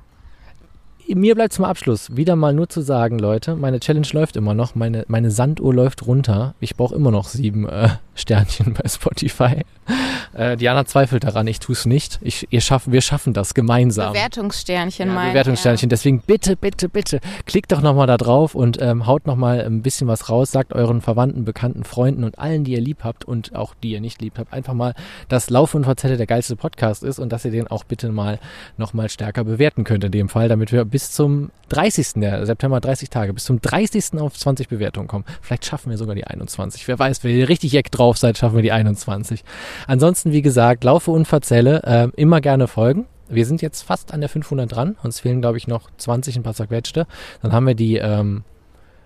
Mir 1.15 1.35
bleibt 1.35 1.53
zum 1.53 1.65
Abschluss 1.65 2.17
wieder 2.17 2.37
mal 2.37 2.55
nur 2.55 2.69
zu 2.69 2.83
sagen, 2.83 3.19
Leute, 3.19 3.57
meine 3.57 3.81
Challenge 3.81 4.07
läuft 4.13 4.37
immer 4.37 4.55
noch, 4.55 4.77
meine, 4.77 5.05
meine 5.09 5.33
Sanduhr 5.33 5.75
läuft 5.75 6.07
runter. 6.07 6.55
Ich 6.61 6.77
brauche 6.77 6.95
immer 6.95 7.11
noch 7.11 7.29
sieben 7.29 7.69
äh, 7.69 7.89
Sternchen 8.15 8.75
bei 8.75 8.89
Spotify. 8.89 9.63
Äh, 10.35 10.57
Diana 10.57 10.85
zweifelt 10.85 11.25
daran, 11.25 11.47
ich 11.49 11.59
tue 11.59 11.73
es 11.73 11.87
nicht. 11.87 12.21
Ich, 12.23 12.47
ihr 12.51 12.61
schaffen, 12.61 12.93
wir 12.93 13.01
schaffen 13.01 13.33
das 13.33 13.55
gemeinsam. 13.55 14.13
Bewertungssternchen 14.13 15.09
Ja, 15.09 15.15
mein. 15.15 15.29
Bewertungssternchen. 15.31 15.89
Deswegen 15.89 16.21
bitte, 16.21 16.57
bitte, 16.57 16.89
bitte, 16.89 17.21
klickt 17.47 17.73
doch 17.73 17.81
nochmal 17.81 18.07
da 18.07 18.17
drauf 18.17 18.55
und 18.55 18.81
ähm, 18.81 19.07
haut 19.07 19.27
nochmal 19.27 19.61
ein 19.63 19.83
bisschen 19.83 20.07
was 20.07 20.29
raus. 20.29 20.53
Sagt 20.53 20.73
euren 20.73 21.01
Verwandten, 21.01 21.45
Bekannten, 21.45 21.83
Freunden 21.83 22.23
und 22.23 22.39
allen, 22.39 22.63
die 22.63 22.73
ihr 22.73 22.81
lieb 22.81 22.99
habt 23.03 23.25
und 23.25 23.57
auch 23.57 23.75
die 23.83 23.93
ihr 23.93 24.01
nicht 24.01 24.23
lieb 24.23 24.35
habt, 24.39 24.53
einfach 24.53 24.75
mal, 24.75 24.95
dass 25.29 25.51
Lauf 25.51 25.75
und 25.75 25.85
Verzelle 25.85 26.17
der 26.17 26.27
geilste 26.27 26.55
Podcast 26.55 27.03
ist 27.03 27.19
und 27.19 27.33
dass 27.33 27.45
ihr 27.45 27.51
den 27.51 27.67
auch 27.67 27.83
bitte 27.83 28.11
mal 28.11 28.39
nochmal 28.77 29.09
stärker 29.09 29.43
bewerten 29.43 29.83
könnt 29.83 30.05
in 30.05 30.13
dem 30.13 30.29
Fall, 30.29 30.49
damit 30.49 30.71
wir 30.71 30.85
bis 31.01 31.13
zum 31.13 31.51
30. 31.71 32.15
Der 32.17 32.45
September 32.45 32.79
30 32.79 33.09
Tage, 33.09 33.33
bis 33.33 33.45
zum 33.45 33.61
30. 33.61 34.21
auf 34.21 34.37
20 34.37 34.69
Bewertungen 34.69 35.09
kommen. 35.09 35.25
Vielleicht 35.41 35.65
schaffen 35.65 35.89
wir 35.91 35.97
sogar 35.97 36.15
die 36.15 36.27
21. 36.27 36.87
Wer 36.87 36.99
weiß, 36.99 37.25
wenn 37.25 37.35
ihr 37.37 37.49
richtig 37.49 37.73
jeck 37.73 37.91
drauf 37.91 38.19
seid, 38.19 38.37
schaffen 38.37 38.57
wir 38.57 38.63
die 38.63 38.73
21. 38.73 39.43
Ansonsten, 39.87 40.33
wie 40.33 40.43
gesagt, 40.43 40.85
Laufe 40.85 41.11
und 41.11 41.27
Verzelle, 41.27 41.83
äh, 41.85 42.21
immer 42.21 42.43
gerne 42.43 42.69
folgen. 42.69 43.07
Wir 43.31 43.47
sind 43.47 43.63
jetzt 43.63 43.83
fast 43.83 44.13
an 44.13 44.21
der 44.21 44.29
500 44.29 44.71
dran. 44.71 44.97
Uns 45.03 45.21
fehlen, 45.21 45.41
glaube 45.41 45.57
ich, 45.57 45.67
noch 45.69 45.89
20 45.97 46.37
ein 46.37 46.43
paar 46.43 46.55
zerquetschte. 46.55 47.07
Dann 47.41 47.53
haben 47.53 47.67
wir 47.67 47.75
die 47.75 47.97
ähm, 47.97 48.45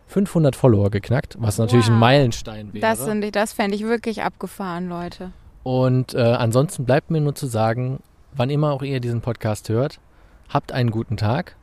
500 0.09 0.57
Follower 0.57 0.91
geknackt, 0.91 1.37
was 1.39 1.59
natürlich 1.59 1.87
ein 1.87 1.93
Wow. 1.95 2.01
Meilenstein 2.01 2.73
wäre. 2.73 2.81
Das, 2.81 3.05
sind, 3.05 3.37
das 3.37 3.53
fände 3.53 3.77
ich 3.77 3.85
wirklich 3.85 4.23
abgefahren, 4.23 4.89
Leute. 4.89 5.31
Und 5.63 6.15
äh, 6.15 6.23
ansonsten 6.23 6.85
bleibt 6.87 7.11
mir 7.13 7.21
nur 7.21 7.35
zu 7.37 7.47
sagen, 7.47 8.01
wann 8.33 8.51
immer 8.51 8.73
auch 8.73 8.83
ihr 8.83 8.99
diesen 9.01 9.21
Podcast 9.21 9.69
hört, 9.69 10.01
habt 10.49 10.73
einen 10.73 10.91
guten 10.91 11.17
Tag, 11.17 11.55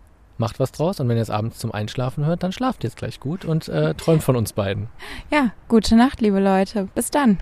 macht 0.42 0.60
was 0.60 0.74
draus 0.74 1.00
und 1.00 1.08
wenn 1.08 1.16
ihr 1.16 1.24
es 1.24 1.30
abends 1.30 1.60
zum 1.60 1.72
Einschlafen 1.72 2.26
hört, 2.26 2.44
dann 2.44 2.52
schlaft 2.52 2.84
jetzt 2.84 2.98
gleich 2.98 3.22
gut 3.22 3.46
und 3.46 3.70
äh, 3.70 3.94
träumt 3.94 4.24
von 4.24 4.36
uns 4.36 4.52
beiden. 4.52 4.88
Ja, 5.32 5.52
gute 5.70 5.96
Nacht, 5.96 6.20
liebe 6.20 6.42
Leute. 6.42 6.90
Bis 6.94 7.12
dann. 7.12 7.38